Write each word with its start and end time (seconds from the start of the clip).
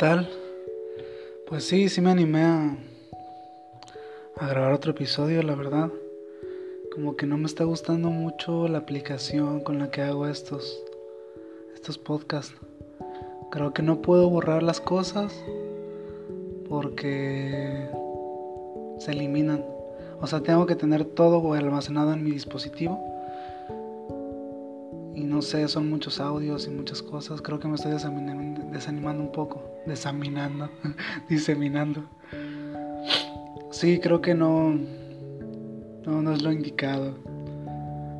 tal? 0.00 0.30
Pues 1.46 1.64
sí, 1.64 1.90
sí 1.90 2.00
me 2.00 2.10
animé 2.10 2.42
a, 2.42 2.74
grabar 4.40 4.72
otro 4.72 4.92
episodio, 4.92 5.42
la 5.42 5.54
verdad. 5.54 5.90
Como 6.94 7.16
que 7.16 7.26
no 7.26 7.36
me 7.36 7.44
está 7.44 7.64
gustando 7.64 8.08
mucho 8.08 8.66
la 8.66 8.78
aplicación 8.78 9.60
con 9.60 9.78
la 9.78 9.90
que 9.90 10.00
hago 10.00 10.26
estos, 10.26 10.82
estos 11.74 11.98
podcasts. 11.98 12.54
Creo 13.50 13.74
que 13.74 13.82
no 13.82 14.00
puedo 14.00 14.30
borrar 14.30 14.62
las 14.62 14.80
cosas 14.80 15.34
porque 16.66 17.86
se 19.00 19.10
eliminan. 19.10 19.62
O 20.22 20.26
sea, 20.26 20.40
tengo 20.40 20.64
que 20.64 20.76
tener 20.76 21.04
todo 21.04 21.52
almacenado 21.52 22.14
en 22.14 22.24
mi 22.24 22.30
dispositivo 22.30 22.98
y 25.14 25.24
no 25.24 25.42
sé, 25.42 25.68
son 25.68 25.90
muchos 25.90 26.20
audios 26.20 26.66
y 26.66 26.70
muchas 26.70 27.02
cosas. 27.02 27.42
Creo 27.42 27.60
que 27.60 27.68
me 27.68 27.74
estoy 27.74 27.92
desanimando 27.92 29.22
un 29.22 29.32
poco. 29.32 29.69
Desaminando, 29.86 30.68
diseminando. 31.28 32.04
Sí, 33.70 33.98
creo 34.00 34.20
que 34.20 34.34
no, 34.34 34.76
no, 36.04 36.32
es 36.32 36.42
lo 36.42 36.52
indicado. 36.52 37.14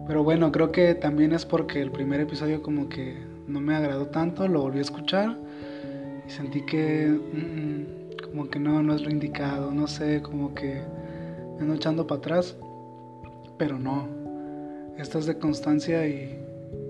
Pero 0.06 0.24
bueno, 0.24 0.50
creo 0.52 0.72
que 0.72 0.94
también 0.94 1.32
es 1.32 1.44
porque 1.44 1.80
el 1.80 1.90
primer 1.90 2.20
episodio 2.20 2.62
como 2.62 2.88
que 2.88 3.16
no 3.46 3.60
me 3.60 3.74
agradó 3.74 4.06
tanto, 4.06 4.46
lo 4.48 4.62
volví 4.62 4.78
a 4.78 4.82
escuchar 4.82 5.36
y 6.26 6.30
sentí 6.30 6.62
que 6.62 7.08
mm, 7.08 7.36
mm, 7.36 7.86
como 8.24 8.48
que 8.48 8.58
no, 8.58 8.82
no 8.82 8.94
es 8.94 9.02
lo 9.02 9.10
indicado, 9.10 9.70
no 9.72 9.86
sé, 9.86 10.22
como 10.22 10.54
que 10.54 10.82
ando 11.60 11.74
echando 11.74 12.06
para 12.06 12.18
atrás, 12.18 12.56
pero 13.58 13.78
no, 13.78 14.08
esto 14.98 15.18
es 15.18 15.26
de 15.26 15.36
constancia 15.38 16.06
y, 16.06 16.38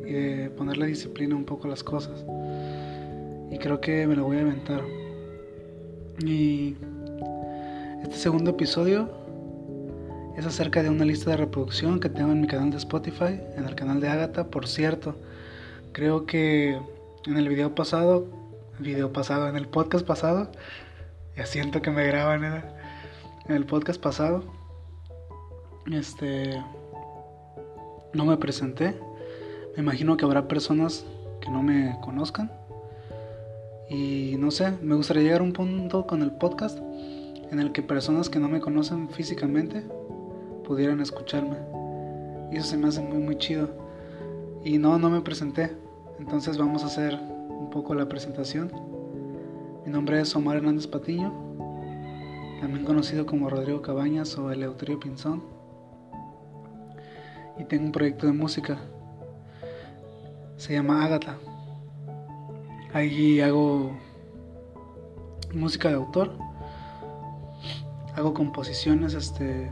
y 0.06 0.12
de 0.12 0.50
ponerle 0.50 0.86
disciplina 0.86 1.34
un 1.34 1.44
poco 1.44 1.66
a 1.66 1.70
las 1.70 1.82
cosas. 1.82 2.24
Y 3.50 3.58
creo 3.58 3.80
que 3.80 4.06
me 4.06 4.16
lo 4.16 4.24
voy 4.24 4.38
a 4.38 4.40
inventar. 4.40 4.82
Y 6.24 6.76
este 8.02 8.16
segundo 8.16 8.50
episodio 8.50 9.10
es 10.36 10.46
acerca 10.46 10.82
de 10.82 10.90
una 10.90 11.04
lista 11.04 11.30
de 11.30 11.36
reproducción 11.36 12.00
que 12.00 12.08
tengo 12.08 12.32
en 12.32 12.40
mi 12.40 12.46
canal 12.46 12.70
de 12.70 12.76
Spotify, 12.76 13.40
en 13.56 13.64
el 13.66 13.74
canal 13.74 14.00
de 14.00 14.08
Agatha. 14.08 14.50
Por 14.50 14.66
cierto, 14.66 15.16
creo 15.92 16.26
que 16.26 16.78
en 17.26 17.36
el 17.36 17.48
video 17.48 17.74
pasado, 17.74 18.26
video 18.78 19.12
pasado, 19.12 19.48
en 19.48 19.56
el 19.56 19.68
podcast 19.68 20.06
pasado, 20.06 20.50
ya 21.36 21.46
siento 21.46 21.82
que 21.82 21.90
me 21.90 22.06
graban, 22.06 22.44
¿eh? 22.44 22.62
en 23.48 23.56
el 23.56 23.66
podcast 23.66 24.00
pasado, 24.00 24.44
este, 25.90 26.62
no 28.12 28.24
me 28.24 28.36
presenté 28.36 28.94
me 29.76 29.82
imagino 29.82 30.16
que 30.16 30.24
habrá 30.24 30.48
personas 30.48 31.06
que 31.40 31.50
no 31.50 31.62
me 31.62 31.96
conozcan. 32.02 32.50
Y 33.90 34.36
no 34.38 34.50
sé, 34.50 34.72
me 34.82 34.94
gustaría 34.94 35.24
llegar 35.24 35.40
a 35.40 35.44
un 35.44 35.52
punto 35.52 36.06
con 36.06 36.22
el 36.22 36.30
podcast 36.30 36.78
en 37.50 37.58
el 37.58 37.72
que 37.72 37.82
personas 37.82 38.30
que 38.30 38.38
no 38.38 38.48
me 38.48 38.60
conocen 38.60 39.08
físicamente 39.10 39.84
pudieran 40.64 41.00
escucharme. 41.00 41.56
Y 42.52 42.56
eso 42.56 42.68
se 42.68 42.76
me 42.76 42.88
hace 42.88 43.02
muy 43.02 43.18
muy 43.18 43.36
chido. 43.36 43.68
Y 44.64 44.78
no, 44.78 44.98
no 44.98 45.10
me 45.10 45.20
presenté. 45.20 45.76
Entonces 46.18 46.56
vamos 46.56 46.84
a 46.84 46.86
hacer 46.86 47.14
un 47.14 47.68
poco 47.70 47.94
la 47.94 48.08
presentación. 48.08 48.70
Mi 49.84 49.92
nombre 49.92 50.20
es 50.20 50.34
Omar 50.36 50.58
Hernández 50.58 50.86
Patiño, 50.86 51.32
también 52.60 52.84
conocido 52.84 53.26
como 53.26 53.50
Rodrigo 53.50 53.82
Cabañas 53.82 54.38
o 54.38 54.50
Eleuterio 54.52 55.00
Pinzón. 55.00 55.42
Y 57.58 57.64
tengo 57.64 57.86
un 57.86 57.92
proyecto 57.92 58.26
de 58.26 58.32
música 58.32 58.78
se 60.60 60.74
llama 60.74 61.02
Agatha. 61.02 61.38
Allí 62.92 63.40
hago 63.40 63.92
música 65.54 65.88
de 65.88 65.94
autor, 65.94 66.32
hago 68.16 68.34
composiciones, 68.34 69.14
este, 69.14 69.70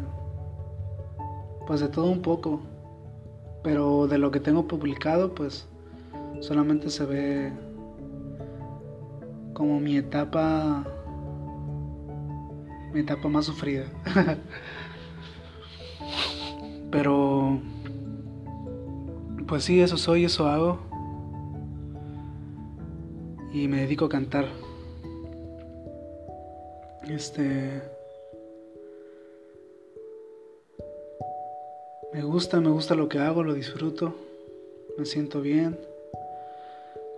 pues 1.67 1.81
de 1.81 1.89
todo 1.89 2.07
un 2.11 2.23
poco, 2.23 2.61
pero 3.65 4.07
de 4.07 4.19
lo 4.19 4.31
que 4.31 4.39
tengo 4.39 4.69
publicado, 4.69 5.35
pues 5.35 5.67
solamente 6.41 6.91
se 6.91 7.05
ve 7.07 7.53
como 9.53 9.81
mi 9.81 9.97
etapa, 9.97 10.87
mi 12.93 13.01
etapa 13.01 13.29
más 13.29 13.47
sufrida. 13.47 13.87
pero 16.93 17.59
pues 19.49 19.65
sí, 19.65 19.81
eso 19.81 19.97
soy, 19.97 20.25
eso 20.25 20.47
hago. 20.47 20.88
Y 23.53 23.67
me 23.69 23.81
dedico 23.81 24.07
a 24.07 24.09
cantar. 24.09 24.47
Este. 27.09 27.83
Me 32.13 32.23
gusta, 32.23 32.61
me 32.61 32.71
gusta 32.71 32.95
lo 32.95 33.09
que 33.09 33.19
hago, 33.19 33.43
lo 33.43 33.55
disfruto, 33.55 34.15
me 34.97 35.07
siento 35.07 35.41
bien. 35.41 35.79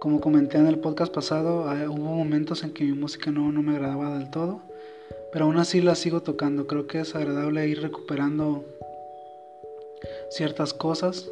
Como 0.00 0.20
comenté 0.20 0.58
en 0.58 0.66
el 0.66 0.78
podcast 0.78 1.12
pasado, 1.12 1.68
ah, 1.68 1.88
hubo 1.88 2.14
momentos 2.14 2.64
en 2.64 2.72
que 2.72 2.84
mi 2.84 2.92
música 2.92 3.30
no, 3.30 3.52
no 3.52 3.62
me 3.62 3.72
agradaba 3.72 4.18
del 4.18 4.30
todo, 4.30 4.62
pero 5.32 5.44
aún 5.44 5.58
así 5.58 5.80
la 5.80 5.94
sigo 5.94 6.22
tocando. 6.22 6.66
Creo 6.66 6.86
que 6.86 7.00
es 7.00 7.14
agradable 7.14 7.68
ir 7.68 7.82
recuperando 7.82 8.64
ciertas 10.30 10.72
cosas 10.72 11.28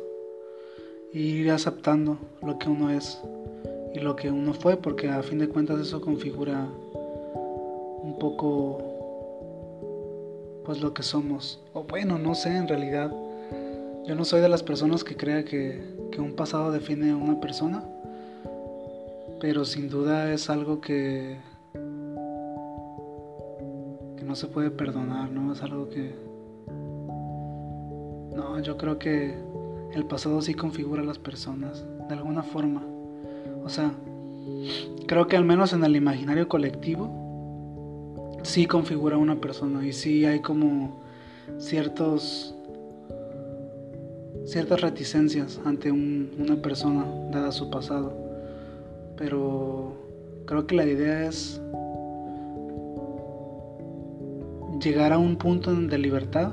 y 1.13 1.21
ir 1.21 1.51
aceptando 1.51 2.19
lo 2.43 2.59
que 2.59 2.69
uno 2.69 2.91
es 2.91 3.21
y 3.95 4.01
lo 4.01 4.17
que 4.17 4.31
uno 4.31 4.55
fue, 4.55 4.77
porque 4.77 5.09
a 5.09 5.23
fin 5.23 5.39
de 5.39 5.49
cuentas 5.49 5.81
eso 5.81 6.01
configura 6.01 6.67
un 8.03 8.17
poco 8.19 8.83
pues 10.65 10.81
lo 10.81 10.93
que 10.93 11.03
somos. 11.03 11.63
O 11.73 11.85
bueno, 11.85 12.19
no 12.19 12.35
sé, 12.35 12.55
en 12.55 12.69
realidad 12.69 13.11
yo 14.07 14.15
no 14.15 14.25
soy 14.25 14.41
de 14.41 14.49
las 14.49 14.63
personas 14.63 15.05
que 15.05 15.17
crea 15.17 15.45
que, 15.45 15.81
que 16.13 16.21
un 16.21 16.35
pasado 16.35 16.71
define 16.71 17.11
a 17.11 17.17
una 17.17 17.41
persona, 17.41 17.85
pero 19.41 19.65
sin 19.65 19.89
duda 19.89 20.33
es 20.33 20.51
algo 20.51 20.81
que 20.81 21.37
que 24.17 24.25
no 24.25 24.35
se 24.35 24.47
puede 24.47 24.71
perdonar, 24.71 25.31
¿no? 25.31 25.53
Es 25.53 25.63
algo 25.63 25.89
que 25.89 26.15
no, 28.35 28.61
yo 28.61 28.77
creo 28.77 28.99
que 28.99 29.35
el 29.93 30.05
pasado 30.05 30.41
sí 30.43 30.55
configura 30.55 31.03
a 31.03 31.05
las 31.05 31.19
personas, 31.19 31.85
de 32.09 32.15
alguna 32.15 32.43
forma. 32.43 32.83
O 33.69 33.71
sea, 33.71 33.93
creo 35.07 35.27
que 35.27 35.37
al 35.37 35.45
menos 35.45 35.75
en 35.75 35.85
el 35.85 35.95
imaginario 35.95 36.49
colectivo, 36.49 38.41
sí 38.43 38.65
configura 38.65 39.19
una 39.19 39.43
persona 39.43 39.87
y 39.87 39.93
sí 39.93 40.25
hay 40.25 40.41
como 40.41 41.03
ciertos 41.59 42.55
ciertas 44.47 44.81
reticencias 44.81 45.61
ante 45.67 45.93
una 45.93 46.57
persona 46.63 47.05
dada 47.31 47.53
su 47.53 47.69
pasado 47.69 48.29
pero 49.19 49.93
creo 50.47 50.67
que 50.67 50.75
la 50.75 50.87
idea 50.87 51.27
es 51.27 51.61
llegar 54.81 55.13
a 55.13 55.19
un 55.19 55.37
punto 55.37 55.75
de 55.75 55.99
libertad 55.99 56.53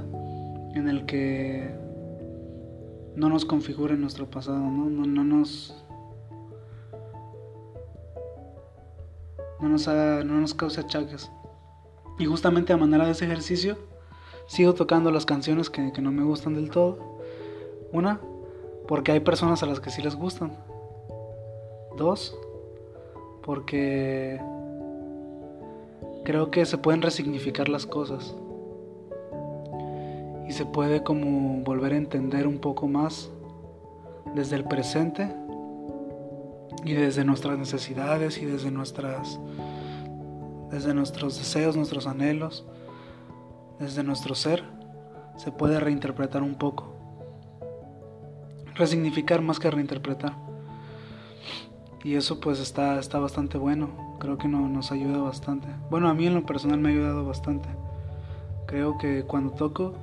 en 0.73 0.89
el 0.89 1.05
que 1.05 1.69
no 3.15 3.29
nos 3.29 3.45
configure 3.45 3.95
nuestro 3.95 4.29
pasado, 4.29 4.59
¿no? 4.59 4.89
No, 4.89 5.05
no 5.05 5.23
nos. 5.23 5.84
No 9.59 9.69
nos, 9.69 9.87
haga, 9.87 10.23
no 10.23 10.39
nos 10.39 10.53
cause 10.53 10.81
achaques. 10.81 11.31
Y 12.19 12.25
justamente 12.25 12.73
a 12.73 12.77
manera 12.77 13.05
de 13.05 13.11
ese 13.11 13.25
ejercicio, 13.25 13.77
sigo 14.47 14.73
tocando 14.73 15.11
las 15.11 15.25
canciones 15.25 15.69
que, 15.69 15.91
que 15.91 16.01
no 16.01 16.11
me 16.11 16.23
gustan 16.23 16.55
del 16.55 16.69
todo. 16.69 16.97
Una, 17.91 18.19
porque 18.87 19.11
hay 19.11 19.19
personas 19.19 19.63
a 19.63 19.65
las 19.65 19.79
que 19.79 19.89
sí 19.89 20.01
les 20.01 20.15
gustan. 20.15 20.57
Dos, 21.97 22.37
porque 23.43 24.39
creo 26.23 26.51
que 26.51 26.65
se 26.65 26.77
pueden 26.77 27.01
resignificar 27.01 27.69
las 27.69 27.85
cosas 27.85 28.35
y 30.47 30.51
se 30.51 30.65
puede 30.65 31.03
como 31.03 31.63
volver 31.63 31.93
a 31.93 31.97
entender 31.97 32.47
un 32.47 32.59
poco 32.59 32.87
más 32.87 33.29
desde 34.33 34.55
el 34.55 34.65
presente 34.65 35.33
y 36.85 36.93
desde 36.93 37.25
nuestras 37.25 37.57
necesidades 37.57 38.37
y 38.37 38.45
desde 38.45 38.71
nuestras 38.71 39.39
desde 40.71 40.93
nuestros 40.93 41.37
deseos, 41.37 41.75
nuestros 41.75 42.05
anhelos, 42.05 42.65
desde 43.79 44.03
nuestro 44.03 44.35
ser, 44.35 44.63
se 45.37 45.51
puede 45.51 45.79
reinterpretar 45.79 46.43
un 46.43 46.55
poco. 46.55 46.93
Resignificar 48.75 49.41
más 49.41 49.59
que 49.59 49.71
reinterpretar. 49.71 50.33
Y 52.03 52.15
eso 52.15 52.39
pues 52.39 52.59
está, 52.59 52.99
está 52.99 53.19
bastante 53.19 53.57
bueno. 53.57 54.17
Creo 54.19 54.37
que 54.37 54.47
no, 54.47 54.67
nos 54.67 54.91
ayuda 54.91 55.19
bastante. 55.19 55.67
Bueno, 55.89 56.09
a 56.09 56.13
mí 56.13 56.27
en 56.27 56.35
lo 56.35 56.45
personal 56.45 56.79
me 56.79 56.89
ha 56.89 56.91
ayudado 56.91 57.25
bastante. 57.25 57.69
Creo 58.67 58.97
que 58.97 59.23
cuando 59.23 59.53
toco 59.53 59.93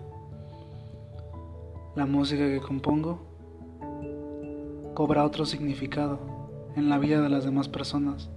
la 1.96 2.06
música 2.06 2.46
que 2.46 2.60
compongo 2.60 3.18
cobra 4.94 5.24
otro 5.24 5.44
significado 5.44 6.31
en 6.76 6.88
la 6.88 6.98
vida 6.98 7.20
de 7.20 7.28
las 7.28 7.44
demás 7.44 7.68
personas 7.68 8.30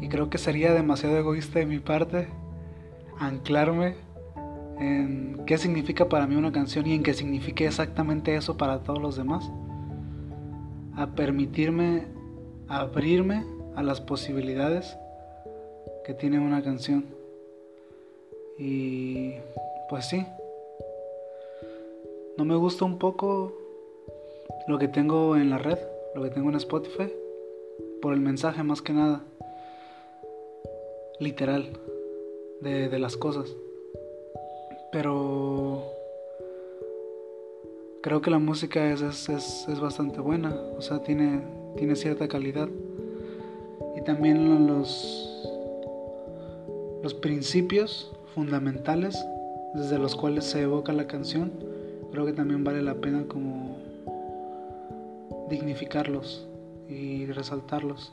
Y 0.00 0.08
creo 0.08 0.30
que 0.30 0.38
sería 0.38 0.72
demasiado 0.72 1.16
egoísta 1.16 1.58
de 1.58 1.66
mi 1.66 1.78
parte 1.78 2.28
anclarme 3.18 3.94
en 4.78 5.42
qué 5.46 5.58
significa 5.58 6.08
para 6.08 6.26
mí 6.26 6.36
una 6.36 6.52
canción 6.52 6.86
y 6.86 6.94
en 6.94 7.02
qué 7.02 7.12
signifique 7.12 7.66
exactamente 7.66 8.34
eso 8.34 8.56
para 8.56 8.78
todos 8.78 9.00
los 9.00 9.14
demás. 9.16 9.50
A 10.96 11.08
permitirme 11.08 12.06
abrirme 12.66 13.44
a 13.74 13.82
las 13.82 14.00
posibilidades 14.00 14.96
que 16.04 16.14
tiene 16.14 16.38
una 16.38 16.62
canción. 16.62 17.04
Y 18.58 19.34
pues 19.88 20.06
sí, 20.08 20.24
no 22.38 22.44
me 22.44 22.54
gusta 22.54 22.84
un 22.84 22.98
poco 22.98 23.52
lo 24.68 24.78
que 24.78 24.88
tengo 24.88 25.36
en 25.36 25.50
la 25.50 25.58
red, 25.58 25.78
lo 26.14 26.22
que 26.22 26.30
tengo 26.30 26.48
en 26.48 26.56
Spotify, 26.56 27.10
por 28.00 28.14
el 28.14 28.20
mensaje 28.20 28.62
más 28.62 28.82
que 28.82 28.92
nada, 28.92 29.22
literal, 31.18 31.68
de, 32.60 32.98
las 32.98 33.16
cosas. 33.16 33.54
Pero 34.92 35.84
creo 38.02 38.20
que 38.20 38.30
la 38.30 38.38
música 38.38 38.90
es, 38.92 39.02
es, 39.02 39.28
es, 39.68 39.80
bastante 39.80 40.20
buena, 40.20 40.54
o 40.76 40.82
sea, 40.82 41.02
tiene, 41.02 41.42
tiene 41.76 41.96
cierta 41.96 42.28
calidad. 42.28 42.68
Y 43.96 44.02
también 44.02 44.66
los, 44.66 45.46
los 47.02 47.14
principios 47.14 48.12
fundamentales 48.34 49.18
desde 49.74 49.98
los 49.98 50.16
cuales 50.16 50.44
se 50.44 50.62
evoca 50.62 50.92
la 50.92 51.06
canción, 51.06 51.52
creo 52.10 52.26
que 52.26 52.32
también 52.32 52.64
vale 52.64 52.82
la 52.82 52.94
pena 52.94 53.24
como 53.28 53.76
dignificarlos 55.48 56.49
y 56.90 57.26
resaltarlos. 57.26 58.12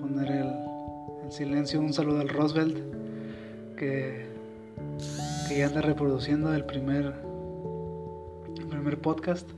Poner 0.00 0.30
el, 0.30 1.32
silencio, 1.32 1.80
un 1.80 1.92
saludo 1.92 2.20
al 2.20 2.28
Roosevelt 2.28 2.76
que, 3.76 4.26
que 5.48 5.58
ya 5.58 5.66
anda 5.66 5.80
reproduciendo 5.80 6.54
el 6.54 6.64
primer, 6.64 7.14
el 8.58 8.66
primer 8.66 8.98
podcast 9.00 9.48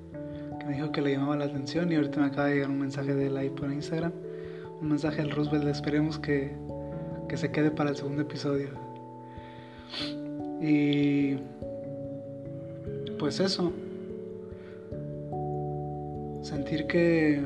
que 0.61 0.67
me 0.67 0.75
dijo 0.75 0.93
que 0.93 1.03
le 1.03 1.13
llamaba 1.13 1.37
la 1.37 1.47
atención 1.47 1.91
y 1.91 1.97
ahorita 1.97 2.21
me 2.21 2.27
acaba 2.27 2.47
de 2.47 2.55
llegar 2.55 2.71
un 2.71 2.79
mensaje 2.79 3.15
de 3.15 3.27
él 3.27 3.37
ahí 3.37 3.51
por 3.51 3.71
Instagram. 3.71 4.13
Un 4.81 4.89
mensaje 4.89 5.23
al 5.23 5.31
Roosevelt, 5.31 5.67
esperemos 5.67 6.19
que, 6.19 6.53
que 7.29 7.37
se 7.37 7.51
quede 7.51 7.71
para 7.71 7.91
el 7.91 7.97
segundo 7.97 8.23
episodio. 8.23 8.69
Y 10.61 11.37
pues 13.19 13.41
eso, 13.41 13.73
sentir 16.43 16.87
que 16.87 17.43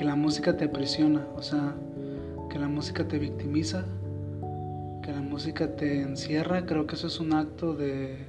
que 0.00 0.06
la 0.06 0.16
música 0.16 0.56
te 0.56 0.64
aprisiona, 0.64 1.26
o 1.36 1.42
sea, 1.42 1.74
que 2.48 2.58
la 2.58 2.68
música 2.68 3.06
te 3.06 3.18
victimiza, 3.18 3.84
que 5.02 5.12
la 5.12 5.20
música 5.20 5.76
te 5.76 6.00
encierra, 6.00 6.64
creo 6.64 6.86
que 6.86 6.94
eso 6.94 7.06
es 7.06 7.20
un 7.20 7.34
acto 7.34 7.74
de 7.74 8.24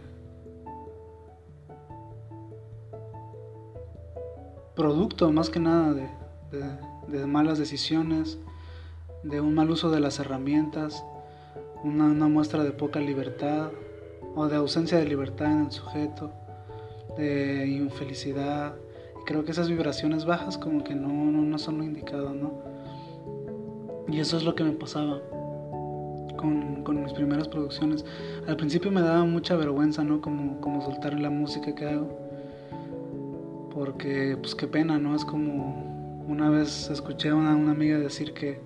producto 4.75 5.31
más 5.31 5.50
que 5.50 5.62
nada 5.62 5.94
de, 5.94 7.25
malas 7.25 7.57
decisiones, 7.57 8.38
de 9.23 9.39
un 9.39 9.56
mal 9.56 9.71
uso 9.71 9.89
de 9.91 10.01
las 10.01 10.19
herramientas, 10.19 11.06
una, 11.85 12.27
muestra 12.27 12.65
de 12.65 12.73
poca 12.73 13.00
libertad 13.00 13.71
o 14.35 14.50
de 14.50 14.57
ausencia 14.57 14.97
de 14.97 15.06
libertad 15.06 15.50
en 15.50 15.65
el 15.68 15.71
sujeto, 15.71 16.33
de 17.15 17.65
infelicidad. 17.65 18.75
Creo 19.25 19.44
que 19.45 19.51
esas 19.51 19.69
vibraciones 19.69 20.25
bajas 20.25 20.57
como 20.57 20.83
que 20.83 20.95
no, 20.95 21.09
no, 21.09 21.57
son 21.59 21.77
lo 21.77 21.83
indicado, 21.83 22.33
¿no? 22.33 22.53
Y 24.07 24.19
eso 24.19 24.38
es 24.38 24.44
lo 24.44 24.56
que 24.56 24.63
me 24.63 24.71
pasaba 24.71 25.21
con, 26.38 26.83
con, 26.83 27.03
mis 27.03 27.13
primeras 27.13 27.47
producciones. 27.47 28.03
Al 28.47 28.57
principio 28.57 28.91
me 28.91 29.01
daba 29.01 29.23
mucha 29.25 29.56
vergüenza, 29.56 30.03
¿no? 30.03 30.21
Como, 30.21 30.59
como 30.59 30.81
soltar 30.81 31.18
la 31.19 31.29
música 31.29 31.73
que 31.75 31.85
hago. 31.85 32.19
Porque, 33.73 34.38
pues 34.39 34.56
qué 34.56 34.68
pena, 34.68 34.97
¿no? 34.97 35.15
Es 35.15 35.23
como 35.23 36.23
una 36.27 36.50
vez 36.50 36.89
escuché 36.89 37.29
a 37.29 37.35
una, 37.35 37.56
una 37.56 37.71
amiga 37.71 37.97
decir 37.97 38.33
que 38.33 38.59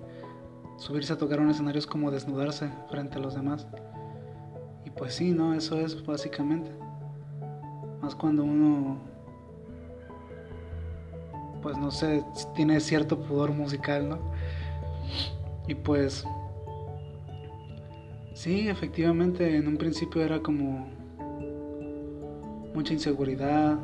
subirse 0.76 1.12
a 1.12 1.18
tocar 1.18 1.40
un 1.40 1.50
escenario 1.50 1.78
es 1.78 1.86
como 1.86 2.10
desnudarse 2.10 2.70
frente 2.90 3.16
a 3.18 3.20
los 3.20 3.34
demás. 3.34 3.66
Y 4.84 4.90
pues 4.90 5.14
sí, 5.14 5.32
¿no? 5.32 5.54
Eso 5.54 5.78
es 5.80 6.04
básicamente. 6.04 6.70
Más 8.00 8.14
cuando 8.14 8.44
uno, 8.44 8.98
pues 11.66 11.78
no 11.78 11.90
sé, 11.90 12.22
tiene 12.54 12.78
cierto 12.78 13.18
pudor 13.18 13.50
musical, 13.50 14.08
¿no? 14.08 14.18
Y 15.66 15.74
pues, 15.74 16.24
sí, 18.34 18.68
efectivamente, 18.68 19.56
en 19.56 19.66
un 19.66 19.76
principio 19.76 20.22
era 20.22 20.38
como 20.38 20.86
mucha 22.72 22.92
inseguridad, 22.92 23.80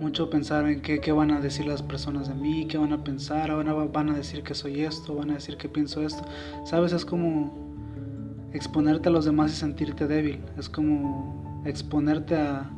mucho 0.00 0.30
pensar 0.30 0.66
en 0.66 0.80
qué, 0.80 0.98
qué, 1.00 1.12
van 1.12 1.30
a 1.30 1.42
decir 1.42 1.66
las 1.66 1.82
personas 1.82 2.28
de 2.28 2.36
mí, 2.36 2.66
qué 2.66 2.78
van 2.78 2.94
a 2.94 3.04
pensar, 3.04 3.50
ahora 3.50 3.74
van 3.74 4.08
a 4.08 4.16
decir 4.16 4.42
que 4.42 4.54
soy 4.54 4.80
esto, 4.80 5.14
van 5.14 5.30
a 5.30 5.34
decir 5.34 5.58
que 5.58 5.68
pienso 5.68 6.00
esto. 6.00 6.24
Sabes, 6.64 6.94
es 6.94 7.04
como 7.04 7.52
exponerte 8.54 9.10
a 9.10 9.12
los 9.12 9.26
demás 9.26 9.52
y 9.52 9.56
sentirte 9.56 10.06
débil, 10.06 10.40
es 10.56 10.70
como 10.70 11.62
exponerte 11.66 12.34
a, 12.34 12.70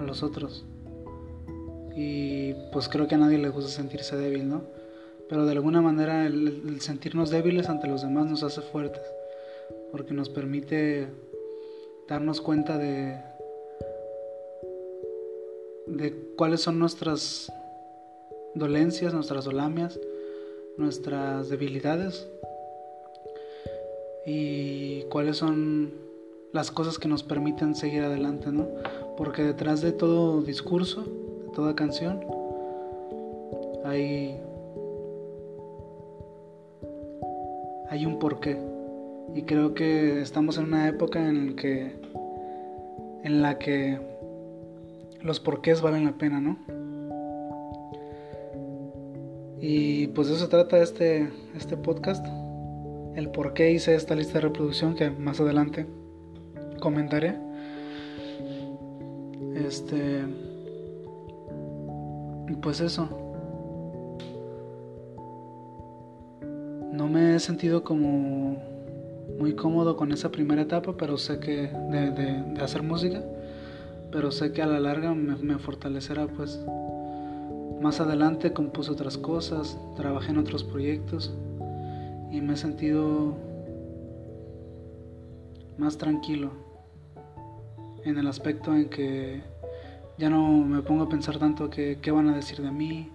a 0.00 0.02
los 0.04 0.22
otros. 0.22 0.64
Y 1.96 2.54
pues 2.72 2.88
creo 2.88 3.06
que 3.06 3.14
a 3.14 3.18
nadie 3.18 3.38
le 3.38 3.48
gusta 3.48 3.70
sentirse 3.70 4.16
débil, 4.16 4.48
¿no? 4.48 4.62
Pero 5.28 5.46
de 5.46 5.52
alguna 5.52 5.80
manera 5.80 6.26
el 6.26 6.80
sentirnos 6.80 7.30
débiles 7.30 7.68
ante 7.68 7.88
los 7.88 8.02
demás 8.02 8.26
nos 8.26 8.42
hace 8.42 8.60
fuertes, 8.60 9.02
porque 9.90 10.12
nos 10.12 10.28
permite 10.28 11.08
darnos 12.08 12.40
cuenta 12.40 12.76
de, 12.78 13.18
de 15.86 16.14
cuáles 16.36 16.60
son 16.60 16.78
nuestras 16.78 17.50
dolencias, 18.54 19.14
nuestras 19.14 19.44
dolamias, 19.44 19.98
nuestras 20.76 21.48
debilidades 21.48 22.26
y 24.26 25.02
cuáles 25.04 25.36
son 25.36 25.92
las 26.52 26.70
cosas 26.70 26.98
que 26.98 27.08
nos 27.08 27.22
permiten 27.22 27.74
seguir 27.74 28.02
adelante, 28.02 28.52
¿no? 28.52 28.68
Porque 29.16 29.42
detrás 29.42 29.80
de 29.80 29.92
todo 29.92 30.42
discurso, 30.42 31.04
toda 31.54 31.74
canción, 31.74 32.20
hay 33.84 34.40
hay 37.88 38.06
un 38.06 38.18
porqué. 38.18 38.58
Y 39.34 39.42
creo 39.42 39.74
que 39.74 40.20
estamos 40.20 40.58
en 40.58 40.64
una 40.64 40.88
época 40.88 41.26
en 41.26 41.46
la 41.46 41.56
que 41.56 41.92
en 43.22 43.40
la 43.42 43.58
que 43.58 43.98
los 45.22 45.40
porqués 45.40 45.80
valen 45.80 46.04
la 46.04 46.12
pena, 46.12 46.40
¿no? 46.40 46.58
Y 49.60 50.08
pues 50.08 50.28
de 50.28 50.34
eso 50.34 50.44
se 50.44 50.50
trata 50.50 50.82
este, 50.82 51.30
este 51.56 51.78
podcast. 51.78 52.26
El 53.16 53.30
por 53.30 53.54
qué 53.54 53.72
hice 53.72 53.94
esta 53.94 54.14
lista 54.14 54.34
de 54.34 54.40
reproducción 54.40 54.94
que 54.94 55.08
más 55.08 55.40
adelante 55.40 55.86
comentaré. 56.80 57.34
Este. 59.54 60.43
Y 62.48 62.54
pues 62.54 62.80
eso. 62.80 63.08
No 66.92 67.08
me 67.08 67.34
he 67.34 67.40
sentido 67.40 67.82
como 67.82 68.56
muy 69.38 69.54
cómodo 69.54 69.96
con 69.96 70.12
esa 70.12 70.30
primera 70.30 70.62
etapa, 70.62 70.96
pero 70.96 71.16
sé 71.18 71.40
que 71.40 71.68
de, 71.68 72.62
hacer 72.62 72.82
música 72.82 73.22
pero 74.14 74.30
sé 74.30 74.52
que 74.52 74.62
a 74.62 74.66
la 74.66 74.78
larga 74.78 75.12
me, 75.12 75.58
fortalecerá 75.58 76.28
pues 76.28 76.64
más 77.80 78.00
adelante 78.00 78.52
compuse 78.52 78.92
otras 78.92 79.18
cosas, 79.18 79.76
trabajé 79.96 80.30
en 80.30 80.38
otros 80.38 80.62
proyectos 80.62 81.34
y 82.30 82.40
me 82.40 82.52
he 82.52 82.56
sentido 82.56 83.34
más 85.78 85.98
tranquilo 85.98 86.52
en 88.04 88.16
el 88.16 88.28
aspecto 88.28 88.72
en 88.72 88.88
que 88.88 89.42
ya 90.18 90.30
no 90.30 90.48
me 90.48 90.82
pongo 90.82 91.04
a 91.04 91.08
pensar 91.08 91.38
tanto 91.38 91.70
que 91.70 91.98
qué 92.00 92.10
van 92.10 92.28
a 92.28 92.36
decir 92.36 92.60
de 92.60 92.70
mí, 92.70 93.10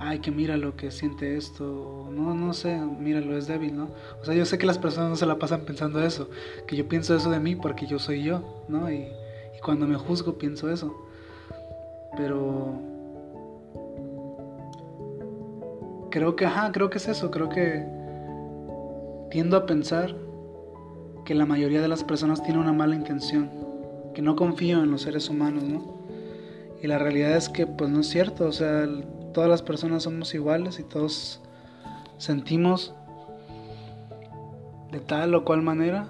ay 0.00 0.20
que 0.20 0.30
mira 0.30 0.56
lo 0.56 0.76
que 0.76 0.90
siente 0.90 1.36
esto, 1.36 2.08
no, 2.10 2.34
no 2.34 2.54
sé, 2.54 2.78
míralo, 2.78 3.36
es 3.36 3.46
débil, 3.46 3.76
¿no? 3.76 3.90
O 4.20 4.24
sea, 4.24 4.34
yo 4.34 4.46
sé 4.46 4.56
que 4.56 4.64
las 4.64 4.78
personas 4.78 5.10
no 5.10 5.16
se 5.16 5.26
la 5.26 5.38
pasan 5.38 5.60
pensando 5.66 6.02
eso, 6.02 6.30
que 6.66 6.74
yo 6.74 6.88
pienso 6.88 7.14
eso 7.14 7.30
de 7.30 7.38
mí 7.38 7.54
porque 7.54 7.86
yo 7.86 7.98
soy 7.98 8.22
yo, 8.22 8.64
¿no? 8.68 8.90
Y, 8.90 9.06
cuando 9.62 9.86
me 9.86 9.96
juzgo 9.96 10.38
pienso 10.38 10.70
eso. 10.70 11.06
Pero 12.16 12.80
creo 16.10 16.34
que, 16.34 16.46
ajá, 16.46 16.72
creo 16.72 16.88
que 16.88 16.96
es 16.96 17.08
eso, 17.08 17.30
creo 17.30 17.50
que 17.50 17.84
tiendo 19.30 19.58
a 19.58 19.66
pensar 19.66 20.16
que 21.26 21.34
la 21.34 21.44
mayoría 21.44 21.82
de 21.82 21.88
las 21.88 22.02
personas 22.02 22.42
tiene 22.42 22.58
una 22.58 22.72
mala 22.72 22.94
intención, 22.94 23.50
que 24.14 24.22
no 24.22 24.34
confío 24.34 24.82
en 24.82 24.90
los 24.90 25.02
seres 25.02 25.28
humanos, 25.28 25.62
¿no? 25.64 25.99
Y 26.82 26.86
la 26.86 26.98
realidad 26.98 27.36
es 27.36 27.48
que 27.48 27.66
pues 27.66 27.90
no 27.90 28.00
es 28.00 28.08
cierto, 28.08 28.46
o 28.46 28.52
sea, 28.52 28.86
todas 29.34 29.50
las 29.50 29.62
personas 29.62 30.04
somos 30.04 30.34
iguales 30.34 30.78
y 30.78 30.82
todos 30.82 31.40
sentimos 32.16 32.94
de 34.90 35.00
tal 35.00 35.34
o 35.34 35.44
cual 35.44 35.62
manera 35.62 36.08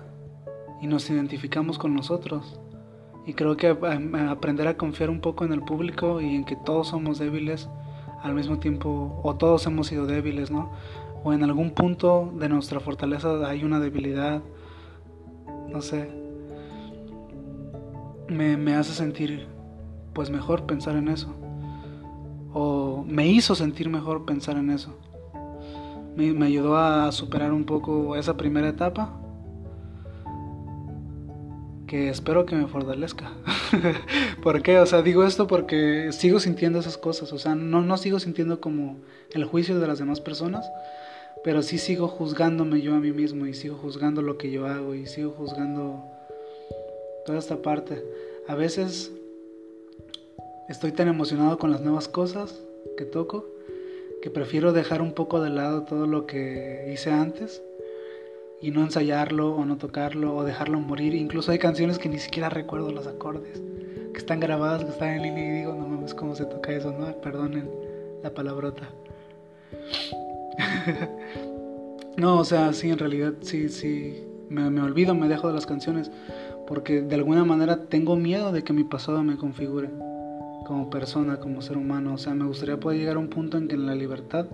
y 0.80 0.86
nos 0.86 1.10
identificamos 1.10 1.78
con 1.78 1.94
nosotros. 1.94 2.60
Y 3.26 3.34
creo 3.34 3.56
que 3.56 3.68
aprender 4.28 4.66
a 4.68 4.76
confiar 4.76 5.10
un 5.10 5.20
poco 5.20 5.44
en 5.44 5.52
el 5.52 5.62
público 5.62 6.20
y 6.20 6.34
en 6.34 6.44
que 6.44 6.56
todos 6.56 6.88
somos 6.88 7.18
débiles 7.18 7.68
al 8.22 8.34
mismo 8.34 8.58
tiempo, 8.58 9.20
o 9.22 9.36
todos 9.36 9.66
hemos 9.66 9.86
sido 9.86 10.06
débiles, 10.06 10.50
¿no? 10.50 10.70
O 11.24 11.32
en 11.32 11.42
algún 11.42 11.70
punto 11.70 12.32
de 12.38 12.48
nuestra 12.48 12.80
fortaleza 12.80 13.46
hay 13.48 13.64
una 13.64 13.80
debilidad, 13.80 14.42
no 15.68 15.80
sé, 15.80 16.10
me, 18.28 18.56
me 18.56 18.74
hace 18.74 18.92
sentir 18.92 19.46
pues 20.12 20.30
mejor 20.30 20.66
pensar 20.66 20.96
en 20.96 21.08
eso. 21.08 21.34
O 22.52 23.04
me 23.06 23.26
hizo 23.28 23.54
sentir 23.54 23.88
mejor 23.88 24.24
pensar 24.24 24.56
en 24.56 24.70
eso. 24.70 24.96
Me, 26.16 26.44
ayudó 26.44 26.76
a 26.76 27.12
superar 27.12 27.52
un 27.52 27.64
poco 27.64 28.16
esa 28.16 28.36
primera 28.36 28.68
etapa 28.68 29.16
que 31.86 32.08
espero 32.08 32.46
que 32.46 32.56
me 32.56 32.66
fortalezca. 32.66 33.32
¿Por 34.42 34.62
qué? 34.62 34.78
O 34.78 34.86
sea, 34.86 35.02
digo 35.02 35.24
esto 35.24 35.46
porque 35.46 36.12
sigo 36.12 36.38
sintiendo 36.40 36.78
esas 36.78 36.98
cosas. 36.98 37.32
O 37.32 37.38
sea, 37.38 37.54
no, 37.54 37.82
no 37.82 37.96
sigo 37.96 38.18
sintiendo 38.18 38.60
como 38.60 38.98
el 39.32 39.44
juicio 39.44 39.78
de 39.80 39.86
las 39.86 39.98
demás 39.98 40.20
personas, 40.20 40.70
pero 41.42 41.62
sí 41.62 41.78
sigo 41.78 42.08
juzgándome 42.08 42.80
yo 42.80 42.94
a 42.94 43.00
mí 43.00 43.12
mismo 43.12 43.46
y 43.46 43.54
sigo 43.54 43.76
juzgando 43.76 44.22
lo 44.22 44.36
que 44.38 44.50
yo 44.50 44.66
hago 44.66 44.94
y 44.94 45.06
sigo 45.06 45.30
juzgando 45.30 46.04
toda 47.24 47.38
esta 47.38 47.62
parte. 47.62 48.04
A 48.46 48.54
veces 48.54 49.12
estoy 50.70 50.92
tan 50.92 51.08
emocionado 51.08 51.58
con 51.58 51.72
las 51.72 51.80
nuevas 51.80 52.06
cosas 52.06 52.62
que 52.96 53.04
toco 53.04 53.44
que 54.22 54.30
prefiero 54.30 54.72
dejar 54.72 55.02
un 55.02 55.12
poco 55.12 55.40
de 55.40 55.50
lado 55.50 55.82
todo 55.82 56.06
lo 56.06 56.26
que 56.26 56.90
hice 56.92 57.10
antes 57.10 57.60
y 58.60 58.70
no 58.70 58.82
ensayarlo 58.82 59.56
o 59.56 59.64
no 59.64 59.78
tocarlo 59.78 60.36
o 60.36 60.44
dejarlo 60.44 60.78
morir. 60.78 61.14
Incluso 61.14 61.50
hay 61.50 61.58
canciones 61.58 61.98
que 61.98 62.08
ni 62.08 62.18
siquiera 62.18 62.50
recuerdo 62.50 62.92
los 62.92 63.06
acordes, 63.06 63.60
que 64.12 64.18
están 64.18 64.38
grabadas, 64.38 64.84
que 64.84 64.90
están 64.90 65.08
en 65.08 65.22
línea 65.22 65.48
y 65.48 65.58
digo, 65.58 65.74
no 65.74 65.88
mames, 65.88 66.14
¿cómo 66.14 66.36
se 66.36 66.44
toca 66.44 66.70
eso? 66.72 66.92
No, 66.92 67.06
perdonen 67.20 67.68
la 68.22 68.30
palabrota. 68.30 68.90
no, 72.16 72.38
o 72.38 72.44
sea, 72.44 72.72
sí, 72.74 72.90
en 72.90 72.98
realidad 72.98 73.32
sí, 73.40 73.70
sí, 73.70 74.22
me, 74.48 74.70
me 74.70 74.82
olvido, 74.82 75.14
me 75.14 75.28
dejo 75.28 75.48
de 75.48 75.54
las 75.54 75.66
canciones, 75.66 76.12
porque 76.66 77.00
de 77.00 77.14
alguna 77.16 77.44
manera 77.44 77.86
tengo 77.86 78.14
miedo 78.16 78.52
de 78.52 78.62
que 78.62 78.72
mi 78.72 78.84
pasado 78.84 79.24
me 79.24 79.36
configure 79.36 79.88
como 80.66 80.90
persona, 80.90 81.38
como 81.38 81.62
ser 81.62 81.76
humano. 81.76 82.14
O 82.14 82.18
sea, 82.18 82.34
me 82.34 82.44
gustaría 82.44 82.78
poder 82.78 82.98
llegar 82.98 83.16
a 83.16 83.20
un 83.20 83.28
punto 83.28 83.58
en 83.58 83.68
que 83.68 83.74
en 83.74 83.86
la 83.86 83.94
libertad 83.94 84.46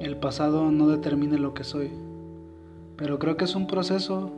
el 0.00 0.16
pasado 0.16 0.70
no 0.70 0.88
determine 0.88 1.38
lo 1.38 1.54
que 1.54 1.64
soy. 1.64 1.90
Pero 2.96 3.18
creo 3.18 3.36
que 3.36 3.44
es 3.44 3.54
un 3.54 3.66
proceso 3.66 4.32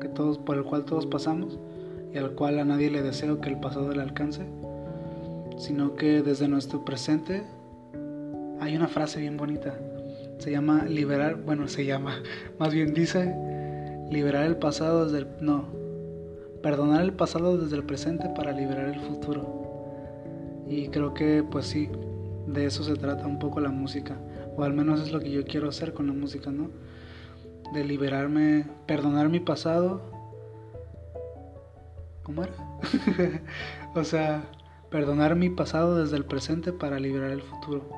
que 0.00 0.08
todos, 0.08 0.38
por 0.38 0.56
el 0.56 0.64
cual 0.64 0.84
todos 0.84 1.06
pasamos 1.06 1.58
y 2.12 2.18
al 2.18 2.32
cual 2.32 2.58
a 2.58 2.64
nadie 2.64 2.90
le 2.90 3.02
deseo 3.02 3.40
que 3.40 3.48
el 3.48 3.60
pasado 3.60 3.92
le 3.92 4.02
alcance, 4.02 4.42
sino 5.56 5.94
que 5.94 6.22
desde 6.22 6.48
nuestro 6.48 6.84
presente 6.84 7.44
hay 8.60 8.76
una 8.76 8.88
frase 8.88 9.20
bien 9.20 9.36
bonita. 9.36 9.78
Se 10.38 10.50
llama 10.50 10.84
liberar, 10.84 11.36
bueno, 11.36 11.68
se 11.68 11.84
llama, 11.84 12.22
más 12.58 12.72
bien 12.72 12.94
dice 12.94 13.34
liberar 14.10 14.44
el 14.44 14.56
pasado 14.56 15.04
desde 15.04 15.18
el 15.18 15.26
no, 15.40 15.66
perdonar 16.62 17.02
el 17.02 17.12
pasado 17.12 17.58
desde 17.58 17.76
el 17.76 17.84
presente 17.84 18.28
para 18.28 18.52
liberar 18.52 18.88
el 18.88 19.00
futuro. 19.00 19.62
Y 20.68 20.88
creo 20.88 21.14
que 21.14 21.42
pues 21.42 21.66
sí, 21.66 21.88
de 22.46 22.66
eso 22.66 22.84
se 22.84 22.94
trata 22.94 23.26
un 23.26 23.38
poco 23.38 23.60
la 23.60 23.70
música, 23.70 24.18
o 24.56 24.64
al 24.64 24.72
menos 24.72 25.00
es 25.00 25.12
lo 25.12 25.20
que 25.20 25.30
yo 25.30 25.44
quiero 25.44 25.68
hacer 25.68 25.92
con 25.92 26.06
la 26.06 26.12
música, 26.12 26.50
¿no? 26.50 26.70
de 27.72 27.84
liberarme, 27.84 28.66
perdonar 28.86 29.28
mi 29.28 29.40
pasado. 29.40 30.02
¿Cómo 32.22 32.44
era? 32.44 32.52
o 33.94 34.04
sea, 34.04 34.44
perdonar 34.90 35.34
mi 35.34 35.50
pasado 35.50 35.96
desde 35.96 36.16
el 36.16 36.24
presente 36.24 36.72
para 36.72 37.00
liberar 37.00 37.30
el 37.30 37.42
futuro. 37.42 37.88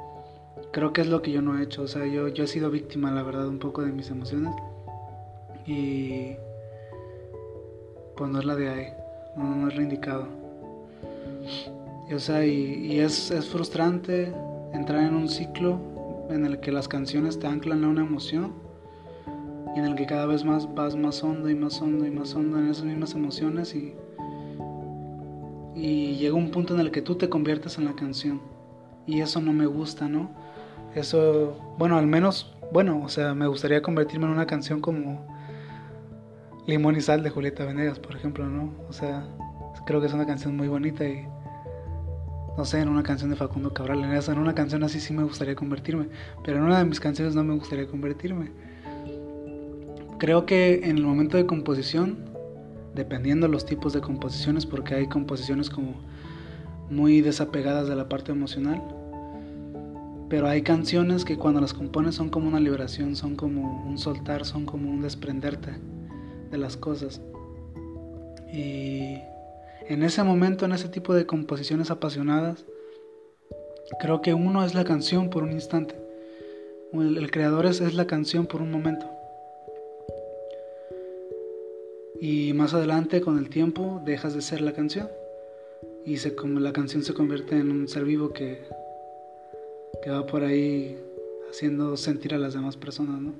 Creo 0.73 0.92
que 0.92 1.00
es 1.00 1.09
lo 1.09 1.23
que 1.23 1.33
yo 1.33 1.42
no 1.42 1.59
he 1.59 1.62
hecho. 1.62 1.83
O 1.83 1.88
sea, 1.88 2.06
yo, 2.06 2.28
yo 2.28 2.44
he 2.44 2.47
sido 2.47 2.71
víctima, 2.71 3.11
la 3.11 3.23
verdad, 3.23 3.49
un 3.49 3.59
poco 3.59 3.83
de 3.83 3.92
mis 3.92 4.11
emociones. 4.11 4.54
Y 5.66 6.37
pues 8.16 8.30
no 8.30 8.38
es 8.38 8.44
la 8.44 8.54
de 8.54 8.68
ahí. 8.68 8.87
No, 9.37 9.68
es 9.68 9.75
lo 9.75 9.83
indicado. 9.83 10.28
Y, 12.09 12.14
o 12.14 12.18
sea, 12.21 12.47
y, 12.47 12.99
es, 13.00 13.30
es 13.30 13.47
frustrante 13.49 14.33
entrar 14.73 15.02
en 15.04 15.14
un 15.14 15.28
ciclo 15.28 15.78
en 16.30 16.47
el 16.47 16.61
que 16.61 16.73
las 16.73 16.88
canciones 16.88 17.38
te 17.38 17.47
anclan 17.47 17.85
a 17.85 17.88
una 17.88 18.02
emoción 18.02 18.52
y 19.75 19.78
en 19.78 19.87
el 19.87 19.94
que 19.94 20.06
cada 20.06 20.26
vez 20.26 20.44
más 20.44 20.73
vas 20.75 20.97
más 20.97 21.23
hondo 21.23 21.49
y 21.50 21.54
más 21.54 21.80
hondo 21.80 22.06
y 22.06 22.11
más 22.11 22.35
hondo 22.35 22.59
en 22.59 22.68
esas 22.68 22.85
mismas 22.85 23.14
emociones 23.14 23.75
y, 23.75 23.94
y 25.75 26.16
llega 26.16 26.35
un 26.35 26.50
punto 26.50 26.75
en 26.75 26.80
el 26.80 26.90
que 26.90 27.02
tú 27.02 27.16
te 27.16 27.28
conviertes 27.28 27.78
en 27.78 27.85
la 27.85 27.94
canción 27.94 28.40
y 29.06 29.21
eso 29.21 29.40
no 29.40 29.52
me 29.52 29.66
gusta, 29.66 30.09
¿no? 30.09 30.30
Eso, 30.94 31.59
bueno, 31.76 31.99
al 31.99 32.06
menos, 32.06 32.54
bueno, 32.73 33.02
o 33.02 33.09
sea, 33.09 33.35
me 33.35 33.47
gustaría 33.47 33.83
convertirme 33.83 34.26
en 34.26 34.33
una 34.33 34.47
canción 34.47 34.80
como 34.80 35.26
Limón 36.66 36.97
y 36.97 37.00
Sal 37.02 37.23
de 37.23 37.30
Julieta 37.30 37.64
Venegas, 37.64 37.99
por 37.99 38.16
ejemplo, 38.16 38.47
¿no? 38.47 38.73
O 38.88 38.92
sea, 38.92 39.26
creo 39.85 40.00
que 40.00 40.06
es 40.06 40.14
una 40.14 40.26
canción 40.26 40.56
muy 40.56 40.68
bonita 40.68 41.06
y 41.06 41.26
no 42.56 42.64
sé, 42.64 42.80
en 42.80 42.88
una 42.88 43.02
canción 43.02 43.30
de 43.30 43.37
Facundo 43.37 43.75
Cabral, 43.75 44.02
en, 44.04 44.12
esa, 44.12 44.33
en 44.33 44.38
una 44.38 44.54
canción 44.54 44.83
así 44.85 45.00
sí 45.00 45.12
me 45.12 45.25
gustaría 45.25 45.56
convertirme, 45.56 46.06
pero 46.44 46.59
en 46.59 46.64
una 46.64 46.78
de 46.78 46.85
mis 46.85 47.00
canciones 47.00 47.35
no 47.35 47.42
me 47.42 47.54
gustaría 47.54 47.87
convertirme. 47.87 48.50
Creo 50.18 50.47
que 50.47 50.88
en 50.88 50.97
el 50.97 51.04
momento 51.04 51.37
de 51.37 51.47
composición, 51.47 52.16
dependiendo 52.94 53.47
de 53.47 53.52
los 53.52 53.66
tipos 53.66 53.92
de 53.92 54.00
composiciones, 54.00 54.64
porque 54.64 54.94
hay 54.94 55.09
composiciones 55.09 55.68
como 55.68 55.94
muy 56.88 57.21
desapegadas 57.21 57.88
de 57.88 57.97
la 57.97 58.09
parte 58.09 58.30
emocional, 58.30 58.80
pero 60.30 60.49
hay 60.49 60.62
canciones 60.62 61.25
que 61.25 61.37
cuando 61.37 61.61
las 61.61 61.75
compones 61.75 62.14
son 62.14 62.30
como 62.30 62.49
una 62.49 62.61
liberación, 62.61 63.16
son 63.16 63.35
como 63.35 63.85
un 63.85 63.99
soltar, 63.99 64.44
son 64.44 64.64
como 64.64 64.90
un 64.90 65.02
desprenderte 65.02 65.73
de 66.54 66.58
las 66.58 66.76
cosas. 66.76 67.20
Y 68.52 69.18
en 69.88 70.02
ese 70.02 70.23
momento, 70.23 70.64
en 70.64 70.73
ese 70.73 70.88
tipo 70.88 71.12
de 71.12 71.26
composiciones 71.26 71.90
apasionadas, 71.90 72.64
creo 74.00 74.23
que 74.23 74.32
uno 74.34 74.64
es 74.64 74.75
la 74.75 74.84
canción 74.84 75.30
por 75.30 75.42
un 75.42 75.52
instante. 75.52 75.96
El, 76.92 77.30
creador 77.30 77.66
es 77.66 77.94
la 77.94 78.06
canción 78.06 78.46
por 78.46 78.62
un 78.62 78.70
momento. 78.70 79.06
y 82.20 82.54
más 82.54 82.73
adelante 82.73 83.20
con 83.20 83.37
el 83.38 83.50
tiempo 83.50 84.00
dejas 84.04 84.34
de 84.34 84.40
ser 84.40 84.62
la 84.62 84.73
canción 84.73 85.08
y 86.06 86.16
se, 86.16 86.34
como 86.34 86.58
la 86.58 86.73
canción 86.73 87.02
se 87.02 87.12
convierte 87.12 87.58
en 87.58 87.70
un 87.70 87.87
ser 87.87 88.04
vivo 88.04 88.32
que, 88.32 88.62
que 90.02 90.11
va 90.11 90.25
por 90.25 90.42
ahí 90.42 90.99
haciendo 91.50 91.99
sentir 91.99 92.32
a 92.32 92.38
las 92.38 92.54
demás 92.54 92.78
personas, 92.78 93.20
¿no? 93.20 93.34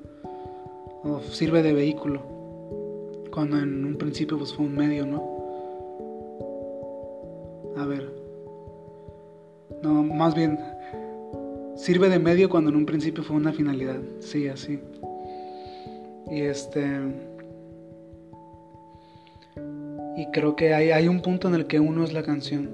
O 1.02 1.23
sirve 1.23 1.62
de 1.62 1.73
vehículo, 1.73 2.21
cuando 3.35 3.59
en 3.59 3.85
un 3.85 3.97
principio 3.97 4.38
pues 4.38 4.55
fue 4.55 4.64
un 4.64 4.76
medio, 4.76 5.05
¿no? 5.05 5.35
A 7.76 7.85
ver, 7.85 8.09
no, 9.83 10.05
más 10.05 10.37
bien, 10.37 10.57
sirve 11.75 12.09
de 12.09 12.21
medio 12.21 12.49
cuando 12.49 12.71
en 12.71 12.76
un 12.76 12.87
principio 12.87 13.25
fue 13.25 13.35
una 13.35 13.53
finalidad, 13.53 13.99
sí, 14.21 14.47
así. 14.47 14.79
Y 16.31 16.43
este 16.43 16.87
y 20.17 20.26
creo 20.31 20.55
que 20.55 20.73
hay, 20.73 20.93
hay 20.93 21.09
un 21.09 21.21
punto 21.21 21.49
en 21.49 21.55
el 21.55 21.67
que 21.67 21.81
uno 21.81 22.05
es 22.05 22.12
la 22.12 22.23
canción. 22.23 22.71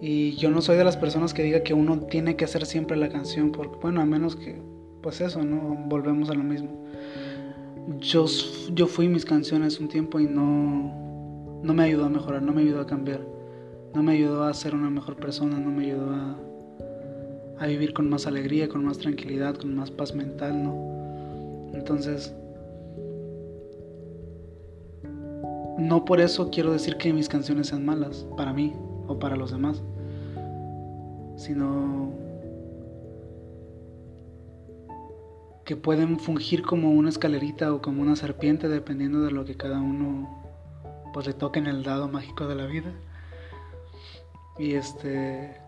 Y 0.00 0.32
yo 0.32 0.50
no 0.50 0.60
soy 0.60 0.76
de 0.76 0.82
las 0.82 0.96
personas 0.96 1.32
que 1.32 1.44
diga 1.44 1.62
que 1.62 1.74
uno 1.74 2.00
tiene 2.00 2.34
que 2.34 2.44
hacer 2.44 2.66
siempre 2.66 2.96
la 2.96 3.08
canción, 3.08 3.52
porque 3.52 3.76
bueno, 3.80 4.00
a 4.00 4.04
menos 4.04 4.34
que, 4.34 4.60
pues 5.00 5.20
eso, 5.20 5.44
¿no? 5.44 5.76
Volvemos 5.86 6.28
a 6.28 6.34
lo 6.34 6.42
mismo. 6.42 6.82
Yo, 7.98 8.26
yo 8.74 8.86
fui 8.86 9.08
mis 9.08 9.24
canciones 9.24 9.80
un 9.80 9.88
tiempo 9.88 10.20
y 10.20 10.26
no, 10.26 11.60
no 11.62 11.74
me 11.74 11.82
ayudó 11.82 12.04
a 12.04 12.08
mejorar, 12.08 12.42
no 12.42 12.52
me 12.52 12.62
ayudó 12.62 12.80
a 12.80 12.86
cambiar, 12.86 13.20
no 13.94 14.02
me 14.02 14.12
ayudó 14.12 14.44
a 14.44 14.54
ser 14.54 14.74
una 14.74 14.88
mejor 14.88 15.16
persona, 15.16 15.58
no 15.58 15.70
me 15.70 15.86
ayudó 15.86 16.10
a, 16.10 16.38
a 17.58 17.66
vivir 17.66 17.92
con 17.92 18.08
más 18.08 18.26
alegría, 18.26 18.68
con 18.68 18.84
más 18.84 18.98
tranquilidad, 18.98 19.56
con 19.56 19.74
más 19.74 19.90
paz 19.90 20.14
mental, 20.14 20.62
¿no? 20.62 21.70
Entonces, 21.74 22.34
no 25.78 26.04
por 26.04 26.20
eso 26.20 26.50
quiero 26.50 26.72
decir 26.72 26.96
que 26.96 27.12
mis 27.12 27.28
canciones 27.28 27.68
sean 27.68 27.84
malas 27.84 28.26
para 28.36 28.52
mí 28.52 28.72
o 29.08 29.18
para 29.18 29.36
los 29.36 29.50
demás, 29.50 29.82
sino 31.36 32.12
que 35.64 35.76
pueden 35.76 36.18
fungir 36.18 36.62
como 36.62 36.90
una 36.90 37.08
escalerita 37.08 37.72
o 37.72 37.80
como 37.80 38.02
una 38.02 38.16
serpiente 38.16 38.68
dependiendo 38.68 39.22
de 39.22 39.30
lo 39.30 39.44
que 39.44 39.56
cada 39.56 39.80
uno 39.80 40.42
pues 41.12 41.26
le 41.26 41.34
toque 41.34 41.58
en 41.58 41.66
el 41.66 41.82
dado 41.82 42.08
mágico 42.08 42.46
de 42.46 42.54
la 42.54 42.66
vida. 42.66 42.92
Y 44.58 44.74
este 44.74 45.62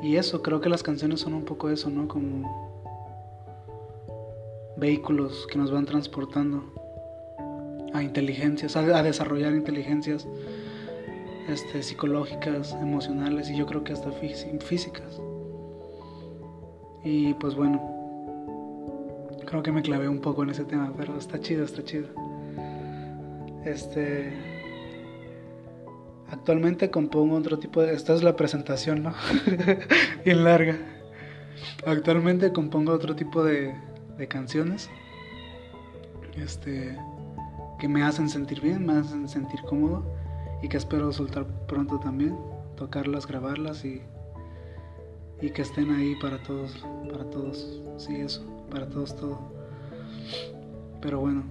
y 0.00 0.16
eso, 0.16 0.42
creo 0.42 0.60
que 0.60 0.68
las 0.68 0.82
canciones 0.82 1.20
son 1.20 1.34
un 1.34 1.44
poco 1.44 1.70
eso, 1.70 1.90
¿no? 1.90 2.06
Como 2.06 2.68
vehículos 4.76 5.46
que 5.50 5.58
nos 5.58 5.72
van 5.72 5.86
transportando 5.86 6.72
a 7.92 8.02
inteligencias, 8.02 8.76
a, 8.76 9.02
desarrollar 9.02 9.54
inteligencias 9.54 10.28
este, 11.48 11.82
psicológicas, 11.82 12.76
emocionales 12.80 13.50
y 13.50 13.56
yo 13.56 13.66
creo 13.66 13.82
que 13.82 13.92
hasta 13.92 14.12
físicas. 14.12 15.20
Y 17.02 17.34
pues 17.34 17.56
bueno, 17.56 17.97
creo 19.48 19.62
que 19.62 19.72
me 19.72 19.82
clavé 19.82 20.08
un 20.08 20.20
poco 20.20 20.42
en 20.42 20.50
ese 20.50 20.64
tema, 20.64 20.92
pero 20.96 21.16
está 21.16 21.40
chido, 21.40 21.64
está 21.64 21.82
chido. 21.82 22.08
Este. 23.64 24.32
Actualmente 26.30 26.90
compongo 26.90 27.36
otro 27.36 27.58
tipo 27.58 27.80
de. 27.80 27.94
Esta 27.94 28.14
es 28.14 28.22
la 28.22 28.36
presentación, 28.36 29.02
¿no? 29.02 29.14
Bien 30.24 30.44
larga. 30.44 30.76
Actualmente 31.86 32.52
compongo 32.52 32.92
otro 32.92 33.16
tipo 33.16 33.42
de, 33.42 33.74
de 34.18 34.28
canciones. 34.28 34.90
Este. 36.36 36.98
Que 37.78 37.88
me 37.88 38.02
hacen 38.02 38.28
sentir 38.28 38.60
bien, 38.60 38.84
me 38.84 38.94
hacen 38.94 39.28
sentir 39.28 39.60
cómodo. 39.62 40.04
Y 40.62 40.68
que 40.68 40.76
espero 40.76 41.10
soltar 41.10 41.46
pronto 41.66 41.98
también. 41.98 42.36
Tocarlas, 42.76 43.26
grabarlas 43.26 43.84
y. 43.84 44.02
Y 45.40 45.50
que 45.50 45.62
estén 45.62 45.90
ahí 45.94 46.16
para 46.16 46.42
todos. 46.42 46.84
Para 47.10 47.24
todos. 47.30 47.80
Sí, 47.96 48.16
eso. 48.16 48.57
Para 48.70 48.88
todos, 48.88 49.16
todo. 49.16 49.38
Pero 51.00 51.20
bueno 51.20 51.44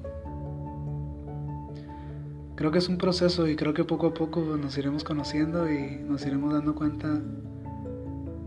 creo 2.57 2.71
que 2.71 2.79
es 2.79 2.89
un 2.89 2.97
proceso 2.97 3.47
y 3.47 3.55
creo 3.55 3.73
que 3.73 3.83
poco 3.83 4.07
a 4.07 4.13
poco 4.15 4.41
nos 4.41 4.77
iremos 4.79 5.03
conociendo 5.03 5.71
y 5.71 5.95
nos 5.97 6.25
iremos 6.25 6.53
dando 6.53 6.73
cuenta 6.73 7.21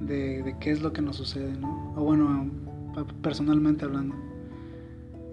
de, 0.00 0.56
qué 0.60 0.72
es 0.72 0.82
lo 0.82 0.92
que 0.92 1.00
nos 1.00 1.16
sucede, 1.16 1.52
¿no? 1.52 1.94
O 1.96 2.02
bueno, 2.02 2.50
personalmente 3.22 3.84
hablando. 3.84 4.16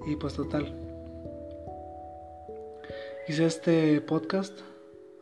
Y 0.06 0.16
pues 0.16 0.36
total. 0.36 0.74
Hice 3.28 3.48
este 3.48 4.00
podcast, 4.00 4.58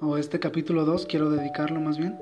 o 0.02 0.18
este 0.18 0.40
capítulo 0.40 0.84
2, 0.84 1.06
quiero 1.06 1.32
dedicarlo 1.32 1.80
más 1.80 1.98
bien, 1.98 2.20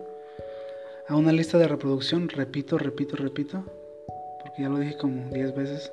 a 1.09 1.15
una 1.15 1.31
lista 1.31 1.57
de 1.57 1.67
reproducción, 1.67 2.29
repito, 2.29 2.77
repito, 2.77 3.15
repito, 3.15 3.65
ya 4.57 4.69
lo 4.69 4.79
dije 4.79 4.97
como 4.97 5.29
10 5.31 5.55
veces, 5.55 5.91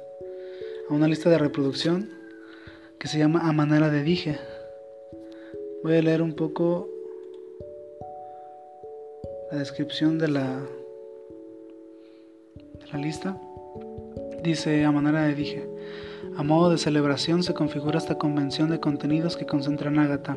a 0.89 0.95
una 0.95 1.09
lista 1.09 1.31
de 1.31 1.39
reproducción 1.39 2.11
que 2.99 3.09
se 3.09 3.19
llama 3.19 3.49
A 3.49 3.53
manera 3.53 3.91
de 3.91 4.03
dije 4.03 4.39
Voy 5.83 5.97
a 5.97 6.03
leer 6.03 6.21
un 6.21 6.35
poco 6.35 6.91
la 9.51 9.59
descripción 9.59 10.19
de 10.19 10.29
la, 10.29 10.61
la 12.93 12.99
lista. 12.99 13.41
Dice 14.43 14.85
a 14.85 14.93
manera 14.93 15.23
de 15.23 15.35
dije, 15.35 15.67
a 16.37 16.43
modo 16.43 16.71
de 16.71 16.77
celebración 16.77 17.43
se 17.43 17.55
configura 17.55 17.97
esta 17.97 18.19
convención 18.19 18.69
de 18.69 18.79
contenidos 18.79 19.39
que 19.39 19.47
concentran 19.47 19.99
Ágata, 19.99 20.37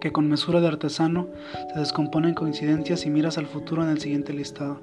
que 0.00 0.12
con 0.12 0.28
mesura 0.28 0.60
de 0.60 0.68
artesano 0.68 1.28
se 1.72 1.80
descompone 1.80 2.28
en 2.28 2.34
coincidencias 2.34 3.06
y 3.06 3.10
miras 3.10 3.38
al 3.38 3.46
futuro 3.46 3.82
en 3.82 3.90
el 3.90 4.00
siguiente 4.00 4.32
listado. 4.32 4.78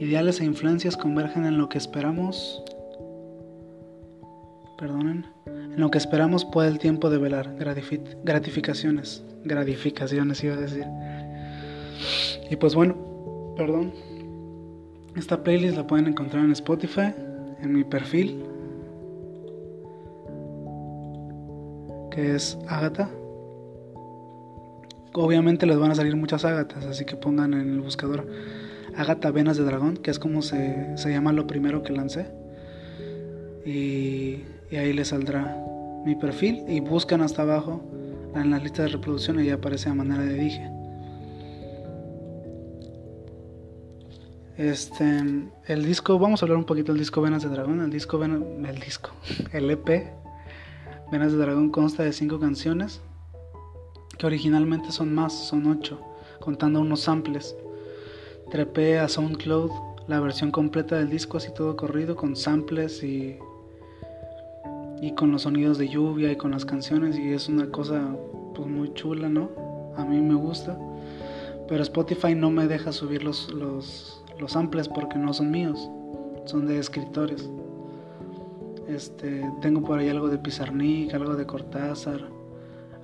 Ideales 0.00 0.40
e 0.40 0.46
influencias 0.46 0.96
convergen 0.96 1.44
en 1.44 1.58
lo 1.58 1.68
que 1.68 1.76
esperamos. 1.76 2.62
Perdonen 4.78 5.26
en 5.44 5.78
lo 5.78 5.90
que 5.90 5.98
esperamos 5.98 6.46
puede 6.46 6.70
el 6.70 6.78
tiempo 6.78 7.10
de 7.10 7.18
velar, 7.18 7.54
gratificaciones, 8.24 9.22
gratificaciones 9.44 10.42
iba 10.42 10.54
a 10.54 10.56
decir. 10.56 10.86
Y 12.50 12.56
pues 12.56 12.74
bueno, 12.74 12.96
perdón. 13.58 13.92
Esta 15.16 15.42
playlist 15.42 15.76
la 15.76 15.86
pueden 15.86 16.06
encontrar 16.06 16.46
en 16.46 16.52
Spotify, 16.52 17.12
en 17.60 17.74
mi 17.74 17.84
perfil, 17.84 18.42
que 22.10 22.36
es 22.36 22.56
Agatha. 22.68 23.10
Obviamente 25.12 25.66
les 25.66 25.78
van 25.78 25.90
a 25.90 25.94
salir 25.94 26.16
muchas 26.16 26.46
Agatas, 26.46 26.86
así 26.86 27.04
que 27.04 27.16
pongan 27.16 27.52
en 27.52 27.68
el 27.68 27.80
buscador 27.82 28.26
Agatha 28.96 29.30
Venas 29.30 29.56
de 29.56 29.64
Dragón, 29.64 29.96
que 29.96 30.10
es 30.10 30.18
como 30.18 30.42
se, 30.42 30.96
se 30.96 31.10
llama 31.10 31.32
lo 31.32 31.46
primero 31.46 31.82
que 31.82 31.92
lancé. 31.92 32.26
Y 33.64 34.42
ahí 34.76 34.92
les 34.92 35.08
saldrá 35.08 35.56
mi 36.04 36.14
perfil 36.14 36.64
y 36.68 36.80
buscan 36.80 37.20
hasta 37.20 37.42
abajo 37.42 37.82
en 38.34 38.50
la 38.50 38.58
lista 38.58 38.82
de 38.82 38.88
reproducción 38.88 39.38
y 39.38 39.42
ahí 39.42 39.50
aparece 39.50 39.88
a 39.88 39.94
manera 39.94 40.22
de 40.22 40.34
dije. 40.34 40.70
Este, 44.56 45.24
el 45.68 45.84
disco, 45.86 46.18
vamos 46.18 46.42
a 46.42 46.44
hablar 46.44 46.58
un 46.58 46.64
poquito 46.64 46.92
del 46.92 46.98
disco 46.98 47.22
Venas 47.22 47.42
de 47.42 47.48
Dragón. 47.48 47.80
El 47.80 47.90
disco, 47.90 48.22
el 48.22 48.80
disco, 48.80 49.10
el 49.52 49.70
EP 49.70 49.88
Venas 51.10 51.32
de 51.32 51.38
Dragón 51.38 51.70
consta 51.70 52.02
de 52.02 52.12
cinco 52.12 52.38
canciones 52.38 53.00
que 54.18 54.26
originalmente 54.26 54.92
son 54.92 55.14
más, 55.14 55.32
son 55.32 55.66
ocho, 55.66 55.98
contando 56.40 56.80
unos 56.80 57.00
samples. 57.00 57.56
Trepé 58.50 58.98
a 58.98 59.08
SoundCloud 59.08 59.70
la 60.08 60.20
versión 60.20 60.50
completa 60.50 60.96
del 60.96 61.08
disco 61.08 61.36
así 61.36 61.52
todo 61.54 61.76
corrido 61.76 62.16
con 62.16 62.34
samples 62.34 63.02
y 63.04 63.38
y 65.00 65.12
con 65.12 65.32
los 65.32 65.42
sonidos 65.42 65.78
de 65.78 65.88
lluvia 65.88 66.30
y 66.30 66.36
con 66.36 66.50
las 66.50 66.64
canciones 66.64 67.18
y 67.18 67.32
es 67.32 67.48
una 67.48 67.70
cosa 67.70 68.16
pues 68.54 68.68
muy 68.68 68.92
chula, 68.92 69.28
¿no? 69.28 69.50
A 69.96 70.04
mí 70.04 70.20
me 70.20 70.34
gusta. 70.34 70.78
Pero 71.68 71.82
Spotify 71.82 72.34
no 72.34 72.50
me 72.50 72.66
deja 72.66 72.92
subir 72.92 73.24
los, 73.24 73.50
los, 73.52 74.22
los 74.38 74.52
samples 74.52 74.88
porque 74.88 75.16
no 75.18 75.32
son 75.32 75.50
míos, 75.50 75.90
son 76.44 76.66
de 76.66 76.78
escritores. 76.78 77.48
Este, 78.88 79.48
tengo 79.62 79.82
por 79.82 79.98
ahí 79.98 80.08
algo 80.08 80.28
de 80.28 80.38
Pizarnik, 80.38 81.14
algo 81.14 81.36
de 81.36 81.46
Cortázar, 81.46 82.28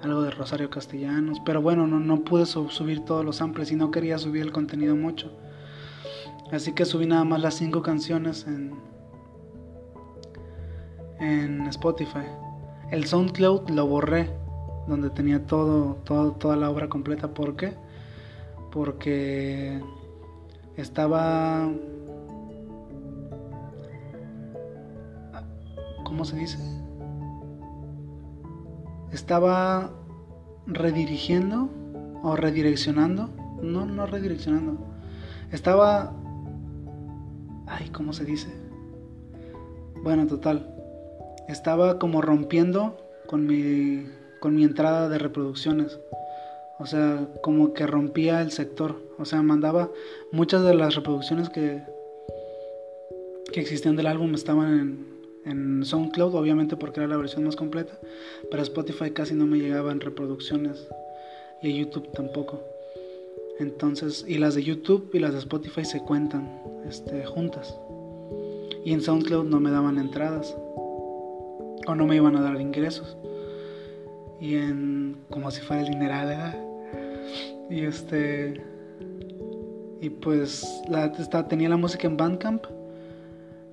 algo 0.06 0.22
de 0.22 0.30
Rosario 0.30 0.70
Castellanos, 0.70 1.40
pero 1.44 1.60
bueno, 1.60 1.86
no, 1.86 2.00
no 2.00 2.24
pude 2.24 2.46
subir 2.46 3.04
todos 3.04 3.24
los 3.24 3.36
samples 3.36 3.70
y 3.70 3.76
no 3.76 3.90
quería 3.90 4.18
subir 4.18 4.42
el 4.42 4.52
contenido 4.52 4.96
mucho. 4.96 5.30
Así 6.52 6.72
que 6.72 6.84
subí 6.84 7.06
nada 7.06 7.24
más 7.24 7.40
las 7.40 7.54
cinco 7.54 7.82
canciones 7.82 8.46
en, 8.46 8.72
en 11.18 11.66
Spotify. 11.66 12.26
El 12.90 13.04
SoundCloud 13.06 13.68
lo 13.70 13.86
borré, 13.86 14.30
donde 14.86 15.10
tenía 15.10 15.44
todo, 15.44 15.96
todo, 16.04 16.32
toda 16.32 16.56
la 16.56 16.70
obra 16.70 16.88
completa. 16.88 17.28
¿Por 17.28 17.56
qué? 17.56 17.74
Porque 18.70 19.80
estaba... 20.76 21.68
¿Cómo 26.04 26.24
se 26.24 26.36
dice? 26.36 26.85
Estaba 29.12 29.90
redirigiendo 30.66 31.68
o 32.22 32.36
redireccionando. 32.36 33.30
No, 33.62 33.86
no 33.86 34.06
redireccionando. 34.06 34.78
Estaba... 35.52 36.14
Ay, 37.66 37.88
¿cómo 37.90 38.12
se 38.12 38.24
dice? 38.24 38.48
Bueno, 40.02 40.26
total 40.26 40.76
estaba 41.48 41.98
como 41.98 42.22
rompiendo 42.22 42.96
con 43.26 43.46
mi, 43.46 44.06
con 44.40 44.54
mi 44.54 44.64
entrada 44.64 45.08
de 45.08 45.18
reproducciones. 45.18 45.98
O 46.78 46.86
sea, 46.86 47.28
como 47.42 47.72
que 47.72 47.86
rompía 47.86 48.42
el 48.42 48.52
sector. 48.52 49.00
O 49.18 49.24
sea, 49.24 49.42
mandaba 49.42 49.90
muchas 50.32 50.62
de 50.64 50.74
las 50.74 50.94
reproducciones 50.94 51.48
que, 51.48 51.82
que 53.52 53.60
existían 53.60 53.96
del 53.96 54.06
álbum 54.06 54.34
estaban 54.34 54.78
en, 54.78 55.15
en 55.46 55.84
SoundCloud, 55.84 56.34
obviamente 56.34 56.76
porque 56.76 57.00
era 57.00 57.08
la 57.08 57.16
versión 57.16 57.44
más 57.44 57.56
completa. 57.56 57.98
Pero 58.50 58.62
Spotify 58.62 59.10
casi 59.10 59.34
no 59.34 59.46
me 59.46 59.58
llegaba 59.58 59.92
en 59.92 60.00
reproducciones. 60.00 60.88
Y 61.62 61.72
YouTube 61.78 62.10
tampoco. 62.12 62.60
Entonces, 63.58 64.24
y 64.28 64.38
las 64.38 64.54
de 64.54 64.62
YouTube 64.62 65.10
y 65.14 65.18
las 65.18 65.32
de 65.32 65.38
Spotify 65.38 65.84
se 65.84 66.00
cuentan 66.00 66.60
este, 66.86 67.24
juntas. 67.24 67.74
Y 68.84 68.92
en 68.92 69.00
SoundCloud 69.00 69.46
no 69.46 69.60
me 69.60 69.70
daban 69.70 69.98
entradas 69.98 70.54
o 71.86 71.94
no 71.94 72.06
me 72.06 72.16
iban 72.16 72.36
a 72.36 72.42
dar 72.42 72.60
ingresos. 72.60 73.16
Y 74.40 74.56
en 74.56 75.16
como 75.30 75.50
si 75.50 75.62
fuera 75.62 75.82
el 75.82 75.88
dineral, 75.88 76.54
Y 77.70 77.80
este 77.80 78.62
y 80.00 80.10
pues 80.10 80.82
la, 80.88 81.06
está, 81.06 81.48
tenía 81.48 81.68
la 81.68 81.76
música 81.76 82.06
en 82.06 82.16
Bandcamp 82.16 82.64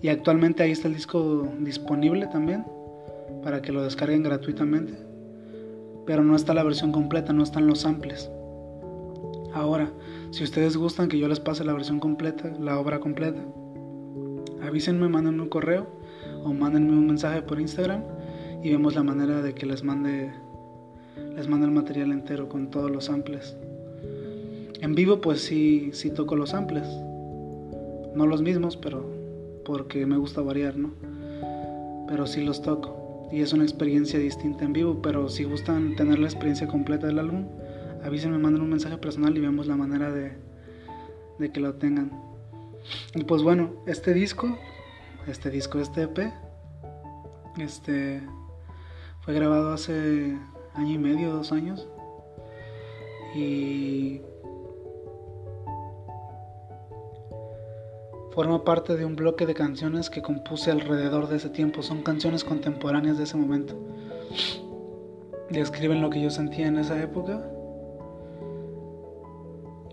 y 0.04 0.10
actualmente 0.10 0.62
ahí 0.62 0.72
está 0.72 0.90
el 0.90 0.96
disco 0.96 1.48
disponible 1.62 2.28
también 2.28 2.66
para 3.42 3.62
que 3.62 3.72
lo 3.72 3.84
descarguen 3.84 4.22
gratuitamente. 4.22 4.94
Pero 6.06 6.26
no 6.26 6.36
está 6.36 6.54
la 6.54 6.64
versión 6.64 6.92
completa, 6.92 7.32
no 7.32 7.42
están 7.42 7.68
los 7.68 7.80
samples. 7.80 8.30
Ahora, 9.54 9.94
si 10.32 10.44
ustedes 10.44 10.76
gustan 10.76 11.08
que 11.08 11.18
yo 11.18 11.30
les 11.30 11.40
pase 11.40 11.64
la 11.64 11.72
versión 11.72 12.02
completa, 12.02 12.52
la 12.60 12.78
obra 12.78 13.00
completa, 13.00 13.40
avísenme, 14.62 15.08
manden 15.08 15.40
un 15.40 15.48
correo 15.48 15.88
o 16.44 16.52
mándenme 16.52 16.92
un 16.92 17.08
mensaje 17.08 17.42
por 17.42 17.62
Instagram 17.62 18.04
y 18.62 18.72
vemos 18.72 18.96
la 18.96 19.04
manera 19.04 19.42
de 19.42 19.56
que 19.56 19.66
les 19.66 19.86
mande 19.86 20.34
les 21.38 21.48
mande 21.48 21.68
el 21.68 21.72
material 21.72 22.12
entero 22.12 22.50
con 22.50 22.70
todos 22.70 22.92
los 22.92 23.06
samples. 23.06 23.56
En 24.82 24.96
vivo 24.96 25.22
pues 25.22 25.40
sí, 25.40 25.92
sí 25.94 26.10
toco 26.10 26.36
los 26.36 26.50
samples. 26.50 26.86
No 28.16 28.28
los 28.28 28.42
mismos, 28.42 28.76
pero 28.76 29.23
porque 29.66 30.06
me 30.06 30.18
gusta 30.18 30.42
variar, 30.42 30.78
¿no? 30.78 30.92
Pero 32.08 32.28
sí 32.28 32.44
los 32.44 32.62
toco. 32.62 33.30
Y 33.32 33.42
es 33.42 33.54
una 33.54 33.64
experiencia 33.64 34.20
distinta 34.20 34.64
en 34.64 34.74
vivo, 34.74 35.02
pero 35.02 35.30
si 35.30 35.44
gustan 35.44 35.96
tener 35.96 36.20
la 36.20 36.28
experiencia 36.28 36.68
completa 36.68 37.08
del 37.08 37.20
álbum, 37.20 37.48
avísenme, 38.04 38.38
manden 38.38 38.62
un 38.62 38.70
mensaje 38.70 38.98
personal 38.98 39.36
y 39.36 39.40
vemos 39.40 39.68
la 39.68 39.76
manera 39.76 40.12
de, 40.12 40.34
de 41.40 41.52
que 41.52 41.60
lo 41.60 41.74
tengan. 41.76 42.12
Y 43.16 43.24
pues 43.24 43.42
bueno, 43.42 43.72
este 43.88 44.14
disco, 44.14 44.58
este 45.28 45.50
disco, 45.50 45.80
este 45.80 46.04
EP, 46.04 46.34
este 47.58 48.22
fue 49.22 49.34
grabado 49.34 49.72
hace 49.72 50.38
año 50.74 50.94
y 50.94 50.98
medio, 50.98 51.32
dos 51.32 51.52
años. 51.52 51.88
Y 53.36 54.22
forma 58.34 58.64
parte 58.64 58.98
de 58.98 59.06
un 59.06 59.16
bloque 59.16 59.46
de 59.46 59.54
canciones 59.54 60.10
que 60.10 60.22
compuse 60.22 60.72
alrededor 60.72 61.28
de 61.28 61.38
ese 61.38 61.50
tiempo. 61.50 61.84
Son 61.84 62.02
canciones 62.02 62.44
contemporáneas 62.44 63.18
de 63.18 63.26
ese 63.26 63.38
momento. 63.38 63.76
Describen 65.50 66.02
lo 66.02 66.10
que 66.10 66.22
yo 66.22 66.32
sentía 66.32 66.68
en 66.68 66.78
esa 66.78 67.02
época. 67.02 67.48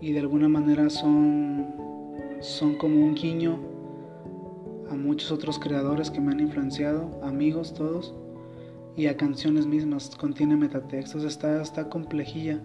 Y 0.01 0.13
de 0.13 0.19
alguna 0.19 0.49
manera 0.49 0.89
son, 0.89 1.67
son 2.39 2.75
como 2.77 2.95
un 2.95 3.13
guiño 3.13 3.59
a 4.89 4.95
muchos 4.95 5.31
otros 5.31 5.59
creadores 5.59 6.09
que 6.09 6.19
me 6.19 6.31
han 6.31 6.39
influenciado, 6.39 7.21
amigos 7.23 7.73
todos 7.73 8.15
y 8.95 9.07
a 9.07 9.15
canciones 9.15 9.65
mismas, 9.65 10.09
contiene 10.17 10.57
metatextos, 10.57 11.23
está, 11.23 11.61
está 11.61 11.87
complejilla 11.87 12.59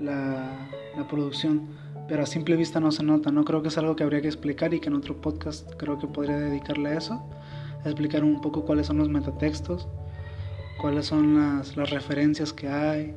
la, 0.00 0.68
la 0.96 1.06
producción, 1.08 1.68
pero 2.10 2.24
a 2.24 2.26
simple 2.26 2.56
vista 2.56 2.80
no 2.80 2.90
se 2.90 3.04
nota, 3.04 3.30
no 3.30 3.44
creo 3.44 3.62
que 3.62 3.68
es 3.68 3.78
algo 3.78 3.94
que 3.94 4.02
habría 4.02 4.20
que 4.20 4.26
explicar 4.26 4.74
y 4.74 4.80
que 4.80 4.88
en 4.88 4.96
otro 4.96 5.20
podcast 5.20 5.70
creo 5.76 5.96
que 5.96 6.08
podría 6.08 6.36
dedicarle 6.36 6.88
a 6.88 6.98
eso, 6.98 7.22
a 7.84 7.88
explicar 7.88 8.24
un 8.24 8.40
poco 8.40 8.64
cuáles 8.64 8.88
son 8.88 8.98
los 8.98 9.08
metatextos, 9.08 9.86
cuáles 10.80 11.06
son 11.06 11.36
las, 11.36 11.76
las 11.76 11.88
referencias 11.90 12.52
que 12.52 12.66
hay, 12.66 13.14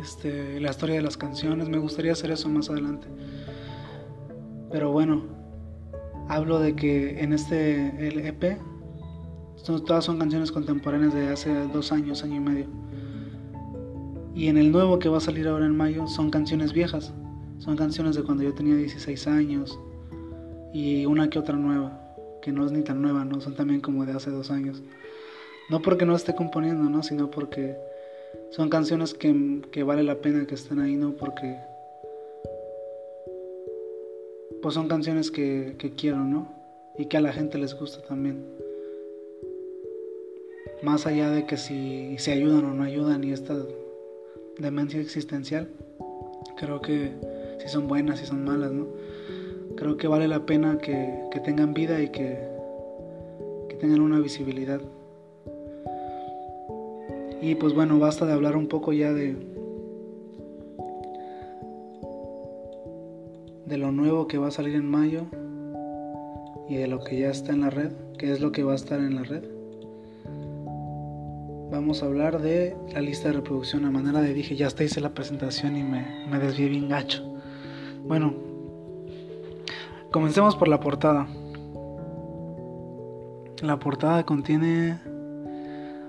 este, 0.00 0.60
la 0.60 0.70
historia 0.70 0.94
de 0.94 1.02
las 1.02 1.16
canciones, 1.16 1.68
me 1.68 1.78
gustaría 1.78 2.12
hacer 2.12 2.30
eso 2.30 2.48
más 2.48 2.70
adelante. 2.70 3.08
Pero 4.70 4.92
bueno, 4.92 5.24
hablo 6.28 6.60
de 6.60 6.76
que 6.76 7.24
en 7.24 7.32
este 7.32 8.06
el 8.06 8.20
EP 8.20 8.56
todas 9.64 10.04
son 10.04 10.20
canciones 10.20 10.52
contemporáneas 10.52 11.12
de 11.12 11.26
hace 11.30 11.52
dos 11.72 11.90
años, 11.90 12.22
año 12.22 12.36
y 12.36 12.40
medio. 12.40 12.66
Y 14.32 14.46
en 14.46 14.58
el 14.58 14.70
nuevo 14.70 15.00
que 15.00 15.08
va 15.08 15.16
a 15.16 15.20
salir 15.20 15.48
ahora 15.48 15.66
en 15.66 15.76
mayo 15.76 16.06
son 16.06 16.30
canciones 16.30 16.72
viejas. 16.72 17.12
Son 17.58 17.76
canciones 17.76 18.16
de 18.16 18.22
cuando 18.22 18.42
yo 18.42 18.54
tenía 18.54 18.76
16 18.76 19.26
años. 19.26 19.78
Y 20.72 21.06
una 21.06 21.28
que 21.30 21.38
otra 21.38 21.56
nueva. 21.56 22.16
Que 22.42 22.52
no 22.52 22.64
es 22.64 22.72
ni 22.72 22.82
tan 22.82 23.02
nueva, 23.02 23.24
¿no? 23.24 23.40
Son 23.40 23.54
también 23.54 23.80
como 23.80 24.06
de 24.06 24.12
hace 24.12 24.30
dos 24.30 24.50
años. 24.50 24.82
No 25.70 25.82
porque 25.82 26.06
no 26.06 26.14
esté 26.14 26.34
componiendo, 26.34 26.88
¿no? 26.88 27.02
Sino 27.02 27.30
porque 27.30 27.76
son 28.50 28.68
canciones 28.68 29.14
que, 29.14 29.62
que 29.70 29.82
vale 29.82 30.02
la 30.02 30.16
pena 30.16 30.46
que 30.46 30.54
estén 30.54 30.80
ahí, 30.80 30.96
¿no? 30.96 31.12
Porque... 31.12 31.56
Pues 34.62 34.74
son 34.74 34.88
canciones 34.88 35.30
que, 35.30 35.76
quiero, 35.96 36.18
¿no? 36.18 36.48
Y 36.96 37.06
que 37.06 37.16
a 37.16 37.20
la 37.20 37.32
gente 37.32 37.58
les 37.58 37.78
gusta 37.78 38.02
también 38.02 38.44
más 40.82 41.06
allá 41.06 41.30
de 41.30 41.44
que 41.44 41.56
si 41.56 42.16
se 42.18 42.32
ayudan 42.32 42.64
o 42.64 42.72
no 42.72 42.84
ayudan 42.84 43.24
y 43.24 43.32
esta 43.32 43.56
demencia 44.58 45.00
existencial, 45.00 45.68
creo 46.56 46.80
que 46.80 47.12
si 47.68 47.74
son 47.74 47.86
buenas, 47.86 48.18
si 48.18 48.26
son 48.26 48.44
malas, 48.44 48.72
¿no? 48.72 48.86
Creo 49.76 49.98
que 49.98 50.08
vale 50.08 50.26
la 50.26 50.46
pena 50.46 50.78
que, 50.78 51.28
tengan 51.44 51.74
vida 51.74 52.00
y 52.00 52.08
que, 52.08 52.38
que 53.68 53.76
tengan 53.76 54.00
una 54.00 54.18
visibilidad. 54.18 54.80
Y 57.42 57.54
pues 57.54 57.74
bueno, 57.74 57.98
basta 57.98 58.26
de 58.26 58.32
hablar 58.32 58.56
un 58.56 58.66
poco 58.66 58.92
ya 58.92 59.12
de, 59.12 59.36
de 63.66 63.78
lo 63.78 63.92
nuevo 63.92 64.26
que 64.26 64.38
va 64.38 64.48
a 64.48 64.50
salir 64.50 64.74
en 64.74 64.88
mayo 64.88 65.26
y 66.68 66.76
de 66.76 66.88
lo 66.88 67.04
que 67.04 67.18
ya 67.18 67.30
está 67.30 67.52
en 67.52 67.60
la 67.60 67.70
red, 67.70 67.92
que 68.18 68.32
es 68.32 68.40
lo 68.40 68.50
que 68.50 68.64
va 68.64 68.72
a 68.72 68.76
estar 68.76 68.98
en 68.98 69.14
la 69.14 69.22
red 69.22 69.44
vamos 71.70 72.02
a 72.02 72.06
hablar 72.06 72.40
de 72.40 72.74
la 72.92 73.00
lista 73.00 73.28
de 73.28 73.34
reproducción. 73.34 73.84
A 73.84 73.90
manera 73.90 74.20
de 74.20 74.32
dije, 74.32 74.56
ya 74.56 74.66
hasta 74.66 74.84
hice 74.84 75.00
la 75.00 75.10
presentación 75.10 75.76
y 75.76 75.82
me, 75.82 76.26
me 76.30 76.38
desvié 76.38 76.68
bien 76.68 76.88
gacho. 76.88 77.37
Bueno, 78.08 78.32
comencemos 80.10 80.56
por 80.56 80.66
la 80.66 80.80
portada. 80.80 81.28
La 83.60 83.78
portada 83.78 84.24
contiene 84.24 84.98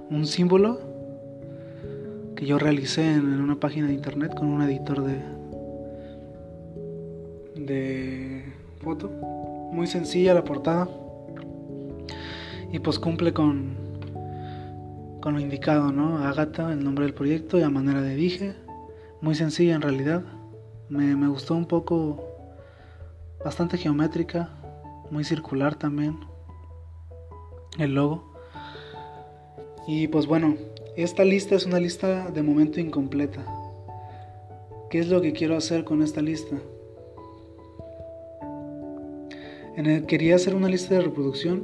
un 0.10 0.26
símbolo 0.26 0.80
que 2.38 2.46
yo 2.46 2.58
realicé 2.58 3.16
en, 3.16 3.42
una 3.42 3.60
página 3.60 3.88
de 3.88 3.96
internet 3.96 4.34
con 4.34 4.48
un 4.48 4.62
editor 4.62 5.04
de, 5.04 5.20
de 7.66 8.46
foto. 8.82 9.10
Muy 9.74 9.86
sencilla 9.86 10.34
la 10.34 10.46
portada. 10.46 10.88
Y 12.72 12.80
pues 12.80 12.98
cumple 12.98 13.34
con, 13.34 13.76
con 15.20 15.34
lo 15.34 15.42
indicado, 15.42 15.92
¿no? 15.92 16.20
Agatha, 16.20 16.72
el 16.72 16.82
nombre 16.82 17.04
del 17.04 17.14
proyecto 17.14 17.60
y 17.60 17.64
a 17.64 17.70
manera 17.70 18.02
de 18.02 18.16
dije. 18.16 18.54
Muy 19.20 19.36
sencilla 19.36 19.76
en 19.76 19.82
realidad. 19.82 20.24
Me, 20.90 21.16
me 21.16 21.28
gustó 21.28 21.56
un 21.56 21.66
poco, 21.66 22.24
bastante 23.44 23.78
geométrica, 23.78 24.50
muy 25.12 25.24
circular 25.24 25.76
también. 25.76 26.20
El 27.78 27.94
logo. 27.96 28.34
Y 29.88 30.08
pues 30.08 30.26
bueno, 30.26 30.56
esta 30.96 31.24
lista 31.24 31.56
es 31.56 31.66
una 31.66 31.80
lista 31.80 32.30
de 32.30 32.44
momento 32.44 32.80
incompleta. 32.80 33.46
¿Qué 34.90 35.00
es 35.00 35.08
lo 35.08 35.22
que 35.22 35.34
quiero 35.34 35.56
hacer 35.56 35.84
con 35.84 36.02
esta 36.02 36.22
lista? 36.22 36.58
Quería 40.08 40.36
hacer 40.36 40.56
una 40.56 40.68
lista 40.68 40.96
de 40.96 41.02
reproducción 41.02 41.64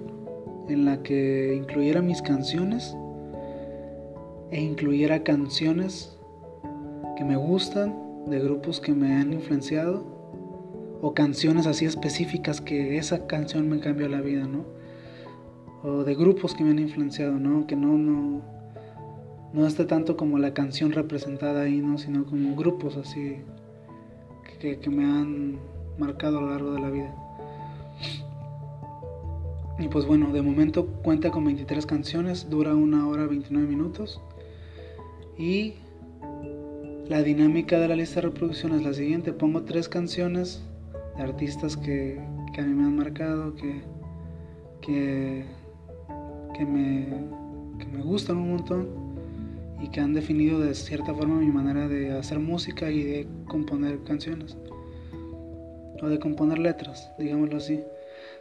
en 0.70 0.86
la 0.86 1.04
que 1.04 1.54
incluyera 1.54 2.02
mis 2.02 2.22
canciones 2.22 2.96
e 4.52 4.62
incluyera 4.62 5.24
canciones 5.24 6.18
que 7.18 7.26
me 7.26 7.36
gustan, 7.36 7.94
de 8.28 8.40
grupos 8.40 8.80
que 8.80 8.94
me 8.94 9.16
han 9.16 9.34
influenciado, 9.34 10.16
o 11.02 11.14
canciones 11.14 11.68
así 11.68 11.86
específicas 11.86 12.62
que 12.62 12.98
esa 12.98 13.28
canción 13.28 13.70
me 13.70 13.80
cambió 13.80 14.08
la 14.08 14.22
vida, 14.22 14.48
¿no? 14.48 14.66
O 15.84 16.04
de 16.04 16.16
grupos 16.16 16.56
que 16.56 16.64
me 16.64 16.72
han 16.72 16.80
influenciado, 16.80 17.34
¿no? 17.34 17.68
Que 17.68 17.76
no, 17.76 17.98
no, 17.98 18.42
no 19.54 19.68
esté 19.68 19.86
tanto 19.86 20.18
como 20.18 20.40
la 20.40 20.54
canción 20.54 20.92
representada 20.92 21.62
ahí, 21.62 21.80
¿no? 21.80 21.98
Sino 21.98 22.26
como 22.26 22.56
grupos 22.56 22.98
así 22.98 23.38
que, 24.60 24.80
que 24.80 24.90
me 24.90 25.06
han 25.06 25.60
marcado 26.00 26.40
a 26.40 26.42
lo 26.42 26.50
largo 26.50 26.72
de 26.72 26.80
la 26.82 26.90
vida. 26.90 27.16
Y 29.78 29.88
pues 29.90 30.06
bueno, 30.06 30.32
de 30.32 30.42
momento 30.42 30.88
cuenta 31.04 31.32
con 31.32 31.46
23 31.46 31.86
canciones, 31.86 32.50
dura 32.50 32.74
una 32.74 33.08
hora 33.08 33.26
29 33.26 33.68
minutos. 33.68 34.22
Y 35.38 35.76
la 37.08 37.22
dinámica 37.22 37.80
de 37.80 37.88
la 37.88 37.96
lista 37.96 38.16
de 38.16 38.28
reproducción 38.28 38.74
es 38.74 38.84
la 38.84 38.94
siguiente. 38.94 39.32
Pongo 39.32 39.64
tres 39.64 39.88
canciones 39.88 40.62
de 41.18 41.24
artistas 41.24 41.78
que, 41.78 42.20
a 42.20 42.62
mí 42.62 42.74
me 42.74 42.84
han 42.84 42.96
marcado, 42.96 43.54
que, 43.56 43.82
que, 44.82 45.46
me, 46.66 47.08
que 47.78 47.86
me 47.86 48.02
gustan 48.02 48.38
un 48.38 48.52
montón 48.52 48.90
y 49.82 49.90
que 49.90 50.00
han 50.00 50.14
definido 50.14 50.60
de 50.60 50.74
cierta 50.74 51.14
forma 51.14 51.40
mi 51.40 51.52
manera 51.52 51.88
de 51.88 52.12
hacer 52.12 52.40
música 52.40 52.90
y 52.90 53.04
de 53.04 53.28
componer 53.48 54.04
canciones. 54.04 54.58
O 56.02 56.08
de 56.08 56.20
componer 56.20 56.58
letras, 56.58 57.12
digámoslo 57.20 57.58
así. 57.58 57.82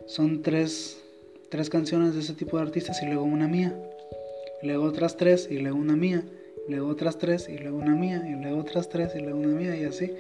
Son 0.07 0.43
tres, 0.43 1.03
tres 1.51 1.69
canciones 1.69 2.15
de 2.15 2.21
ese 2.21 2.35
tipo 2.35 2.57
de 2.57 2.63
artistas 2.63 3.03
y 3.03 3.07
luego 3.07 3.25
una 3.25 3.47
mía. 3.47 3.79
Luego 4.63 4.85
otras 4.85 5.19
tres 5.19 5.49
y 5.51 5.59
luego 5.59 5.77
una 5.77 5.97
mía 5.97 6.25
luego 6.69 6.89
otras 6.89 7.19
tres 7.19 7.49
y 7.49 7.59
luego 7.59 7.79
una 7.79 7.95
mía, 7.95 8.23
y 8.27 8.41
luego 8.41 8.59
otras 8.61 8.89
tres 8.89 9.15
y 9.15 9.21
luego 9.21 9.39
una 9.39 9.55
mía, 9.55 9.77
y 9.77 9.85
así. 9.85 10.13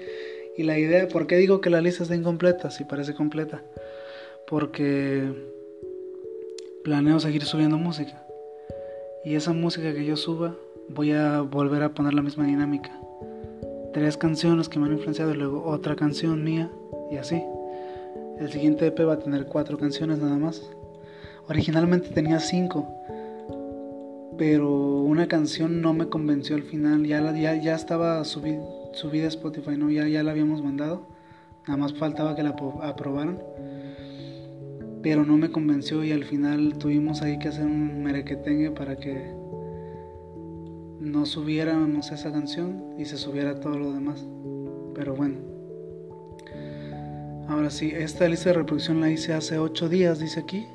Y 0.56 0.62
la 0.62 0.78
idea, 0.78 1.08
¿por 1.08 1.26
qué 1.26 1.36
digo 1.36 1.60
que 1.60 1.70
la 1.70 1.80
lista 1.80 2.02
está 2.02 2.14
incompleta? 2.14 2.70
Si 2.70 2.84
parece 2.84 3.14
completa. 3.14 3.62
Porque 4.46 5.24
planeo 6.84 7.18
seguir 7.18 7.44
subiendo 7.44 7.78
música. 7.78 8.24
Y 9.24 9.34
esa 9.34 9.52
música 9.52 9.92
que 9.94 10.04
yo 10.04 10.16
suba, 10.16 10.54
voy 10.88 11.12
a 11.12 11.40
volver 11.40 11.82
a 11.82 11.94
poner 11.94 12.14
la 12.14 12.22
misma 12.22 12.46
dinámica. 12.46 12.92
Tres 13.92 14.16
canciones 14.16 14.68
que 14.68 14.78
me 14.78 14.86
han 14.86 14.92
influenciado 14.92 15.32
y 15.32 15.36
luego 15.36 15.64
otra 15.64 15.96
canción 15.96 16.44
mía, 16.44 16.70
y 17.10 17.16
así. 17.16 17.42
El 18.38 18.50
siguiente 18.50 18.86
EP 18.86 19.00
va 19.06 19.14
a 19.14 19.18
tener 19.18 19.46
cuatro 19.46 19.78
canciones 19.78 20.18
nada 20.18 20.36
más. 20.36 20.62
Originalmente 21.48 22.08
tenía 22.10 22.38
cinco 22.40 22.86
pero 24.36 25.02
una 25.02 25.28
canción 25.28 25.80
no 25.80 25.92
me 25.92 26.08
convenció 26.08 26.56
al 26.56 26.62
final, 26.62 27.06
ya, 27.06 27.32
ya, 27.34 27.54
ya 27.54 27.74
estaba 27.74 28.24
subida 28.24 29.24
a 29.24 29.28
Spotify, 29.28 29.76
¿no? 29.76 29.90
ya, 29.90 30.08
ya 30.08 30.22
la 30.22 30.32
habíamos 30.32 30.62
mandado 30.62 31.14
Nada 31.66 31.78
más 31.78 31.94
faltaba 31.94 32.36
que 32.36 32.42
la 32.42 32.54
aprobaran. 32.82 33.38
Pero 35.02 35.24
no 35.24 35.36
me 35.36 35.50
convenció 35.50 36.04
y 36.04 36.12
al 36.12 36.24
final 36.24 36.76
tuvimos 36.78 37.22
ahí 37.22 37.38
que 37.38 37.48
hacer 37.48 37.64
un 37.64 38.02
merequetengue 38.02 38.70
para 38.70 38.96
que 38.96 39.34
no 41.00 41.26
subiéramos 41.26 42.10
esa 42.10 42.32
canción 42.32 42.94
y 42.98 43.04
se 43.04 43.16
subiera 43.16 43.60
todo 43.60 43.78
lo 43.78 43.92
demás. 43.92 44.26
Pero 44.94 45.14
bueno. 45.14 45.36
Ahora 47.48 47.70
sí, 47.70 47.92
esta 47.94 48.26
lista 48.28 48.50
de 48.50 48.54
reproducción 48.56 49.00
la 49.00 49.10
hice 49.10 49.34
hace 49.34 49.58
8 49.58 49.88
días, 49.88 50.18
dice 50.18 50.40
aquí. 50.40 50.66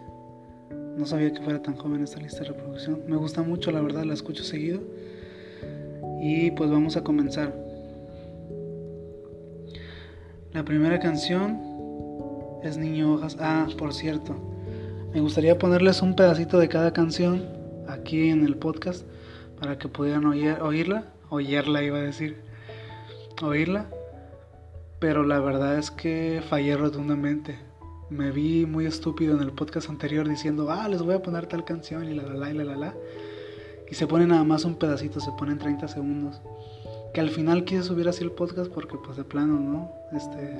No 0.99 1.05
sabía 1.05 1.31
que 1.31 1.41
fuera 1.41 1.61
tan 1.61 1.77
joven 1.77 2.03
esta 2.03 2.19
lista 2.19 2.41
de 2.41 2.49
reproducción. 2.49 3.03
Me 3.07 3.15
gusta 3.15 3.41
mucho, 3.41 3.71
la 3.71 3.79
verdad, 3.79 4.03
la 4.03 4.13
escucho 4.13 4.43
seguido. 4.43 4.81
Y 6.21 6.51
pues 6.51 6.69
vamos 6.69 6.97
a 6.97 7.05
comenzar. 7.05 7.55
La 10.51 10.65
primera 10.65 10.99
canción 10.99 11.57
es 12.63 12.77
Niño 12.77 13.13
Hojas. 13.13 13.37
Ah, 13.39 13.65
por 13.77 13.93
cierto, 13.93 14.35
me 15.13 15.21
gustaría 15.21 15.57
ponerles 15.57 16.01
un 16.01 16.17
pedacito 16.17 16.59
de 16.59 16.67
cada 16.67 16.91
canción 16.91 17.47
aquí 17.87 18.27
en 18.27 18.43
el 18.43 18.57
podcast 18.57 19.07
para 19.57 19.77
que 19.77 19.87
pudieran 19.87 20.25
oír, 20.25 20.57
oírla. 20.61 21.13
Oírla 21.29 21.81
iba 21.81 21.99
a 21.99 22.01
decir. 22.01 22.41
Oírla. 23.41 23.85
Pero 24.99 25.23
la 25.23 25.39
verdad 25.39 25.77
es 25.77 25.91
que 25.91 26.41
fallé 26.49 26.75
rotundamente. 26.75 27.68
Me 28.09 28.31
vi 28.31 28.65
muy 28.65 28.87
estúpido 28.87 29.35
en 29.35 29.41
el 29.41 29.51
podcast 29.51 29.87
anterior 29.87 30.27
diciendo, 30.27 30.71
ah, 30.71 30.87
les 30.87 31.03
voy 31.03 31.13
a 31.13 31.21
poner 31.21 31.45
tal 31.45 31.63
canción 31.63 32.09
y 32.09 32.15
la 32.15 32.23
la 32.23 32.33
la 32.33 32.49
y 32.49 32.53
la 32.55 32.63
la 32.63 32.75
la. 32.75 32.95
Y 33.87 33.93
se 33.93 34.07
pone 34.07 34.25
nada 34.25 34.43
más 34.43 34.65
un 34.65 34.75
pedacito, 34.75 35.19
se 35.19 35.31
ponen 35.33 35.59
30 35.59 35.87
segundos. 35.87 36.41
Que 37.13 37.21
al 37.21 37.29
final 37.29 37.65
quise 37.65 37.83
subir 37.83 38.09
así 38.09 38.23
el 38.23 38.31
podcast 38.31 38.71
porque 38.71 38.97
pues 38.97 39.17
de 39.17 39.23
plano, 39.23 39.59
¿no? 39.59 39.91
Este, 40.11 40.59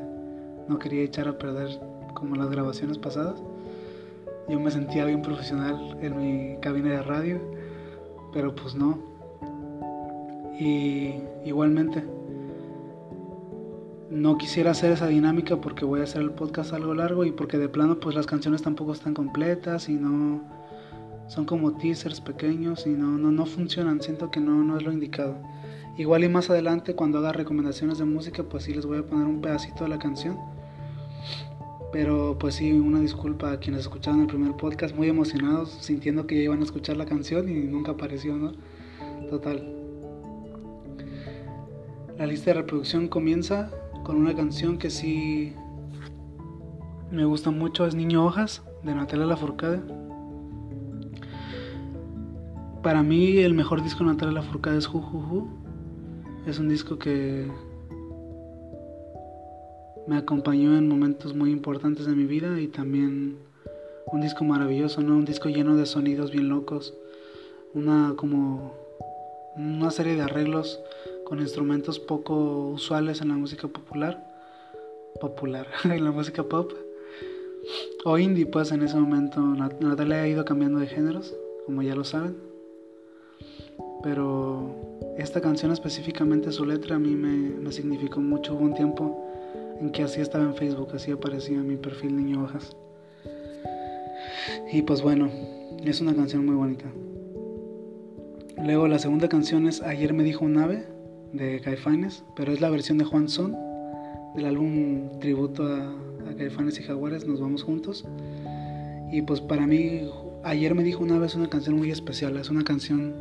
no 0.67 0.77
quería 0.77 1.01
echar 1.01 1.27
a 1.27 1.39
perder 1.39 1.79
como 2.13 2.35
las 2.35 2.51
grabaciones 2.51 2.99
pasadas. 2.99 3.41
Yo 4.47 4.59
me 4.59 4.69
sentía 4.69 5.05
bien 5.05 5.23
profesional 5.23 5.97
en 6.01 6.17
mi 6.17 6.59
cabina 6.59 6.89
de 6.89 7.01
radio, 7.01 7.39
pero 8.31 8.53
pues 8.55 8.75
no. 8.75 8.99
Y 10.59 11.15
igualmente, 11.45 12.03
no 14.10 14.38
quisiera 14.38 14.72
hacer 14.72 14.91
esa 14.91 15.08
dinámica 15.08 15.62
porque 15.62 15.86
voy 15.86 16.00
a 16.02 16.04
hacer 16.04 16.22
el 16.22 16.32
podcast 16.32 16.74
algo 16.74 16.95
largo 16.95 17.26
y 17.26 17.32
porque 17.32 17.58
de 17.58 17.69
plano 17.69 18.00
pues 18.00 18.15
las 18.15 18.26
canciones 18.26 18.62
tampoco 18.62 18.93
están 18.93 19.13
completas 19.13 19.88
y 19.88 19.93
no 19.93 20.41
son 21.28 21.45
como 21.45 21.74
teasers 21.74 22.19
pequeños 22.19 22.88
y 22.88 22.89
no, 22.89 23.17
no, 23.19 23.32
no 23.32 23.45
funcionan, 23.45 24.02
siento 24.02 24.32
que 24.32 24.39
no, 24.39 24.63
no 24.63 24.78
es 24.78 24.84
lo 24.84 24.91
indicado. 24.91 25.38
Igual 25.95 26.24
y 26.24 26.30
más 26.30 26.50
adelante 26.50 26.95
cuando 26.95 27.19
haga 27.19 27.34
recomendaciones 27.34 28.00
de 28.00 28.06
música 28.06 28.43
pues 28.43 28.63
sí 28.63 28.74
les 28.74 28.86
voy 28.86 28.98
a 28.98 29.06
poner 29.06 29.28
un 29.28 29.41
pedacito 29.41 29.84
de 29.84 29.89
la 29.91 30.00
canción. 30.00 30.38
Pero 31.91 32.38
pues 32.39 32.56
sí, 32.56 32.72
una 32.72 33.00
disculpa 33.00 33.52
a 33.52 33.60
quienes 33.60 33.82
escucharon 33.82 34.22
el 34.22 34.28
primer 34.28 34.56
podcast 34.56 34.95
muy 34.95 35.08
emocionados, 35.08 35.69
sintiendo 35.82 36.26
que 36.28 36.36
ya 36.36 36.43
iban 36.43 36.62
a 36.62 36.63
escuchar 36.63 36.98
la 36.98 37.06
canción 37.06 37.50
y 37.50 37.54
nunca 37.63 37.91
apareció, 37.91 38.36
¿no? 38.36 38.54
Total. 39.30 39.76
La 42.17 42.28
lista 42.28 42.52
de 42.52 42.62
reproducción 42.62 43.08
comienza 43.08 43.72
con 44.10 44.17
una 44.17 44.36
canción 44.36 44.80
que 44.80 44.89
sí 44.89 45.54
me 47.12 47.26
gusta 47.26 47.52
mucho, 47.52 47.86
es 47.86 47.93
Niño 47.93 48.26
Hojas, 48.26 48.63
de 48.82 48.95
Natalia 48.95 49.28
Lafourcade. 49.28 49.82
Para 52.82 53.04
mí 53.04 53.38
el 53.38 53.54
mejor 53.54 53.84
disco 53.84 54.04
de 54.04 54.10
Natalia 54.10 54.34
Lafourcade 54.34 54.80
es 54.80 54.88
Ju 54.88 55.48
Es 56.48 56.58
un 56.58 56.69
disco 56.69 56.98
que 56.98 57.52
me 60.08 60.17
acompañó 60.17 60.76
en 60.76 60.89
momentos 60.89 61.36
muy 61.36 61.52
importantes 61.52 62.08
de 62.08 62.13
mi 62.13 62.26
vida 62.26 62.60
y 62.60 62.67
también 62.67 63.38
un 64.08 64.22
disco 64.22 64.43
maravilloso, 64.43 65.02
¿no? 65.02 65.17
Un 65.17 65.26
disco 65.26 65.50
lleno 65.50 65.76
de 65.76 65.86
sonidos 65.86 66.32
bien 66.32 66.50
locos, 66.50 66.95
una 67.76 68.15
como 68.17 68.74
una 69.56 69.91
serie 69.91 70.15
de 70.15 70.24
arreglos 70.24 70.80
con 71.29 71.39
instrumentos 71.39 71.99
poco 71.99 72.69
usuales 72.69 73.21
en 73.21 73.29
la 73.29 73.35
música 73.35 73.67
popular, 73.67 74.25
popular, 75.21 75.67
en 75.85 76.03
la 76.03 76.11
música 76.11 76.43
pop 76.43 76.73
o 78.03 78.17
indie, 78.17 78.45
pues 78.45 78.71
en 78.71 78.81
ese 78.81 78.97
momento 78.97 79.39
Natalia 79.41 80.23
ha 80.23 80.27
ido 80.27 80.43
cambiando 80.43 80.79
de 80.79 80.87
géneros, 80.87 81.35
como 81.65 81.81
ya 81.81 81.95
lo 81.95 82.03
saben 82.03 82.49
pero 84.01 84.75
esta 85.17 85.41
canción 85.41 85.71
específicamente, 85.71 86.51
su 86.51 86.65
letra 86.65 86.95
a 86.95 86.99
mí 86.99 87.15
me, 87.15 87.71
significó 87.71 88.21
mucho. 88.21 88.55
Hubo 88.55 88.63
un 88.63 88.73
tiempo 88.73 89.25
en 89.79 89.91
que 89.91 90.03
así 90.03 90.21
estaba 90.21 90.43
en 90.43 90.55
Facebook, 90.55 90.89
así 90.93 91.11
aparecía 91.11 91.59
mi 91.59 91.75
perfil 91.75 92.15
Niño 92.15 92.43
Hojas. 92.43 92.75
Y 94.71 94.81
pues 94.83 95.01
bueno, 95.01 95.29
es 95.83 96.01
una 96.01 96.15
canción 96.15 96.45
muy 96.45 96.55
bonita. 96.55 96.85
Luego 98.57 98.87
la 98.87 98.99
segunda 98.99 99.29
canción 99.29 99.67
es 99.67 99.81
Ayer 99.81 100.13
me 100.13 100.23
dijo 100.23 100.45
un 100.45 100.57
ave 100.57 100.85
de 101.33 101.59
Caifanes, 101.61 102.23
pero 102.35 102.51
es 102.51 102.61
la 102.61 102.69
versión 102.69 102.97
de 102.97 103.05
Juan 103.05 103.29
Son 103.29 103.55
del 104.35 104.45
álbum 104.45 105.19
tributo 105.19 105.65
a, 105.65 105.95
Caifanes 106.37 106.79
y 106.79 106.83
Jaguares, 106.83 107.25
Nos 107.25 107.41
vamos 107.41 107.63
juntos. 107.63 108.05
Y 109.11 109.23
pues 109.23 109.41
para 109.41 109.65
mí 109.65 110.07
Ayer 110.43 110.73
me 110.73 110.83
dijo 110.83 111.03
un 111.03 111.11
ave 111.11 111.25
es 111.25 111.35
una 111.35 111.49
canción 111.49 111.77
muy 111.77 111.91
especial, 111.91 112.37
es 112.37 112.49
una 112.49 112.63
canción 112.63 113.13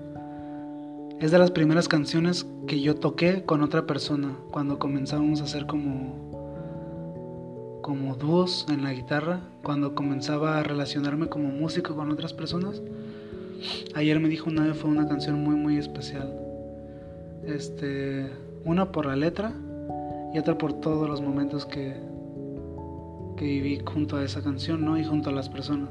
es 1.19 1.33
de 1.33 1.39
las 1.39 1.51
primeras 1.51 1.89
canciones 1.89 2.47
que 2.69 2.81
yo 2.81 2.95
toqué 2.95 3.43
con 3.45 3.63
otra 3.63 3.87
persona 3.87 4.37
cuando 4.53 4.79
comenzamos 4.79 5.41
a 5.41 5.45
hacer 5.45 5.67
como 5.67 6.29
como 7.83 8.15
dúos 8.15 8.67
en 8.71 8.85
la 8.85 8.93
guitarra, 8.93 9.41
cuando 9.65 9.97
comenzaba 9.97 10.59
a 10.59 10.63
relacionarme 10.63 11.29
como 11.29 11.49
músico 11.49 11.97
con 11.97 12.11
otras 12.13 12.35
personas. 12.35 12.83
Ayer 13.95 14.21
me 14.21 14.29
dijo 14.29 14.49
una 14.49 14.67
vez 14.67 14.77
fue 14.77 14.91
una 14.91 15.09
canción 15.09 15.43
muy 15.43 15.57
muy 15.57 15.77
especial. 15.77 16.48
Este, 17.45 18.31
una 18.65 18.93
por 18.93 19.07
la 19.07 19.17
letra 19.17 19.53
y 20.35 20.39
otra 20.39 20.59
por 20.59 20.75
todos 20.75 21.09
los 21.09 21.21
momentos 21.21 21.65
que 21.65 22.09
que 23.39 23.45
viví 23.45 23.81
junto 23.87 24.17
a 24.17 24.25
esa 24.25 24.43
canción, 24.43 24.85
¿no? 24.85 24.99
Y 24.99 25.05
junto 25.05 25.31
a 25.31 25.33
las 25.33 25.49
personas. 25.49 25.89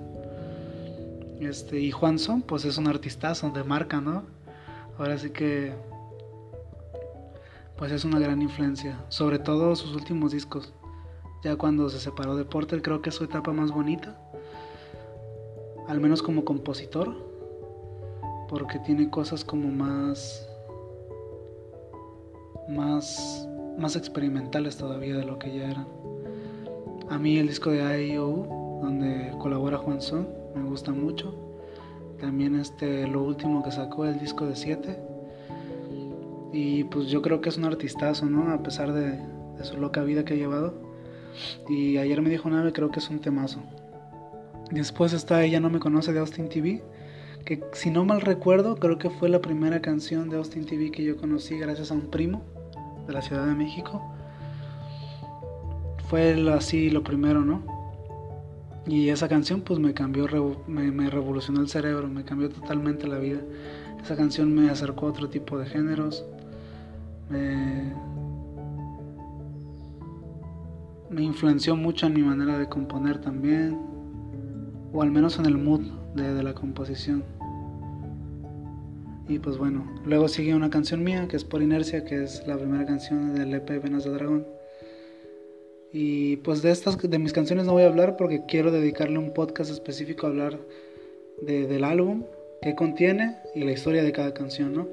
Este, 1.39 1.79
y 1.79 1.91
Juanson, 1.91 2.41
pues 2.41 2.65
es 2.65 2.77
un 2.77 2.87
artistazo 2.87 3.49
de 3.51 3.63
marca, 3.63 4.01
¿no? 4.01 4.23
Ahora 4.97 5.17
sí 5.17 5.29
que 5.29 5.73
pues 7.77 7.91
es 7.91 8.03
una 8.05 8.19
gran 8.19 8.41
influencia, 8.41 8.99
sobre 9.07 9.37
todo 9.37 9.75
sus 9.75 9.95
últimos 9.95 10.31
discos. 10.31 10.73
Ya 11.43 11.55
cuando 11.55 11.89
se 11.89 11.99
separó 11.99 12.35
de 12.35 12.43
Porter 12.43 12.81
creo 12.81 13.01
que 13.01 13.09
es 13.09 13.15
su 13.15 13.23
etapa 13.23 13.53
más 13.53 13.71
bonita, 13.71 14.19
al 15.87 15.99
menos 15.99 16.23
como 16.23 16.43
compositor, 16.43 17.15
porque 18.49 18.79
tiene 18.79 19.11
cosas 19.11 19.45
como 19.45 19.69
más 19.69 20.46
más 22.69 23.47
más 23.77 23.95
experimentales 23.95 24.77
todavía 24.77 25.15
de 25.15 25.23
lo 25.23 25.37
que 25.37 25.55
ya 25.55 25.69
eran. 25.69 25.87
A 27.09 27.17
mí 27.17 27.37
el 27.37 27.47
disco 27.47 27.69
de 27.69 28.07
I.O. 28.07 28.79
donde 28.81 29.31
colabora 29.39 29.77
Juan 29.77 30.01
Son 30.01 30.27
me 30.55 30.63
gusta 30.63 30.91
mucho. 30.91 31.35
También 32.19 32.59
este, 32.59 33.07
lo 33.07 33.23
último 33.23 33.63
que 33.63 33.71
sacó, 33.71 34.05
el 34.05 34.19
disco 34.19 34.47
de 34.47 34.55
7. 34.55 34.99
Y 36.51 36.83
pues 36.85 37.07
yo 37.07 37.21
creo 37.21 37.41
que 37.41 37.49
es 37.49 37.57
un 37.57 37.65
artistazo, 37.65 38.25
¿no? 38.25 38.51
A 38.51 38.63
pesar 38.63 38.91
de, 38.91 39.19
su 39.63 39.77
loca 39.77 40.03
vida 40.03 40.25
que 40.25 40.33
ha 40.33 40.37
llevado. 40.37 40.73
Y 41.69 41.97
ayer 41.97 42.21
me 42.21 42.31
dijo 42.31 42.47
una 42.47 42.71
creo 42.73 42.89
que 42.89 42.99
es 42.99 43.09
un 43.09 43.19
temazo. 43.19 43.61
Después 44.71 45.13
está 45.13 45.43
Ella 45.43 45.59
no 45.59 45.69
me 45.69 45.79
conoce 45.79 46.11
de 46.11 46.19
Austin 46.19 46.49
TV. 46.49 46.83
Que 47.45 47.63
si 47.73 47.91
no 47.91 48.03
mal 48.03 48.21
recuerdo, 48.21 48.75
creo 48.77 48.97
que 48.97 49.11
fue 49.11 49.29
la 49.29 49.39
primera 49.39 49.81
canción 49.81 50.29
de 50.29 50.37
Austin 50.37 50.65
TV 50.65 50.91
que 50.91 51.03
yo 51.03 51.15
conocí 51.15 51.57
gracias 51.57 51.91
a 51.91 51.93
un 51.93 52.09
primo 52.09 52.56
de 53.07 53.13
la 53.13 53.21
Ciudad 53.21 53.45
de 53.45 53.55
México. 53.55 54.01
Fue 56.09 56.49
así 56.51 56.89
lo 56.89 57.03
primero, 57.03 57.41
¿no? 57.41 57.61
Y 58.85 59.09
esa 59.09 59.27
canción 59.27 59.61
pues 59.61 59.79
me 59.79 59.93
cambió, 59.93 60.27
me, 60.67 61.09
revolucionó 61.09 61.61
el 61.61 61.67
cerebro, 61.67 62.07
me 62.07 62.23
cambió 62.23 62.49
totalmente 62.49 63.07
la 63.07 63.17
vida. 63.17 63.39
Esa 64.01 64.15
canción 64.15 64.53
me 64.53 64.69
acercó 64.69 65.07
a 65.07 65.09
otro 65.09 65.27
tipo 65.27 65.57
de 65.57 65.65
géneros, 65.65 66.25
me, 67.29 67.93
me 71.09 71.21
influenció 71.23 71.75
mucho 71.75 72.07
en 72.07 72.13
mi 72.13 72.21
manera 72.21 72.57
de 72.57 72.69
componer 72.69 73.19
también, 73.19 73.77
o 74.93 75.01
al 75.01 75.11
menos 75.11 75.37
en 75.39 75.47
el 75.47 75.57
mood 75.57 75.81
de 76.15 76.41
la 76.41 76.53
composición. 76.53 77.23
Y 79.29 79.39
pues 79.39 79.57
bueno, 79.57 79.85
luego 80.05 80.29
sigue 80.29 80.55
una 80.55 80.69
canción 80.69 81.03
mía 81.03 81.27
que 81.27 81.35
es 81.35 81.43
Por 81.43 81.61
Inercia, 81.61 82.05
que 82.05 82.23
es 82.23 82.47
la 82.47 82.57
primera 82.57 82.85
canción 82.85 83.35
del 83.35 83.53
EP 83.53 83.83
Venas 83.83 84.05
de 84.05 84.11
Dragón. 84.11 84.47
Y 85.91 86.37
pues 86.37 86.61
de 86.61 86.71
estas, 86.71 86.97
de 86.97 87.19
mis 87.19 87.33
canciones 87.33 87.65
no 87.65 87.73
voy 87.73 87.83
a 87.83 87.87
hablar 87.87 88.15
porque 88.15 88.45
quiero 88.47 88.71
dedicarle 88.71 89.17
un 89.17 89.33
podcast 89.33 89.69
específico 89.69 90.25
a 90.25 90.29
hablar 90.29 90.59
de, 91.41 91.67
del 91.67 91.83
álbum, 91.83 92.23
qué 92.61 92.75
contiene 92.75 93.35
y 93.53 93.63
la 93.63 93.73
historia 93.73 94.03
de 94.03 94.13
cada 94.13 94.33
canción, 94.33 94.73
¿no? 94.73 94.87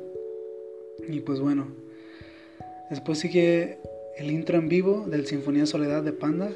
Y 1.08 1.20
pues 1.20 1.38
bueno, 1.40 1.68
después 2.90 3.18
sigue 3.18 3.78
el 4.16 4.30
intro 4.30 4.58
en 4.58 4.68
vivo 4.68 5.04
del 5.06 5.26
Sinfonía 5.26 5.66
Soledad 5.66 6.02
de 6.02 6.12
Panda. 6.12 6.50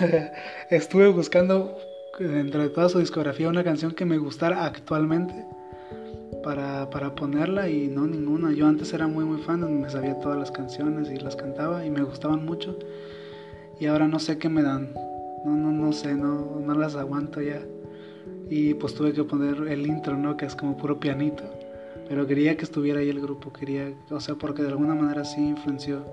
Estuve 0.70 1.08
buscando 1.08 1.76
dentro 2.18 2.62
de 2.62 2.70
toda 2.70 2.88
su 2.88 3.00
discografía 3.00 3.48
una 3.48 3.64
canción 3.64 3.92
que 3.92 4.06
me 4.06 4.16
gustara 4.16 4.64
actualmente 4.64 5.44
para, 6.42 6.90
para, 6.90 7.14
ponerla 7.14 7.68
y 7.68 7.88
no 7.88 8.06
ninguna. 8.06 8.52
Yo 8.52 8.66
antes 8.66 8.92
era 8.92 9.06
muy 9.06 9.24
muy 9.24 9.40
fan, 9.40 9.80
me 9.80 9.90
sabía 9.90 10.18
todas 10.18 10.38
las 10.38 10.50
canciones 10.50 11.10
y 11.10 11.16
las 11.16 11.36
cantaba 11.36 11.84
y 11.84 11.90
me 11.90 12.02
gustaban 12.02 12.44
mucho. 12.44 12.78
Y 13.78 13.86
ahora 13.86 14.08
no 14.08 14.18
sé 14.18 14.38
qué 14.38 14.48
me 14.48 14.62
dan. 14.62 14.92
No, 15.44 15.54
no, 15.54 15.70
no 15.70 15.92
sé, 15.92 16.14
no, 16.14 16.60
no 16.60 16.74
las 16.74 16.96
aguanto 16.96 17.40
ya. 17.40 17.62
Y 18.48 18.74
pues 18.74 18.94
tuve 18.94 19.12
que 19.12 19.24
poner 19.24 19.68
el 19.68 19.86
intro, 19.86 20.16
¿no? 20.16 20.36
Que 20.36 20.46
es 20.46 20.56
como 20.56 20.76
puro 20.76 20.98
pianito. 20.98 21.44
Pero 22.08 22.26
quería 22.26 22.56
que 22.56 22.64
estuviera 22.64 23.00
ahí 23.00 23.08
el 23.08 23.20
grupo, 23.20 23.52
quería, 23.52 23.92
o 24.10 24.20
sea, 24.20 24.36
porque 24.36 24.62
de 24.62 24.68
alguna 24.68 24.94
manera 24.94 25.24
sí 25.24 25.40
influenció. 25.40 26.04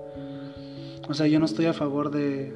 O 1.08 1.14
sea, 1.14 1.26
yo 1.26 1.38
no 1.38 1.44
estoy 1.44 1.66
a 1.66 1.72
favor 1.72 2.10
de... 2.10 2.52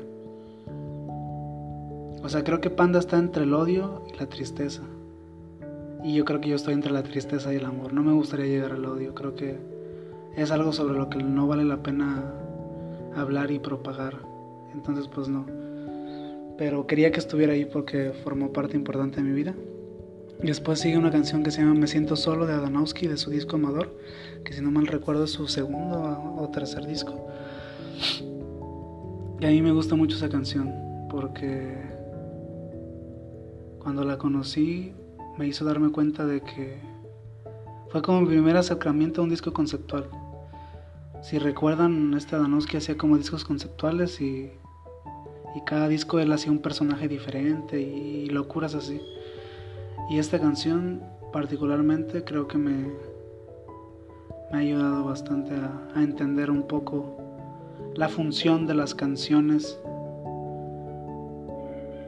O 2.22 2.28
sea, 2.28 2.42
creo 2.42 2.60
que 2.60 2.70
Panda 2.70 2.98
está 2.98 3.16
entre 3.18 3.44
el 3.44 3.54
odio 3.54 4.02
y 4.12 4.18
la 4.18 4.26
tristeza. 4.26 4.82
Y 6.04 6.14
yo 6.14 6.24
creo 6.24 6.40
que 6.40 6.48
yo 6.48 6.56
estoy 6.56 6.74
entre 6.74 6.92
la 6.92 7.02
tristeza 7.02 7.52
y 7.52 7.56
el 7.56 7.64
amor. 7.64 7.92
No 7.92 8.02
me 8.02 8.12
gustaría 8.12 8.46
llegar 8.46 8.72
al 8.72 8.84
odio. 8.84 9.14
Creo 9.14 9.34
que 9.34 9.58
es 10.36 10.50
algo 10.50 10.72
sobre 10.72 10.96
lo 10.96 11.10
que 11.10 11.18
no 11.18 11.46
vale 11.46 11.64
la 11.64 11.82
pena 11.82 12.32
hablar 13.16 13.50
y 13.50 13.58
propagar. 13.58 14.18
Entonces, 14.72 15.08
pues 15.08 15.28
no. 15.28 15.46
Pero 16.56 16.86
quería 16.86 17.10
que 17.10 17.20
estuviera 17.20 17.52
ahí 17.52 17.64
porque 17.64 18.12
formó 18.24 18.52
parte 18.52 18.76
importante 18.76 19.16
de 19.16 19.22
mi 19.22 19.32
vida. 19.32 19.54
Después 20.42 20.78
sigue 20.78 20.96
una 20.96 21.10
canción 21.10 21.42
que 21.42 21.50
se 21.50 21.60
llama 21.60 21.74
Me 21.74 21.88
siento 21.88 22.14
solo 22.14 22.46
de 22.46 22.52
Adanowski 22.52 23.08
de 23.08 23.16
su 23.16 23.30
disco 23.30 23.56
Amador, 23.56 23.98
que 24.44 24.52
si 24.52 24.60
no 24.60 24.70
mal 24.70 24.86
recuerdo 24.86 25.24
es 25.24 25.32
su 25.32 25.48
segundo 25.48 26.36
o 26.38 26.48
tercer 26.50 26.86
disco. 26.86 27.26
Y 29.40 29.46
a 29.46 29.48
mí 29.50 29.62
me 29.62 29.72
gusta 29.72 29.96
mucho 29.96 30.16
esa 30.16 30.28
canción 30.28 30.72
porque 31.10 31.76
cuando 33.80 34.04
la 34.04 34.18
conocí 34.18 34.92
me 35.38 35.46
hizo 35.46 35.64
darme 35.64 35.90
cuenta 35.90 36.26
de 36.26 36.40
que 36.40 36.78
fue 37.90 38.02
como 38.02 38.22
mi 38.22 38.28
primer 38.28 38.56
acercamiento 38.56 39.20
a 39.20 39.24
un 39.24 39.30
disco 39.30 39.52
conceptual. 39.52 40.10
Si 41.22 41.38
recuerdan, 41.38 42.12
este 42.14 42.36
Adanowski 42.36 42.76
hacía 42.76 42.98
como 42.98 43.16
discos 43.16 43.44
conceptuales 43.44 44.20
y, 44.20 44.50
y 45.54 45.60
cada 45.64 45.88
disco 45.88 46.18
él 46.18 46.32
hacía 46.32 46.50
un 46.50 46.58
personaje 46.58 47.08
diferente 47.08 47.80
y, 47.80 48.26
locuras 48.28 48.74
así. 48.74 49.00
Y 50.10 50.18
esta 50.18 50.38
canción 50.38 51.02
particularmente 51.32 52.24
creo 52.24 52.48
que 52.48 52.58
me, 52.58 52.92
me 54.50 54.54
ha 54.54 54.58
ayudado 54.58 55.04
bastante 55.04 55.54
a 55.54 56.02
entender 56.02 56.50
un 56.50 56.66
poco 56.66 57.16
la 57.94 58.08
función 58.08 58.66
de 58.66 58.74
las 58.74 58.94
canciones 58.94 59.78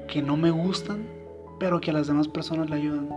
que 0.08 0.20
no 0.22 0.36
me 0.36 0.50
gustan, 0.50 1.19
pero 1.60 1.78
que 1.80 1.90
a 1.90 1.92
las 1.92 2.08
demás 2.08 2.26
personas 2.26 2.70
le 2.70 2.76
ayudan. 2.76 3.08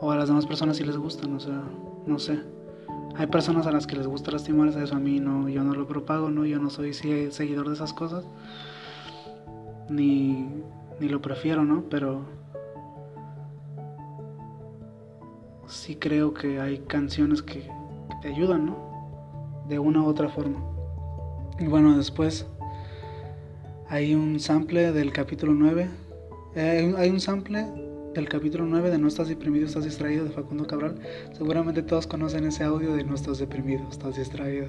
O 0.00 0.10
a 0.10 0.16
las 0.16 0.28
demás 0.28 0.46
personas 0.46 0.76
sí 0.76 0.84
les 0.84 0.96
gustan, 0.96 1.34
o 1.34 1.40
sea, 1.40 1.60
no 2.06 2.18
sé. 2.18 2.38
Hay 3.16 3.26
personas 3.26 3.66
a 3.66 3.72
las 3.72 3.86
que 3.86 3.96
les 3.96 4.06
gusta 4.06 4.30
lastimarse, 4.30 4.82
eso 4.82 4.94
a 4.94 5.00
mí 5.00 5.18
no, 5.18 5.48
yo 5.48 5.64
no 5.64 5.74
lo 5.74 5.86
propago, 5.86 6.30
no, 6.30 6.46
yo 6.46 6.60
no 6.60 6.70
soy 6.70 6.94
seguidor 6.94 7.68
de 7.68 7.74
esas 7.74 7.92
cosas. 7.92 8.24
Ni, 9.88 10.48
ni 11.00 11.08
lo 11.08 11.20
prefiero, 11.20 11.64
¿no? 11.64 11.82
Pero 11.90 12.20
sí 15.66 15.96
creo 15.96 16.34
que 16.34 16.60
hay 16.60 16.78
canciones 16.78 17.42
que, 17.42 17.62
que 17.62 18.16
te 18.22 18.28
ayudan, 18.28 18.66
¿no? 18.66 18.76
De 19.68 19.80
una 19.80 20.02
u 20.02 20.06
otra 20.06 20.28
forma. 20.28 20.62
Y 21.58 21.66
bueno, 21.66 21.96
después 21.96 22.46
hay 23.88 24.14
un 24.14 24.38
sample 24.38 24.92
del 24.92 25.12
capítulo 25.12 25.52
9. 25.52 26.05
Eh, 26.58 26.94
hay 26.96 27.10
un 27.10 27.20
sample 27.20 27.66
del 28.14 28.30
capítulo 28.30 28.64
9 28.64 28.90
de 28.90 28.96
No 28.96 29.08
estás 29.08 29.28
deprimido, 29.28 29.66
estás 29.66 29.84
distraído 29.84 30.24
de 30.24 30.30
Facundo 30.30 30.66
Cabral. 30.66 30.98
Seguramente 31.36 31.82
todos 31.82 32.06
conocen 32.06 32.46
ese 32.46 32.64
audio 32.64 32.94
de 32.96 33.04
No 33.04 33.14
estás 33.14 33.38
deprimido, 33.38 33.86
estás 33.90 34.16
distraído. 34.16 34.68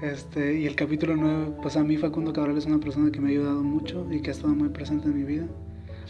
Este, 0.00 0.58
y 0.58 0.66
el 0.66 0.74
capítulo 0.74 1.16
9, 1.16 1.56
pues 1.60 1.76
a 1.76 1.84
mí 1.84 1.98
Facundo 1.98 2.32
Cabral 2.32 2.56
es 2.56 2.64
una 2.64 2.80
persona 2.80 3.12
que 3.12 3.20
me 3.20 3.28
ha 3.28 3.30
ayudado 3.32 3.62
mucho 3.62 4.06
y 4.10 4.22
que 4.22 4.30
ha 4.30 4.32
estado 4.32 4.54
muy 4.54 4.70
presente 4.70 5.08
en 5.08 5.18
mi 5.18 5.24
vida. 5.24 5.46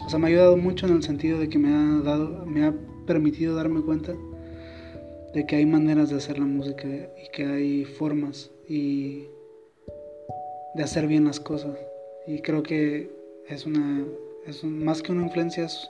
O 0.05 0.09
sea, 0.09 0.19
me 0.19 0.27
ha 0.27 0.29
ayudado 0.29 0.55
mucho 0.55 0.87
en 0.87 0.93
el 0.93 1.03
sentido 1.03 1.37
de 1.37 1.49
que 1.49 1.59
me 1.59 1.75
ha 1.75 2.01
dado, 2.01 2.45
me 2.45 2.65
ha 2.65 2.73
permitido 3.05 3.55
darme 3.55 3.81
cuenta 3.81 4.13
de 5.33 5.45
que 5.45 5.57
hay 5.57 5.65
maneras 5.65 6.09
de 6.09 6.15
hacer 6.15 6.39
la 6.39 6.45
música 6.45 6.87
y 6.87 7.29
que 7.33 7.45
hay 7.45 7.83
formas 7.83 8.51
y 8.69 9.25
de 10.75 10.83
hacer 10.83 11.07
bien 11.07 11.25
las 11.25 11.41
cosas. 11.41 11.77
Y 12.25 12.39
creo 12.39 12.63
que 12.63 13.22
es 13.49 13.65
una, 13.65 14.05
es 14.47 14.63
más 14.63 15.01
que 15.01 15.11
una 15.11 15.23
influencia, 15.23 15.65
es, 15.65 15.89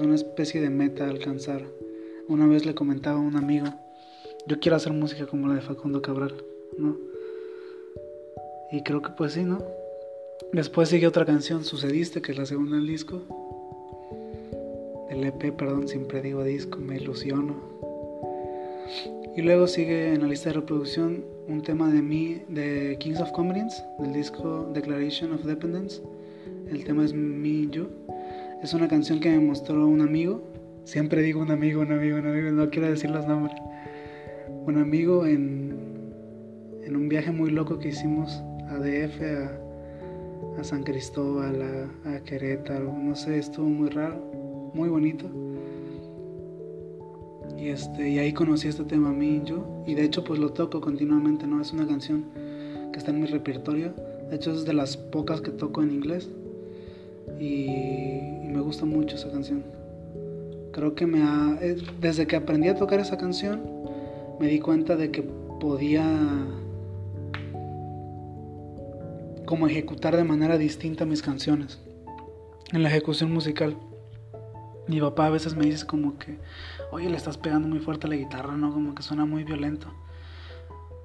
una 0.00 0.14
especie 0.14 0.60
de 0.60 0.70
meta 0.70 1.04
a 1.04 1.10
alcanzar. 1.10 1.62
Una 2.28 2.46
vez 2.46 2.64
le 2.64 2.74
comentaba 2.74 3.18
a 3.18 3.22
un 3.22 3.36
amigo, 3.36 3.66
yo 4.46 4.58
quiero 4.60 4.76
hacer 4.76 4.92
música 4.92 5.26
como 5.26 5.48
la 5.48 5.54
de 5.54 5.60
Facundo 5.60 6.00
Cabral, 6.00 6.34
¿no? 6.78 6.96
Y 8.70 8.82
creo 8.82 9.02
que 9.02 9.10
pues 9.10 9.34
sí, 9.34 9.42
¿no? 9.42 9.58
Después 10.52 10.88
sigue 10.88 11.06
otra 11.06 11.26
canción, 11.26 11.64
Sucediste, 11.64 12.22
que 12.22 12.32
es 12.32 12.38
la 12.38 12.46
segunda 12.46 12.76
del 12.76 12.86
disco. 12.86 13.22
Del 15.10 15.24
EP, 15.24 15.54
perdón, 15.54 15.88
siempre 15.88 16.22
digo 16.22 16.42
disco, 16.42 16.78
me 16.78 16.96
ilusiono. 16.96 17.56
Y 19.36 19.42
luego 19.42 19.66
sigue 19.66 20.12
en 20.14 20.22
la 20.22 20.26
lista 20.26 20.50
de 20.50 20.54
reproducción 20.54 21.24
un 21.48 21.62
tema 21.62 21.90
de 21.90 22.02
mí, 22.02 22.42
de 22.48 22.96
Kings 22.98 23.20
of 23.20 23.32
Convenience, 23.32 23.82
del 23.98 24.12
disco 24.12 24.70
Declaration 24.74 25.32
of 25.32 25.44
Dependence. 25.44 26.02
El 26.72 26.84
tema 26.84 27.04
es 27.04 27.12
and 27.12 27.70
You. 27.70 27.88
Es 28.62 28.72
una 28.72 28.88
canción 28.88 29.20
que 29.20 29.30
me 29.30 29.38
mostró 29.38 29.86
un 29.86 30.00
amigo. 30.00 30.42
Siempre 30.84 31.22
digo 31.22 31.40
un 31.40 31.50
amigo, 31.50 31.82
un 31.82 31.92
amigo, 31.92 32.18
un 32.18 32.26
amigo, 32.26 32.50
no 32.50 32.70
quiero 32.70 32.88
decir 32.88 33.10
los 33.10 33.26
nombres. 33.26 33.54
Un 34.48 34.78
amigo 34.78 35.26
en, 35.26 35.76
en 36.84 36.96
un 36.96 37.08
viaje 37.08 37.30
muy 37.30 37.50
loco 37.50 37.78
que 37.78 37.88
hicimos 37.88 38.42
a 38.68 38.78
DF, 38.78 39.20
a, 40.58 40.64
San 40.64 40.82
Cristóbal, 40.82 41.60
a, 41.62 42.16
a 42.16 42.24
Querétaro. 42.24 42.92
No 42.92 43.14
sé, 43.14 43.38
estuvo 43.38 43.68
muy 43.68 43.90
raro, 43.90 44.16
muy 44.74 44.88
bonito 44.88 45.28
y, 47.62 47.68
este, 47.68 48.08
y 48.08 48.18
ahí 48.18 48.32
conocí 48.32 48.66
este 48.66 48.82
tema 48.84 49.10
a 49.10 49.12
mí 49.12 49.40
yo. 49.44 49.64
Y 49.86 49.94
de 49.94 50.04
hecho 50.04 50.24
pues 50.24 50.40
lo 50.40 50.52
toco 50.52 50.80
continuamente, 50.80 51.46
¿no? 51.46 51.60
Es 51.60 51.72
una 51.72 51.86
canción 51.86 52.24
que 52.92 52.98
está 52.98 53.12
en 53.12 53.20
mi 53.20 53.26
repertorio. 53.26 53.94
De 54.30 54.36
hecho 54.36 54.52
es 54.52 54.64
de 54.64 54.72
las 54.72 54.96
pocas 54.96 55.40
que 55.40 55.50
toco 55.50 55.82
en 55.82 55.92
inglés. 55.92 56.28
Y, 57.42 58.46
me 58.46 58.60
gusta 58.60 58.84
mucho 58.84 59.16
esa 59.16 59.30
canción. 59.30 59.64
Creo 60.72 60.94
que 60.94 61.06
me 61.06 61.22
ha... 61.22 61.58
Eh, 61.60 61.76
desde 62.00 62.26
que 62.26 62.36
aprendí 62.36 62.68
a 62.68 62.76
tocar 62.76 63.00
esa 63.00 63.18
canción, 63.18 63.60
me 64.38 64.46
di 64.46 64.60
cuenta 64.60 64.94
de 64.94 65.10
que 65.10 65.22
podía 65.22 66.04
como 69.44 69.66
ejecutar 69.66 70.16
de 70.16 70.24
manera 70.24 70.56
distinta 70.56 71.04
mis 71.04 71.20
canciones 71.20 71.80
en 72.72 72.82
la 72.82 72.88
ejecución 72.88 73.32
musical. 73.32 73.76
Mi 74.86 75.00
papá 75.00 75.26
a 75.26 75.30
veces 75.30 75.56
me 75.56 75.66
dice 75.66 75.86
como 75.86 76.18
que, 76.18 76.38
oye, 76.90 77.10
le 77.10 77.16
estás 77.16 77.38
pegando 77.38 77.68
muy 77.68 77.80
fuerte 77.80 78.06
a 78.06 78.10
la 78.10 78.16
guitarra, 78.16 78.56
¿no? 78.56 78.72
Como 78.72 78.94
que 78.94 79.02
suena 79.02 79.24
muy 79.24 79.44
violento. 79.44 79.88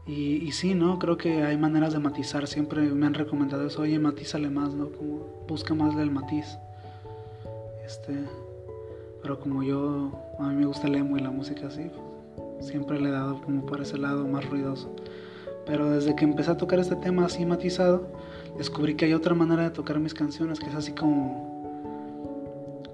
Y, 0.07 0.51
sí, 0.53 0.73
¿no? 0.73 0.99
Creo 0.99 1.17
que 1.17 1.43
hay 1.43 1.57
maneras 1.57 1.91
de 1.91 1.99
matizar. 1.99 2.47
Siempre 2.47 2.81
me 2.81 3.05
han 3.05 3.13
recomendado 3.13 3.67
eso, 3.67 3.81
oye, 3.81 3.99
matízale 3.99 4.49
más, 4.49 4.73
¿no? 4.73 4.89
Como 4.89 5.43
busca 5.47 5.73
más 5.73 5.97
del 5.97 6.11
matiz. 6.11 6.57
Este, 7.85 8.13
pero 9.21 9.39
como 9.39 9.63
yo, 9.63 10.11
a 10.39 10.47
mí 10.47 10.55
me 10.55 10.65
gusta 10.65 10.87
el 10.87 10.95
emo 10.95 11.17
y 11.17 11.19
la 11.19 11.29
música 11.29 11.67
así, 11.67 11.91
pues, 12.35 12.67
siempre 12.67 13.01
le 13.01 13.09
he 13.09 13.11
dado 13.11 13.41
como 13.41 13.65
por 13.65 13.81
ese 13.81 13.97
lado 13.97 14.25
más 14.27 14.49
ruidoso. 14.49 14.95
Pero 15.65 15.89
desde 15.89 16.15
que 16.15 16.23
empecé 16.23 16.51
a 16.51 16.57
tocar 16.57 16.79
este 16.79 16.95
tema 16.95 17.25
así 17.25 17.45
matizado, 17.45 18.07
descubrí 18.57 18.95
que 18.95 19.05
hay 19.05 19.13
otra 19.13 19.35
manera 19.35 19.63
de 19.63 19.71
tocar 19.71 19.99
mis 19.99 20.13
canciones, 20.13 20.59
que 20.59 20.67
es 20.67 20.75
así 20.75 20.93
como 20.93 21.57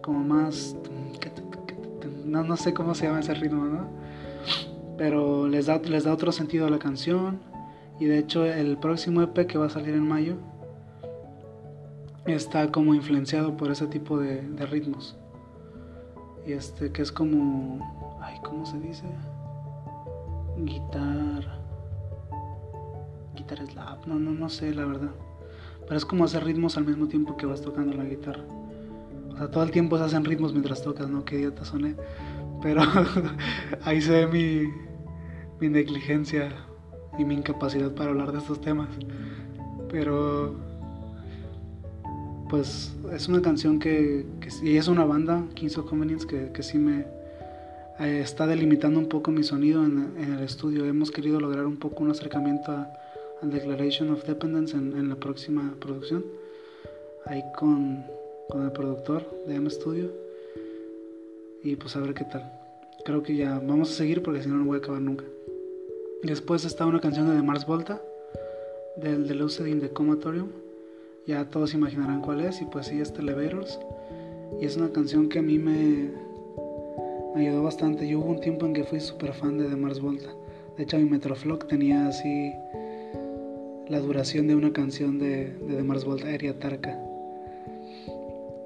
como 0.03 0.23
más... 0.23 0.75
No, 2.25 2.43
no 2.43 2.57
sé 2.57 2.73
cómo 2.73 2.95
se 2.95 3.05
llama 3.05 3.19
ese 3.19 3.33
ritmo, 3.33 3.65
¿no? 3.65 3.87
Pero 4.97 5.47
les 5.47 5.65
da, 5.65 5.79
les 5.79 6.03
da 6.03 6.13
otro 6.13 6.31
sentido 6.31 6.67
a 6.67 6.69
la 6.69 6.79
canción. 6.79 7.39
Y 7.99 8.05
de 8.05 8.19
hecho 8.19 8.45
el 8.45 8.77
próximo 8.77 9.21
EP 9.21 9.47
que 9.47 9.57
va 9.57 9.67
a 9.67 9.69
salir 9.69 9.93
en 9.93 10.07
mayo 10.07 10.37
está 12.25 12.71
como 12.71 12.93
influenciado 12.93 13.57
por 13.57 13.71
ese 13.71 13.87
tipo 13.87 14.19
de, 14.19 14.41
ritmos. 14.65 15.17
Y 16.45 16.53
este 16.53 16.91
que 16.91 17.01
es 17.01 17.11
como... 17.11 18.19
Ay, 18.21 18.37
¿cómo 18.43 18.65
se 18.65 18.79
dice? 18.79 19.03
Guitarra. 20.57 21.59
Guitarra 23.35 23.65
slap. 23.65 24.05
No, 24.05 24.19
no, 24.19 24.31
no 24.31 24.49
sé 24.49 24.73
la 24.73 24.85
verdad. 24.85 25.11
Pero 25.85 25.97
es 25.97 26.05
como 26.05 26.23
hacer 26.23 26.43
ritmos 26.43 26.77
al 26.77 26.85
mismo 26.85 27.07
tiempo 27.07 27.35
que 27.35 27.45
vas 27.45 27.61
tocando 27.61 27.93
la 27.93 28.05
guitarra. 28.05 28.43
O 29.33 29.37
sea, 29.37 29.49
todo 29.49 29.63
el 29.63 29.71
tiempo 29.71 29.97
se 29.97 30.03
hacen 30.03 30.25
ritmos 30.25 30.53
mientras 30.53 30.81
tocas, 30.81 31.09
¿no? 31.09 31.25
Qué 31.25 31.37
idiota 31.37 31.65
soné. 31.65 31.95
Pero 32.63 32.81
ahí 33.83 34.01
se 34.01 34.25
ve 34.25 34.27
mi, 34.27 34.73
mi 35.59 35.69
negligencia 35.69 36.49
y 37.19 37.25
mi 37.25 37.35
incapacidad 37.35 37.93
para 37.93 38.09
hablar 38.09 38.31
de 38.31 38.39
estos 38.39 38.59
temas. 38.61 38.89
Pero 39.91 40.55
pues 42.49 42.95
es 43.11 43.27
una 43.27 43.41
canción 43.41 43.79
que, 43.79 44.25
que 44.39 44.77
es 44.77 44.87
una 44.87 45.05
banda, 45.05 45.43
Kings 45.55 45.77
of 45.77 45.89
Convenience, 45.89 46.25
que, 46.25 46.51
que 46.51 46.63
sí 46.63 46.77
me 46.77 47.05
eh, 47.99 48.21
está 48.21 48.47
delimitando 48.47 48.99
un 48.99 49.07
poco 49.07 49.31
mi 49.31 49.43
sonido 49.43 49.83
en, 49.83 50.15
el 50.17 50.43
estudio. 50.43 50.85
Hemos 50.85 51.11
querido 51.11 51.39
lograr 51.39 51.65
un 51.65 51.77
poco 51.77 52.03
un 52.03 52.11
acercamiento 52.11 52.71
a, 52.71 52.87
Declaration 53.41 54.09
of 54.09 54.23
Dependence 54.23 54.73
en, 54.77 55.09
la 55.09 55.15
próxima 55.15 55.75
producción, 55.81 56.23
ahí 57.25 57.43
con, 57.57 58.05
con 58.47 58.63
el 58.63 58.71
productor 58.71 59.29
de 59.45 59.55
M 59.55 59.69
Studio. 59.69 60.22
Y 61.63 61.77
pues 61.77 61.95
a 61.95 62.01
ver 62.01 62.13
qué 62.13 62.25
tal. 62.25 62.51
Creo 63.05 63.23
que 63.23 63.35
ya 63.35 63.59
vamos 63.59 63.89
a 63.91 63.93
seguir 63.93 64.21
porque 64.21 64.43
si 64.43 64.49
no 64.49 64.57
no 64.57 64.65
voy 64.65 64.75
a 64.75 64.79
acabar 64.79 65.01
nunca. 65.01 65.23
Después 66.21 66.65
está 66.65 66.85
una 66.85 66.99
canción 66.99 67.29
de 67.29 67.35
The 67.35 67.41
Mars 67.41 67.65
Volta, 67.65 68.01
del 68.97 69.27
The 69.27 69.35
Lucid 69.35 69.65
in 69.65 69.79
the 69.79 69.89
Comatorium. 69.89 70.49
Ya 71.25 71.49
todos 71.49 71.73
imaginarán 71.73 72.21
cuál 72.21 72.41
es, 72.41 72.61
y 72.61 72.65
pues 72.65 72.87
sí, 72.87 72.99
es 72.99 73.11
Elevators. 73.11 73.79
Y 74.61 74.65
es 74.65 74.75
una 74.75 74.91
canción 74.91 75.29
que 75.29 75.39
a 75.39 75.41
mí 75.41 75.57
me, 75.57 76.11
me 77.33 77.47
ayudó 77.47 77.63
bastante. 77.63 78.07
Yo 78.07 78.19
hubo 78.19 78.31
un 78.31 78.41
tiempo 78.41 78.65
en 78.65 78.73
que 78.73 78.83
fui 78.83 78.99
súper 78.99 79.33
fan 79.33 79.57
de 79.57 79.69
The 79.69 79.75
Mars 79.75 79.99
Volta. 79.99 80.29
De 80.77 80.83
hecho, 80.83 80.97
mi 80.97 81.05
Metroflog 81.05 81.67
tenía 81.67 82.07
así 82.07 82.51
la 83.87 83.99
duración 83.99 84.47
de 84.47 84.55
una 84.55 84.71
canción 84.73 85.17
de, 85.17 85.53
de 85.59 85.75
The 85.75 85.83
Mars 85.83 86.03
Volta, 86.03 86.29
Eria 86.29 86.57
Tarka. 86.59 86.97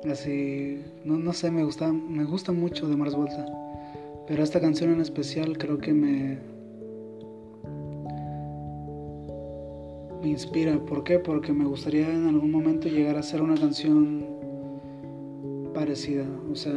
Así, 0.05 0.83
no, 1.03 1.17
no 1.17 1.33
sé, 1.33 1.49
me 1.51 1.63
gusta, 1.63 1.91
me 1.91 2.23
gusta 2.23 2.51
mucho 2.51 2.87
The 2.87 2.95
Mars 2.95 3.15
Volta. 3.15 3.45
Pero 4.27 4.43
esta 4.43 4.59
canción 4.59 4.91
en 4.91 5.01
especial 5.01 5.57
creo 5.57 5.77
que 5.77 5.93
me, 5.93 6.37
me 10.21 10.29
inspira. 10.29 10.77
¿Por 10.85 11.03
qué? 11.03 11.19
Porque 11.19 11.53
me 11.53 11.65
gustaría 11.65 12.09
en 12.13 12.27
algún 12.27 12.51
momento 12.51 12.89
llegar 12.89 13.15
a 13.15 13.21
hacer 13.21 13.41
una 13.41 13.55
canción 13.55 14.25
parecida. 15.73 16.25
O 16.51 16.55
sea, 16.55 16.73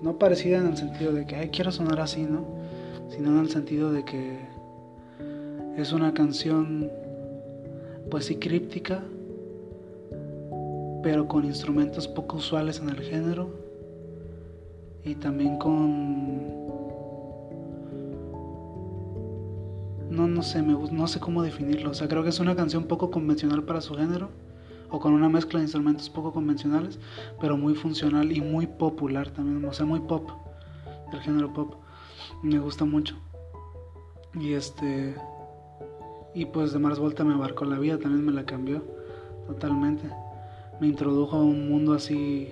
no 0.00 0.18
parecida 0.18 0.58
en 0.58 0.68
el 0.68 0.76
sentido 0.76 1.12
de 1.12 1.26
que 1.26 1.36
Ay, 1.36 1.48
quiero 1.48 1.72
sonar 1.72 2.00
así, 2.00 2.22
¿no? 2.22 2.44
Sino 3.08 3.30
en 3.30 3.38
el 3.38 3.50
sentido 3.50 3.92
de 3.92 4.04
que 4.04 4.38
es 5.76 5.92
una 5.92 6.12
canción, 6.12 6.90
pues 8.10 8.26
sí, 8.26 8.36
críptica, 8.36 9.02
pero 11.02 11.26
con 11.28 11.44
instrumentos 11.44 12.06
poco 12.08 12.36
usuales 12.36 12.78
en 12.80 12.88
el 12.88 13.00
género 13.00 13.50
y 15.04 15.14
también 15.16 15.58
con 15.58 16.62
no, 20.12 20.28
no 20.28 20.42
sé, 20.42 20.62
me, 20.62 20.74
no 20.74 21.08
sé 21.08 21.20
cómo 21.20 21.42
definirlo. 21.42 21.90
O 21.90 21.94
sea, 21.94 22.06
creo 22.06 22.22
que 22.22 22.28
es 22.28 22.38
una 22.38 22.54
canción 22.54 22.84
poco 22.84 23.10
convencional 23.10 23.64
para 23.64 23.80
su 23.80 23.94
género, 23.94 24.28
o 24.90 25.00
con 25.00 25.14
una 25.14 25.28
mezcla 25.28 25.58
de 25.58 25.64
instrumentos 25.64 26.10
poco 26.10 26.32
convencionales, 26.32 27.00
pero 27.40 27.56
muy 27.56 27.74
funcional 27.74 28.30
y 28.30 28.40
muy 28.42 28.66
popular 28.66 29.30
también, 29.30 29.64
o 29.64 29.72
sea, 29.72 29.86
muy 29.86 30.00
pop, 30.00 30.28
el 31.12 31.20
género 31.20 31.52
pop. 31.52 31.74
Me 32.42 32.58
gusta 32.58 32.84
mucho. 32.84 33.16
Y 34.34 34.52
este. 34.52 35.14
Y 36.34 36.46
pues 36.46 36.72
de 36.72 36.78
Mars 36.78 36.98
Volta 36.98 37.24
me 37.24 37.34
marcó 37.34 37.64
la 37.64 37.78
vida, 37.78 37.98
también 37.98 38.24
me 38.24 38.32
la 38.32 38.44
cambió 38.44 38.82
totalmente. 39.46 40.08
Me 40.82 40.88
introdujo 40.88 41.36
a 41.36 41.44
un 41.44 41.68
mundo 41.68 41.94
así 41.94 42.48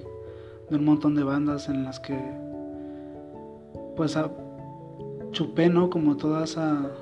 de 0.70 0.76
un 0.76 0.84
montón 0.84 1.16
de 1.16 1.24
bandas 1.24 1.68
en 1.68 1.82
las 1.82 1.98
que 1.98 2.16
pues 3.96 4.16
chupé, 5.32 5.68
¿no? 5.68 5.90
Como 5.90 6.16
toda 6.16 6.44
esa 6.44 6.92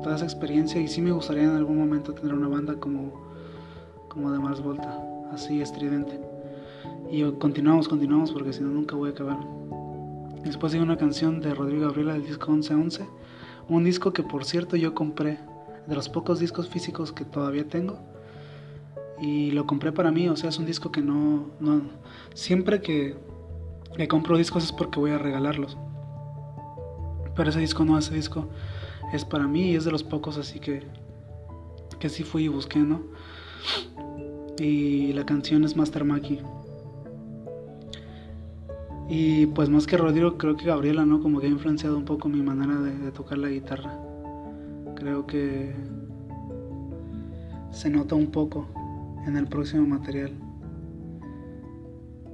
toda 0.00 0.14
esa 0.14 0.24
experiencia 0.24 0.80
y 0.80 0.86
sí 0.86 1.02
me 1.02 1.10
gustaría 1.10 1.42
en 1.42 1.56
algún 1.56 1.76
momento 1.76 2.14
tener 2.14 2.32
una 2.32 2.46
banda 2.46 2.76
como, 2.76 3.10
como 4.08 4.30
de 4.30 4.38
Mars 4.38 4.62
Volta, 4.62 4.96
así 5.32 5.60
estridente. 5.60 6.20
Y 7.10 7.28
continuamos, 7.32 7.88
continuamos 7.88 8.30
porque 8.30 8.52
si 8.52 8.62
no 8.62 8.70
nunca 8.70 8.94
voy 8.94 9.10
a 9.10 9.12
acabar. 9.12 9.38
Después 10.44 10.72
hay 10.72 10.78
una 10.78 10.96
canción 10.96 11.40
de 11.40 11.52
Rodrigo 11.52 11.88
Gabriela 11.88 12.12
del 12.12 12.26
disco 12.26 12.52
1111, 12.52 13.08
un 13.68 13.82
disco 13.82 14.12
que 14.12 14.22
por 14.22 14.44
cierto 14.44 14.76
yo 14.76 14.94
compré, 14.94 15.40
de 15.88 15.96
los 15.96 16.08
pocos 16.08 16.38
discos 16.38 16.68
físicos 16.68 17.10
que 17.10 17.24
todavía 17.24 17.66
tengo. 17.66 17.98
Y 19.20 19.50
lo 19.50 19.66
compré 19.66 19.92
para 19.92 20.10
mí, 20.10 20.28
o 20.28 20.36
sea, 20.36 20.48
es 20.48 20.58
un 20.58 20.66
disco 20.66 20.90
que 20.90 21.02
no... 21.02 21.50
no 21.60 21.82
siempre 22.34 22.80
que, 22.80 23.16
que 23.96 24.08
compro 24.08 24.36
discos 24.36 24.64
es 24.64 24.72
porque 24.72 24.98
voy 24.98 25.10
a 25.10 25.18
regalarlos. 25.18 25.76
Pero 27.34 27.50
ese 27.50 27.60
disco 27.60 27.84
no, 27.84 27.98
ese 27.98 28.14
disco 28.14 28.48
es 29.12 29.24
para 29.24 29.46
mí 29.46 29.70
y 29.70 29.76
es 29.76 29.84
de 29.84 29.90
los 29.90 30.02
pocos 30.02 30.38
así 30.38 30.60
que, 30.60 30.82
que 31.98 32.08
sí 32.08 32.22
fui 32.22 32.44
y 32.44 32.48
busqué, 32.48 32.78
¿no? 32.78 33.02
Y 34.58 35.12
la 35.12 35.24
canción 35.24 35.64
es 35.64 35.76
Master 35.76 36.04
Maki. 36.04 36.40
Y 39.08 39.46
pues 39.46 39.68
más 39.68 39.86
que 39.86 39.96
Rodrigo, 39.96 40.38
creo 40.38 40.56
que 40.56 40.66
Gabriela, 40.66 41.04
¿no? 41.04 41.20
Como 41.20 41.40
que 41.40 41.46
ha 41.46 41.50
influenciado 41.50 41.96
un 41.96 42.04
poco 42.04 42.28
mi 42.28 42.42
manera 42.42 42.78
de, 42.80 43.10
tocar 43.10 43.38
la 43.38 43.48
guitarra. 43.48 43.98
Creo 44.94 45.26
que 45.26 45.74
se 47.72 47.90
nota 47.90 48.14
un 48.14 48.28
poco 48.28 48.68
en 49.26 49.36
el 49.36 49.46
próximo 49.46 49.86
material. 49.86 50.32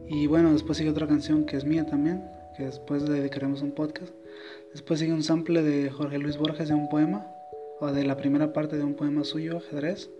Y 0.08 0.26
bueno, 0.26 0.52
después 0.52 0.78
sigue 0.78 0.90
otra 0.90 1.06
canción 1.06 1.46
que 1.46 1.56
es 1.56 1.64
mía 1.64 1.84
también, 1.86 2.24
que 2.56 2.64
después 2.64 3.02
le 3.02 3.14
dedicaremos 3.14 3.62
un 3.62 3.72
podcast. 3.72 4.14
Después 4.72 5.00
sigue 5.00 5.12
un 5.12 5.22
sample 5.22 5.62
de 5.62 5.90
Jorge 5.90 6.18
Luis 6.18 6.36
Borges 6.36 6.68
de 6.68 6.74
un 6.74 6.88
poema, 6.88 7.26
o 7.80 7.92
de 7.92 8.04
la 8.04 8.16
primera 8.16 8.52
parte 8.52 8.76
de 8.76 8.84
un 8.84 8.94
poema 8.94 9.24
suyo, 9.24 9.58
ajedrez. 9.58 10.10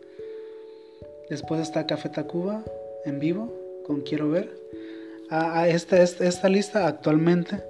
Después 1.31 1.61
está 1.61 1.87
Café 1.87 2.09
Tacuba 2.09 2.65
en 3.05 3.19
vivo, 3.19 3.53
con 3.87 4.03
Quiero 4.03 4.31
Ver. 4.31 4.51
Ah, 5.31 5.61
ah 5.61 5.69
esta, 5.69 6.03
esta, 6.03 6.49
lista 6.49 6.87
actualmente 6.87 7.63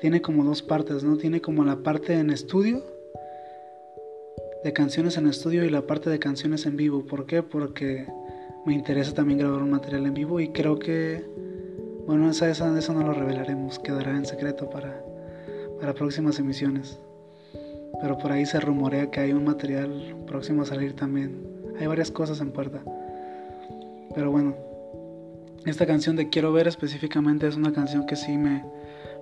tiene 0.00 0.22
como 0.22 0.44
dos 0.44 0.62
partes, 0.62 1.02
¿no? 1.04 1.16
Tiene 1.16 1.40
como 1.40 1.64
la 1.64 1.82
parte 1.82 2.14
en 2.14 2.30
estudio, 2.30 2.82
de 4.64 4.72
canciones 4.72 5.16
en 5.16 5.26
estudio 5.26 5.64
y 5.64 5.70
la 5.70 5.86
parte 5.86 6.08
de 6.08 6.18
canciones 6.18 6.66
en 6.66 6.76
vivo. 6.76 7.04
¿Por 7.04 7.26
qué? 7.26 7.42
Porque 7.42 8.06
me 8.64 8.74
interesa 8.74 9.12
también 9.14 9.38
grabar 9.38 9.62
un 9.62 9.70
material 9.70 10.06
en 10.06 10.14
vivo 10.14 10.40
y 10.40 10.48
creo 10.48 10.78
que, 10.78 11.24
bueno, 12.06 12.30
esa, 12.30 12.50
eso 12.50 12.92
no 12.92 13.02
lo 13.02 13.12
revelaremos, 13.12 13.78
quedará 13.78 14.12
en 14.12 14.24
secreto 14.24 14.70
para, 14.70 15.04
para 15.80 15.94
próximas 15.94 16.38
emisiones. 16.38 16.98
Pero 18.00 18.18
por 18.18 18.32
ahí 18.32 18.46
se 18.46 18.60
rumorea 18.60 19.10
que 19.10 19.20
hay 19.20 19.32
un 19.32 19.44
material 19.44 20.16
próximo 20.26 20.62
a 20.62 20.66
salir 20.66 20.94
también. 20.94 21.46
Hay 21.78 21.86
varias 21.86 22.10
cosas 22.10 22.40
en 22.40 22.52
puerta. 22.52 22.82
Pero 24.14 24.30
bueno, 24.30 24.54
esta 25.66 25.86
canción 25.86 26.16
de 26.16 26.28
Quiero 26.28 26.52
Ver 26.52 26.68
específicamente 26.68 27.46
es 27.46 27.56
una 27.56 27.72
canción 27.72 28.06
que 28.06 28.16
sí 28.16 28.36
me, 28.36 28.64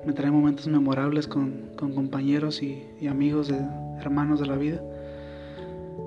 me 0.05 0.13
trae 0.13 0.31
momentos 0.31 0.67
memorables 0.69 1.27
con, 1.27 1.71
con 1.77 1.95
compañeros 1.95 2.63
y, 2.63 2.87
y, 3.01 3.09
amigos, 3.09 3.49
de, 3.49 3.59
hermanos 3.99 4.41
de 4.41 4.47
la 4.47 4.57
vida. 4.57 4.81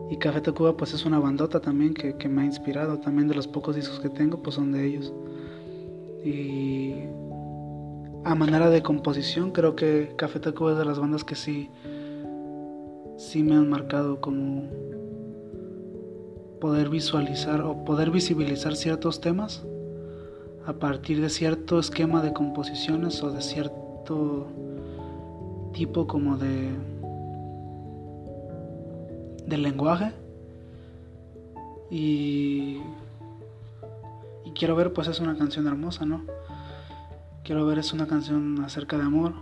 Y 0.09 0.17
Café 0.17 0.41
Tacuba 0.41 0.75
pues 0.75 0.93
es 0.93 1.05
una 1.05 1.19
bandota 1.19 1.59
también 1.59 1.93
que, 1.93 2.27
me 2.27 2.41
ha 2.41 2.45
inspirado. 2.45 2.99
También 2.99 3.27
de 3.27 3.35
los 3.35 3.47
pocos 3.47 3.75
discos 3.75 3.99
que 3.99 4.09
tengo 4.09 4.41
pues 4.41 4.55
son 4.55 4.71
de 4.71 4.85
ellos. 4.85 5.13
Y 6.23 6.93
a 8.23 8.35
manera 8.35 8.69
de 8.69 8.81
composición, 8.81 9.51
creo 9.51 9.75
que 9.75 10.13
Café 10.15 10.39
Tacuba 10.39 10.73
es 10.73 10.77
de 10.77 10.85
las 10.85 10.99
bandas 10.99 11.23
que 11.23 11.35
sí, 11.35 11.69
sí 13.17 13.43
me 13.43 13.55
han 13.55 13.69
marcado 13.69 14.21
como 14.21 14.63
poder 16.61 16.89
visualizar 16.89 17.61
o 17.61 17.83
poder 17.83 18.09
visibilizar 18.09 18.75
ciertos 18.75 19.19
temas 19.19 19.65
a 20.65 20.73
partir 20.73 21.19
de 21.19 21.29
cierto 21.29 21.77
esquema 21.77 22.21
de 22.21 22.31
composiciones 22.31 23.21
o 23.21 23.31
de 23.31 23.41
cierto 23.41 24.47
tipo 25.73 26.07
como 26.07 26.37
de 26.37 26.69
del 29.53 29.63
lenguaje 29.63 30.11
y 31.89 32.79
quiero 34.55 34.75
ver 34.75 34.93
pues 34.93 35.07
es 35.07 35.19
una 35.19 35.37
canción 35.37 35.67
hermosa 35.67 36.05
no 36.05 36.21
Quiero 37.43 37.65
ver 37.65 37.77
es 37.77 37.91
una 37.91 38.07
canción 38.07 38.63
acerca 38.63 38.97
de 38.97 39.03
amor. 39.03 39.33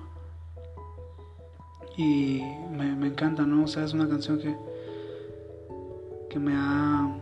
Y 1.95 2.41
me, 2.76 3.05
encanta, 3.05 3.43
¿no? 3.43 3.66
O 3.66 3.68
sea, 3.68 3.84
es 3.84 3.93
una 3.93 4.09
canción 4.09 4.39
que, 4.39 4.55
que 6.28 6.39
me 6.39 6.53
ha 6.55 7.16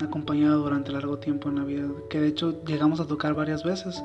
acompañado 0.00 0.64
durante 0.64 0.90
largo 0.90 1.18
tiempo 1.18 1.48
en 1.48 1.56
la 1.56 1.64
vida. 1.64 1.86
Que 2.08 2.20
de 2.20 2.26
hecho 2.26 2.64
llegamos 2.64 2.98
a 2.98 3.06
tocar 3.06 3.34
varias 3.34 3.62
veces. 3.62 4.02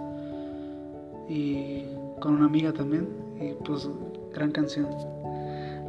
Y 1.28 1.86
con 2.20 2.36
una 2.36 2.46
amiga 2.46 2.72
también. 2.72 3.10
Y 3.42 3.54
pues, 3.66 3.90
gran 4.32 4.52
canción. 4.52 4.88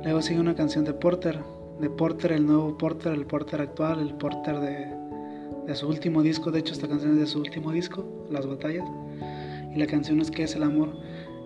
Luego 0.02 0.22
sigue 0.22 0.40
una 0.40 0.54
canción 0.54 0.86
de 0.86 0.94
Porter. 0.94 1.40
De 1.80 1.90
Porter, 1.90 2.32
el 2.32 2.46
nuevo 2.46 2.76
Porter, 2.78 3.12
el 3.12 3.26
Porter 3.26 3.60
actual, 3.60 4.00
el 4.00 4.14
Porter 4.14 4.60
de, 4.60 4.86
de 5.66 5.74
su 5.74 5.88
último 5.88 6.22
disco. 6.22 6.50
De 6.50 6.60
hecho, 6.60 6.72
esta 6.72 6.88
canción 6.88 7.12
es 7.12 7.18
de 7.20 7.26
su 7.26 7.38
último 7.38 7.72
disco, 7.72 8.04
Las 8.30 8.46
Batallas 8.46 8.86
la 9.76 9.86
canción 9.86 10.20
es 10.20 10.30
¿Qué 10.30 10.44
es 10.44 10.54
el 10.54 10.62
amor? 10.62 10.96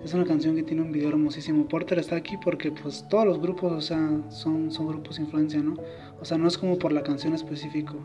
Es 0.05 0.15
una 0.15 0.25
canción 0.25 0.55
que 0.55 0.63
tiene 0.63 0.83
un 0.83 0.93
video 0.93 1.11
hermosísimo. 1.11 1.67
Porter 1.67 1.99
está 1.99 2.17
aquí 2.17 2.37
porque 2.37 2.71
pues 2.71 3.07
todos 3.09 3.27
los 3.27 3.41
grupos, 3.41 3.73
o 3.73 3.81
sea, 3.81 4.23
son, 4.31 4.71
son 4.71 4.87
grupos 4.87 5.17
de 5.17 5.25
influencia, 5.25 5.61
¿no? 5.61 5.75
O 6.21 6.25
sea, 6.25 6.39
no 6.39 6.49
es 6.49 6.57
como 6.57 6.79
por 6.79 6.93
la 6.93 7.03
canción 7.03 7.35
específico. 7.35 7.97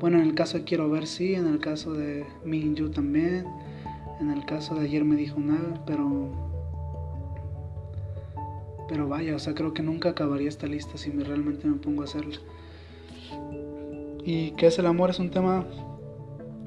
Bueno, 0.00 0.18
en 0.18 0.24
el 0.24 0.34
caso 0.34 0.58
de 0.58 0.64
Quiero 0.64 0.90
Ver 0.90 1.06
sí, 1.06 1.34
en 1.34 1.46
el 1.46 1.58
caso 1.58 1.92
de 1.92 2.24
Me 2.44 2.62
and 2.62 2.76
You 2.76 2.90
también, 2.90 3.46
en 4.18 4.30
el 4.30 4.44
caso 4.46 4.74
de 4.74 4.86
Ayer 4.86 5.04
me 5.04 5.16
dijo 5.16 5.38
nada, 5.38 5.82
pero... 5.86 6.49
Pero 8.90 9.06
vaya, 9.06 9.36
o 9.36 9.38
sea, 9.38 9.54
creo 9.54 9.72
que 9.72 9.84
nunca 9.84 10.10
acabaría 10.10 10.48
esta 10.48 10.66
lista 10.66 10.98
si 10.98 11.12
me, 11.12 11.22
realmente 11.22 11.68
me 11.68 11.76
pongo 11.76 12.02
a 12.02 12.06
hacerla. 12.06 12.38
¿Y 14.24 14.50
qué 14.56 14.66
es 14.66 14.80
el 14.80 14.86
amor? 14.86 15.10
Es 15.10 15.20
un 15.20 15.30
tema 15.30 15.64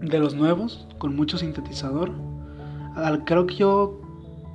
de 0.01 0.19
los 0.19 0.34
nuevos, 0.34 0.88
con 0.99 1.17
mucho 1.17 1.38
sintetizador. 1.38 2.13
Creo 3.26 3.45
que 3.45 3.55
yo 3.55 3.99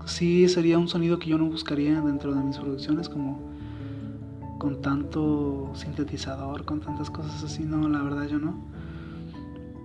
sí 0.07 0.49
sería 0.49 0.79
un 0.79 0.89
sonido 0.89 1.19
que 1.19 1.29
yo 1.29 1.37
no 1.37 1.45
buscaría 1.45 2.01
dentro 2.01 2.35
de 2.35 2.43
mis 2.43 2.57
producciones, 2.57 3.11
como 3.11 3.39
con 4.59 4.81
tanto 4.81 5.71
sintetizador, 5.75 6.65
con 6.65 6.81
tantas 6.81 7.11
cosas 7.11 7.45
así, 7.45 7.65
no, 7.65 7.87
la 7.87 8.03
verdad 8.03 8.27
yo 8.29 8.39
no. 8.39 8.65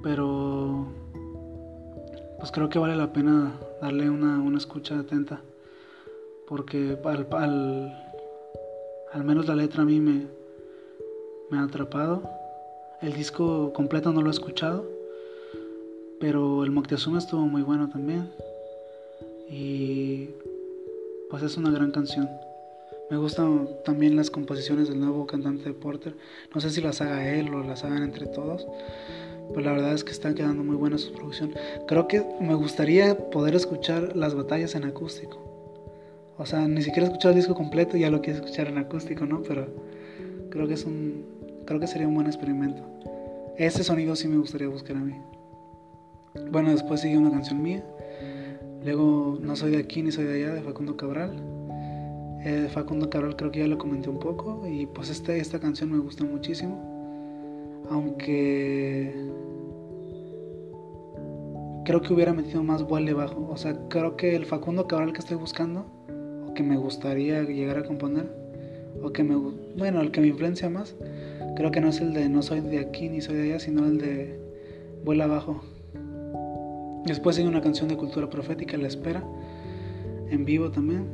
Pero 0.02 0.88
pues 2.40 2.50
creo 2.50 2.70
que 2.70 2.80
vale 2.80 2.96
la 2.96 3.12
pena 3.12 3.52
darle 3.82 4.10
una, 4.10 4.40
una 4.40 4.58
escucha 4.58 5.00
atenta, 5.00 5.42
porque 6.54 6.96
al, 7.04 7.28
al, 7.32 8.14
al, 9.12 9.24
menos 9.24 9.48
la 9.48 9.56
letra 9.56 9.82
a 9.82 9.86
mí 9.86 10.00
me, 10.00 10.28
me 11.50 11.58
ha 11.58 11.64
atrapado. 11.64 12.30
El 13.02 13.14
disco 13.14 13.74
completo 13.74 14.14
no 14.14 14.22
lo 14.22 14.28
he 14.28 14.32
escuchado, 14.32 14.88
pero 16.20 16.64
el 16.64 16.70
Moctezuma 16.70 17.18
estuvo 17.18 17.42
muy 17.42 17.64
bueno 17.64 17.90
también. 17.90 18.30
Y 19.50 20.30
pues 21.32 21.42
es 21.42 21.58
una 21.58 21.72
gran 21.72 21.90
canción. 21.90 22.30
Me 23.10 23.18
gustan 23.18 23.68
también 23.84 24.16
las 24.16 24.30
composiciones 24.30 24.90
del 24.90 25.00
nuevo 25.00 25.26
cantante 25.26 25.64
de 25.64 25.74
Porter. 25.74 26.14
No 26.54 26.62
sé 26.62 26.70
si 26.70 26.82
las 26.82 27.02
haga 27.02 27.34
él 27.34 27.52
o 27.52 27.64
las 27.64 27.84
hagan 27.84 28.04
entre 28.04 28.28
todos. 28.28 28.68
Pero 29.56 29.62
la 29.62 29.72
verdad 29.72 29.94
es 29.94 30.04
que 30.04 30.12
están 30.12 30.36
quedando 30.36 30.64
muy 30.64 30.76
buenas 30.76 31.02
su 31.02 31.14
producción. 31.14 31.52
Creo 31.88 32.08
que 32.08 32.24
me 32.40 32.54
gustaría 32.54 33.32
poder 33.32 33.56
escuchar 33.56 34.16
las 34.16 34.36
batallas 34.36 34.76
en 34.76 34.84
acústico. 34.84 35.53
O 36.38 36.46
sea, 36.46 36.68
ni 36.68 36.82
siquiera 36.82 37.06
escuchar 37.06 37.32
el 37.32 37.38
disco 37.38 37.56
completo, 37.56 37.98
ya 37.98 38.10
lo 38.10 38.22
quiero 38.22 38.40
escuchar 38.40 38.68
en 38.68 38.78
acústico, 38.78 39.26
¿no? 39.26 39.44
Pero 39.44 39.68
creo 40.50 40.68
que 40.68 40.74
es 40.74 40.86
un. 40.86 41.26
Creo 41.66 41.80
que 41.80 41.88
sería 41.88 42.08
un 42.08 42.16
buen 42.16 42.28
experimento. 42.28 42.84
Ese 43.58 43.84
sonido 43.84 44.16
sí 44.16 44.28
me 44.28 44.38
gustaría 44.38 44.68
buscar 44.68 44.98
a 44.98 45.00
mí. 45.00 45.16
Bueno, 46.52 46.72
después 46.72 47.02
sigue 47.02 47.16
una 47.16 47.30
canción 47.30 47.62
mía 47.62 47.84
Luego 48.84 49.38
No 49.42 49.56
soy 49.56 49.72
de 49.72 49.78
aquí 49.78 50.02
ni 50.02 50.12
soy 50.12 50.26
de 50.26 50.44
allá 50.44 50.54
de 50.54 50.62
Facundo 50.62 50.98
Cabral. 50.98 51.32
Eh, 52.44 52.68
Facundo 52.70 53.10
Cabral 53.10 53.36
creo 53.38 53.52
que 53.52 53.60
ya 53.60 53.68
lo 53.68 53.78
comenté 53.78 54.10
un 54.10 54.20
poco 54.20 54.68
y 54.68 54.86
pues 54.88 55.10
este, 55.10 55.38
esta 55.38 55.60
canción 55.60 55.92
me 55.92 56.00
gusta 56.00 56.26
muchísimo. 56.26 57.84
Aunque 57.90 59.14
creo 61.86 62.02
que 62.02 62.14
hubiera 62.14 62.34
metido 62.34 62.64
más 62.64 62.84
vuelo 62.84 63.16
bajo. 63.16 63.48
O 63.50 63.56
sea, 63.56 63.78
creo 63.88 64.18
que 64.18 64.36
el 64.36 64.46
Facundo 64.46 64.88
Cabral 64.88 65.14
que 65.14 65.20
estoy 65.20 65.38
buscando, 65.38 65.86
que 66.54 66.64
me 66.64 66.78
gustaría 66.78 67.44
llegar 67.44 67.78
a 67.78 67.84
componer, 67.84 68.26
o 69.02 69.12
que 69.12 69.24
me, 69.24 69.36
bueno, 69.78 70.02
el 70.02 70.12
que 70.12 70.22
me 70.22 70.28
influencia 70.28 70.70
más, 70.70 70.96
creo 71.56 71.72
que 71.72 71.82
no 71.82 71.90
es 71.90 72.00
el 72.00 72.14
de 72.14 72.30
no 72.30 72.42
soy 72.42 72.62
de 72.62 72.80
aquí 72.80 73.10
ni 73.10 73.22
soy 73.22 73.36
de 73.36 73.44
allá, 73.44 73.60
sino 73.60 73.86
el 73.86 73.98
de 73.98 74.40
vuela 75.04 75.26
abajo. 75.26 75.62
Después 77.06 77.38
hay 77.38 77.46
una 77.46 77.62
canción 77.62 77.90
de 77.90 77.98
cultura 77.98 78.30
profética, 78.30 78.78
La 78.78 78.88
Espera, 78.88 79.24
en 80.30 80.46
vivo 80.46 80.72
también. 80.72 81.06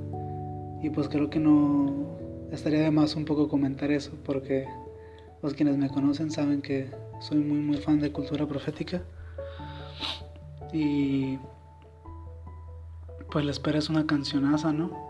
Y 0.84 0.92
pues 0.92 1.10
creo 1.10 1.30
que 1.30 1.40
no 1.40 2.18
estaría 2.52 2.82
de 2.82 2.92
más 2.92 3.16
un 3.16 3.26
poco 3.26 3.50
comentar 3.50 3.92
eso, 3.92 4.12
porque 4.24 4.66
los 4.66 5.42
pues, 5.42 5.54
quienes 5.56 5.78
me 5.78 5.90
conocen 5.90 6.32
saben 6.32 6.62
que 6.62 6.90
soy 7.22 7.40
muy 7.40 7.60
muy 7.60 7.78
fan 7.78 8.00
de 8.00 8.12
cultura 8.12 8.46
profética. 8.46 9.02
Y 10.72 11.40
pues 13.32 13.46
La 13.46 13.52
Espera 13.52 13.80
es 13.80 13.90
una 13.90 14.06
cancionaza, 14.06 14.72
¿no? 14.72 15.09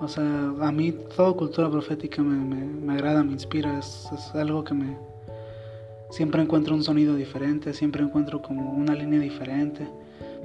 O 0.00 0.06
sea, 0.06 0.52
a 0.60 0.72
mí 0.72 0.92
toda 1.16 1.32
cultura 1.32 1.70
profética 1.70 2.22
me, 2.22 2.92
agrada, 2.92 3.24
me 3.24 3.32
inspira, 3.32 3.78
es, 3.78 4.08
algo 4.34 4.62
que 4.62 4.74
me, 4.74 4.96
Siempre 6.10 6.40
encuentro 6.40 6.74
un 6.74 6.82
sonido 6.82 7.14
diferente, 7.16 7.74
siempre 7.74 8.02
encuentro 8.02 8.40
como 8.40 8.72
una 8.72 8.94
línea 8.94 9.20
diferente. 9.20 9.86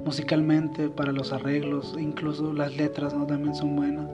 Musicalmente, 0.04 0.90
para 0.90 1.10
los 1.10 1.32
arreglos, 1.32 1.96
incluso 1.98 2.52
las 2.52 2.76
letras 2.76 3.14
también 3.26 3.54
son 3.54 3.74
buenas. 3.74 4.06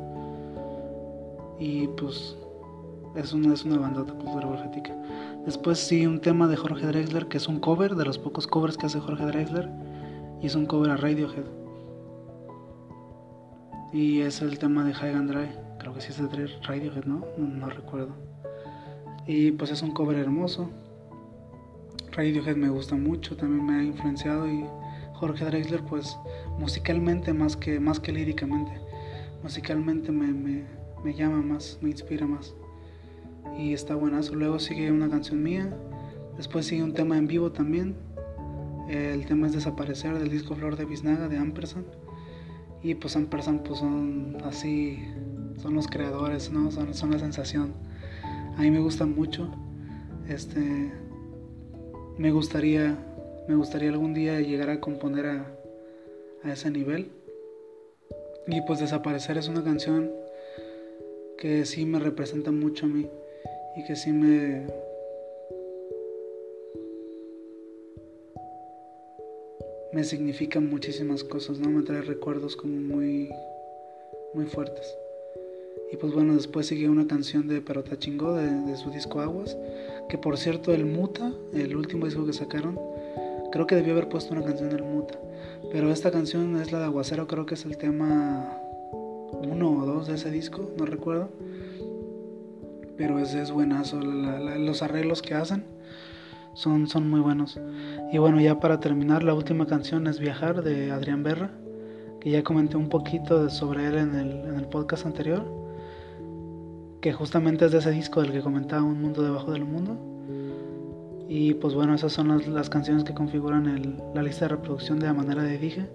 Y 1.59 1.89
pues 1.89 2.37
es 3.17 3.33
una, 3.33 3.53
es 3.53 3.65
una 3.65 3.79
bandota 3.79 4.13
cultura 4.13 4.49
profética. 4.49 4.95
Después 5.45 5.79
sí 5.79 6.07
un 6.07 6.21
tema 6.21 6.47
de 6.47 6.57
Jorge 6.57 6.87
Drexler, 6.87 7.27
que 7.27 7.39
es 7.39 7.49
un 7.49 7.59
cover, 7.59 7.97
de 7.97 8.05
los 8.05 8.19
pocos 8.19 8.47
covers 8.47 8.77
que 8.77 8.87
hace 8.87 9.01
Jorge 9.01 9.27
Drexler. 9.27 9.69
Y 10.41 10.47
es 10.47 10.55
un 10.55 10.67
cover 10.67 10.91
a 10.91 10.97
Radiohead. 10.97 11.60
Y 13.93 14.21
es 14.21 14.41
el 14.41 14.59
tema 14.59 14.85
de 14.85 14.95
High 14.95 15.15
and 15.15 15.31
Dry. 15.31 15.49
Creo 15.79 15.95
que 15.95 16.01
sí 16.01 16.09
es 16.11 16.19
de 16.19 16.47
Radiohead, 16.63 17.05
¿no? 17.05 17.25
No 17.39 17.69
recuerdo. 17.69 18.15
Y 19.27 19.53
pues 19.53 19.71
es 19.71 19.83
un 19.83 19.93
cover 19.93 20.19
hermoso. 20.19 20.71
Radiohead 22.13 22.57
me 22.57 22.69
gusta 22.69 22.97
mucho, 22.97 23.37
también 23.37 23.65
me 23.65 23.79
ha 23.79 23.83
influenciado 23.83 24.49
y 24.49 24.65
Jorge 25.15 25.45
Drexler 25.45 25.83
pues 25.85 26.17
musicalmente 26.59 27.33
más 27.33 27.57
que, 27.57 27.79
más 27.79 28.01
que 28.01 28.11
líricamente, 28.11 28.73
musicalmente 29.43 30.11
me, 30.11 30.65
me, 31.05 31.15
llama 31.15 31.43
más, 31.43 31.79
me 31.81 31.91
inspira 31.91 32.27
más 32.27 32.55
y 33.57 33.75
está 33.75 33.95
buenazo. 33.95 34.35
Luego 34.35 34.59
sigue 34.59 34.91
una 34.91 35.09
canción 35.09 35.43
mía, 35.43 35.73
después 36.37 36.67
sigue 36.67 36.83
un 36.83 36.95
tema 36.95 37.17
en 37.17 37.27
vivo 37.27 37.53
también, 37.53 37.97
el 38.89 39.25
tema 39.27 39.47
es 39.47 39.53
Desaparecer 39.53 40.19
del 40.19 40.31
disco 40.31 40.57
Flor 40.57 40.77
de 40.77 40.87
Biznaga 40.87 41.29
de 41.29 41.39
Ampersand 41.39 41.87
y 42.83 42.95
pues 42.95 43.17
Ampersand 43.17 43.63
pues 43.63 43.79
son 43.79 44.39
así, 44.45 44.99
son 45.61 45.75
los 45.75 45.87
creadores, 45.87 46.51
¿no? 46.51 46.71
son, 46.71 46.95
son 46.95 47.11
la 47.11 47.19
sensación. 47.19 47.75
A 48.57 48.63
mí 48.63 48.71
me 48.71 48.81
gusta 48.81 49.07
mucho. 49.07 49.51
Este, 50.29 50.93
me 52.17 52.31
gustaría, 52.31 52.97
me 53.49 53.55
gustaría 53.55 53.91
algún 53.91 54.15
día 54.15 54.41
llegar 54.41 54.71
a 54.71 54.81
componer 54.81 55.27
a, 55.27 55.55
a 56.45 56.53
ese 56.53 56.71
nivel. 56.71 57.11
Y 58.47 58.61
pues 58.63 58.81
Desaparecer 58.81 59.37
es 59.39 59.49
una 59.49 59.63
canción 59.63 60.11
que 61.37 61.65
sí 61.65 61.85
me 61.85 61.99
representa 61.99 62.51
mucho 62.51 62.87
a 62.87 62.89
mí 62.89 63.09
y 63.77 63.85
que 63.85 63.97
sí 63.97 64.13
me 64.13 64.67
me 69.93 70.05
significa 70.05 70.61
muchísimas 70.61 71.25
cosas, 71.25 71.59
¿no? 71.59 71.69
Me 71.69 71.83
trae 71.83 72.03
recuerdos 72.03 72.57
como 72.57 72.81
muy 72.81 73.31
muy 74.35 74.47
fuertes. 74.47 74.97
Y 75.93 75.97
pues 75.97 76.13
bueno, 76.13 76.35
después 76.35 76.67
sigue 76.67 76.89
una 76.89 77.07
canción 77.07 77.49
de 77.49 77.61
Perota 77.61 77.99
Chingó 77.99 78.35
de, 78.35 78.77
su 78.77 78.91
disco 78.91 79.21
Aguas. 79.21 79.57
Que 80.09 80.19
por 80.19 80.39
cierto, 80.39 80.73
el 80.73 80.87
Muta, 80.87 81.33
el 81.53 81.77
último 81.77 82.07
disco 82.07 82.25
que 82.27 82.33
sacaron, 82.33 82.79
creo 83.51 83.67
que 83.67 83.75
debió 83.75 83.93
haber 83.93 84.09
puesto 84.09 84.33
una 84.33 84.45
canción 84.45 84.71
del 84.71 84.85
Muta. 84.85 85.19
Pero 85.73 85.91
esta 85.91 86.11
canción 86.11 86.61
es 86.61 86.71
la 86.73 86.79
de 86.79 86.85
Aguacero, 86.85 87.27
creo 87.27 87.47
que 87.47 87.55
es 87.55 87.65
el 87.65 87.77
tema 87.77 88.57
uno 89.33 89.83
o 89.83 89.87
dos 89.87 90.07
de 90.07 90.15
ese 90.15 90.31
disco, 90.31 90.71
no 90.77 90.87
recuerdo. 90.87 91.29
Pero 92.97 93.19
ese 93.19 93.43
es 93.43 93.51
buenazo, 93.51 94.01
los 94.01 94.83
arreglos 94.83 95.23
que 95.23 95.35
hacen 95.35 95.65
son, 96.55 96.87
son 96.87 97.09
muy 97.09 97.21
buenos. 97.21 97.59
Y 98.13 98.19
bueno, 98.19 98.41
ya 98.41 98.61
para 98.61 98.81
terminar, 98.81 99.23
la 99.23 99.35
última 99.35 99.67
canción 99.67 100.07
es 100.07 100.19
Viajar 100.19 100.63
de 100.63 100.91
Adrián 100.91 101.23
Berra, 101.23 101.51
que 102.21 102.31
ya 102.31 102.43
comenté 102.43 102.77
un 102.77 102.89
poquito 102.89 103.49
sobre 103.51 103.87
él 103.87 103.97
en 103.97 104.15
el, 104.15 104.31
en 104.47 104.55
el 104.57 104.67
podcast 104.67 105.07
anterior 105.07 105.61
que 107.01 107.13
justamente 107.13 107.65
es 107.65 107.73
de 107.73 107.79
ese 107.79 107.91
disco 107.91 108.21
del 108.21 108.33
que 108.33 108.41
comentaba 108.41 108.83
Un 108.83 109.01
Mundo 109.01 109.23
Debajo 109.23 109.53
del 109.53 109.65
Mundo. 109.65 109.97
Y 111.29 111.55
pues 111.55 111.75
bueno, 111.75 111.95
esas 111.95 112.13
son 112.13 112.43
las, 112.55 112.71
canciones 112.71 113.05
que 113.05 113.15
configuran 113.15 113.67
el, 113.67 113.97
la 114.15 114.23
lista 114.23 114.47
de 114.47 114.57
reproducción 114.57 114.99
de 114.99 115.07
la 115.07 115.15
manera 115.15 115.43
de 115.43 115.59
dije. 115.59 115.87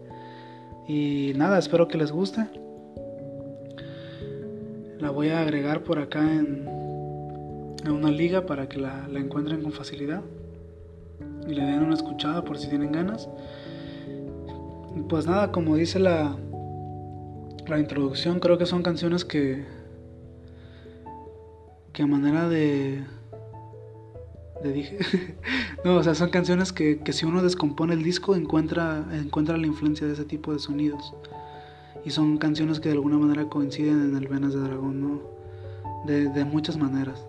Y 0.87 1.33
nada, 1.35 1.59
espero 1.59 1.87
que 1.87 1.97
les 1.97 2.11
guste. 2.11 2.47
La 4.99 5.11
voy 5.11 5.29
a 5.29 5.41
agregar 5.41 5.83
por 5.83 5.99
acá 5.99 6.21
en, 6.21 6.67
en 7.83 7.91
una 7.91 8.09
liga 8.11 8.45
para 8.45 8.69
que 8.69 8.79
la, 8.79 9.07
la 9.09 9.19
encuentren 9.19 9.61
con 9.61 9.73
facilidad. 9.73 10.21
Y 11.47 11.53
le 11.53 11.63
den 11.63 11.83
una 11.83 11.93
escuchada 11.93 12.43
por 12.43 12.57
si 12.57 12.67
tienen 12.67 12.91
ganas. 12.91 13.29
Pues 15.09 15.27
nada, 15.27 15.51
como 15.51 15.75
dice 15.75 15.99
la, 15.99 16.35
la 17.67 17.79
introducción, 17.79 18.39
creo 18.39 18.57
que 18.57 18.65
son 18.65 18.81
canciones 18.81 19.25
que 19.25 19.65
que 21.95 22.03
a 22.03 22.07
manera 22.07 22.49
de... 22.49 23.03
de 24.61 24.73
dije... 24.73 24.99
no, 25.85 25.95
o 25.95 26.03
sea, 26.03 26.13
son 26.13 26.29
canciones 26.29 26.73
que, 26.73 26.99
que, 26.99 27.13
si 27.13 27.25
uno 27.25 27.41
descompone 27.41 27.93
el 27.93 28.03
disco 28.03 28.35
encuentra, 28.35 29.05
encuentra 29.13 29.57
la 29.57 29.65
influencia 29.65 30.05
de 30.05 30.13
ese 30.13 30.25
tipo 30.25 30.51
de 30.51 30.59
sonidos. 30.59 31.13
Y 32.03 32.11
son 32.11 32.37
canciones 32.37 32.81
que 32.81 32.89
de 32.89 32.95
alguna 32.95 33.17
manera 33.17 33.47
coinciden 33.47 34.09
en 34.09 34.15
el 34.17 34.27
Venas 34.27 34.53
de 34.53 34.59
Dragón, 34.59 35.01
¿no? 35.01 35.21
De, 36.05 36.29
de 36.29 36.43
muchas 36.43 36.77
maneras. 36.77 37.25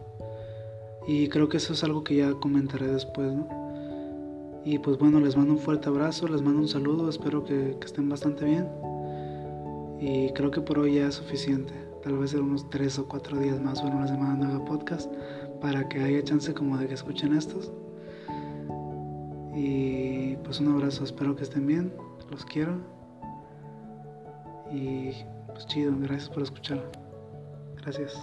Y 1.07 1.29
creo 1.29 1.49
que 1.49 1.59
eso 1.59 1.73
es 1.73 1.85
algo 1.85 2.03
que 2.03 2.17
ya 2.17 2.33
comentaré 2.35 2.89
después, 2.89 3.33
¿no? 3.33 3.66
Y 4.67 4.81
pues 4.81 4.99
bueno, 4.99 5.21
les 5.21 5.37
mando 5.37 5.53
un 5.53 5.61
fuerte 5.61 5.89
abrazo, 5.89 6.27
les 6.27 6.43
mando 6.43 6.61
un 6.61 6.67
saludo, 6.67 7.09
espero 7.09 7.45
que, 7.45 7.79
estén 7.85 8.09
bastante 8.09 8.45
bien. 8.45 8.69
Y 10.01 10.33
creo 10.33 10.51
que 10.51 10.61
por 10.61 10.81
hoy 10.81 10.97
ya 10.97 11.07
es 11.07 11.15
suficiente. 11.15 11.73
Tal 12.03 12.19
vez 12.19 12.35
en 12.35 12.41
unos 12.41 12.69
tres 12.69 12.99
o 12.99 13.07
cuatro 13.07 13.39
días 13.39 13.61
más 13.61 13.81
o 13.85 13.87
en 13.87 13.95
una 13.95 14.09
semana 14.09 14.35
no 14.35 14.49
haga 14.49 14.65
podcast 14.65 15.09
para 15.61 15.89
que 15.89 16.03
haya 16.03 16.21
chance 16.25 16.53
como 16.53 16.77
de 16.79 16.89
que 16.89 16.95
escuchen 16.95 17.37
estos. 17.37 17.71
Y 19.55 20.35
pues 20.43 20.59
un 20.59 20.73
abrazo, 20.73 21.05
espero 21.05 21.37
que 21.37 21.45
estén 21.45 21.65
bien, 21.65 21.93
los 22.29 22.45
quiero. 22.45 22.81
Y 24.73 25.13
pues 25.47 25.65
chido, 25.69 25.95
gracias 25.97 26.29
por 26.29 26.43
escuchar. 26.43 26.91
Gracias. 27.83 28.19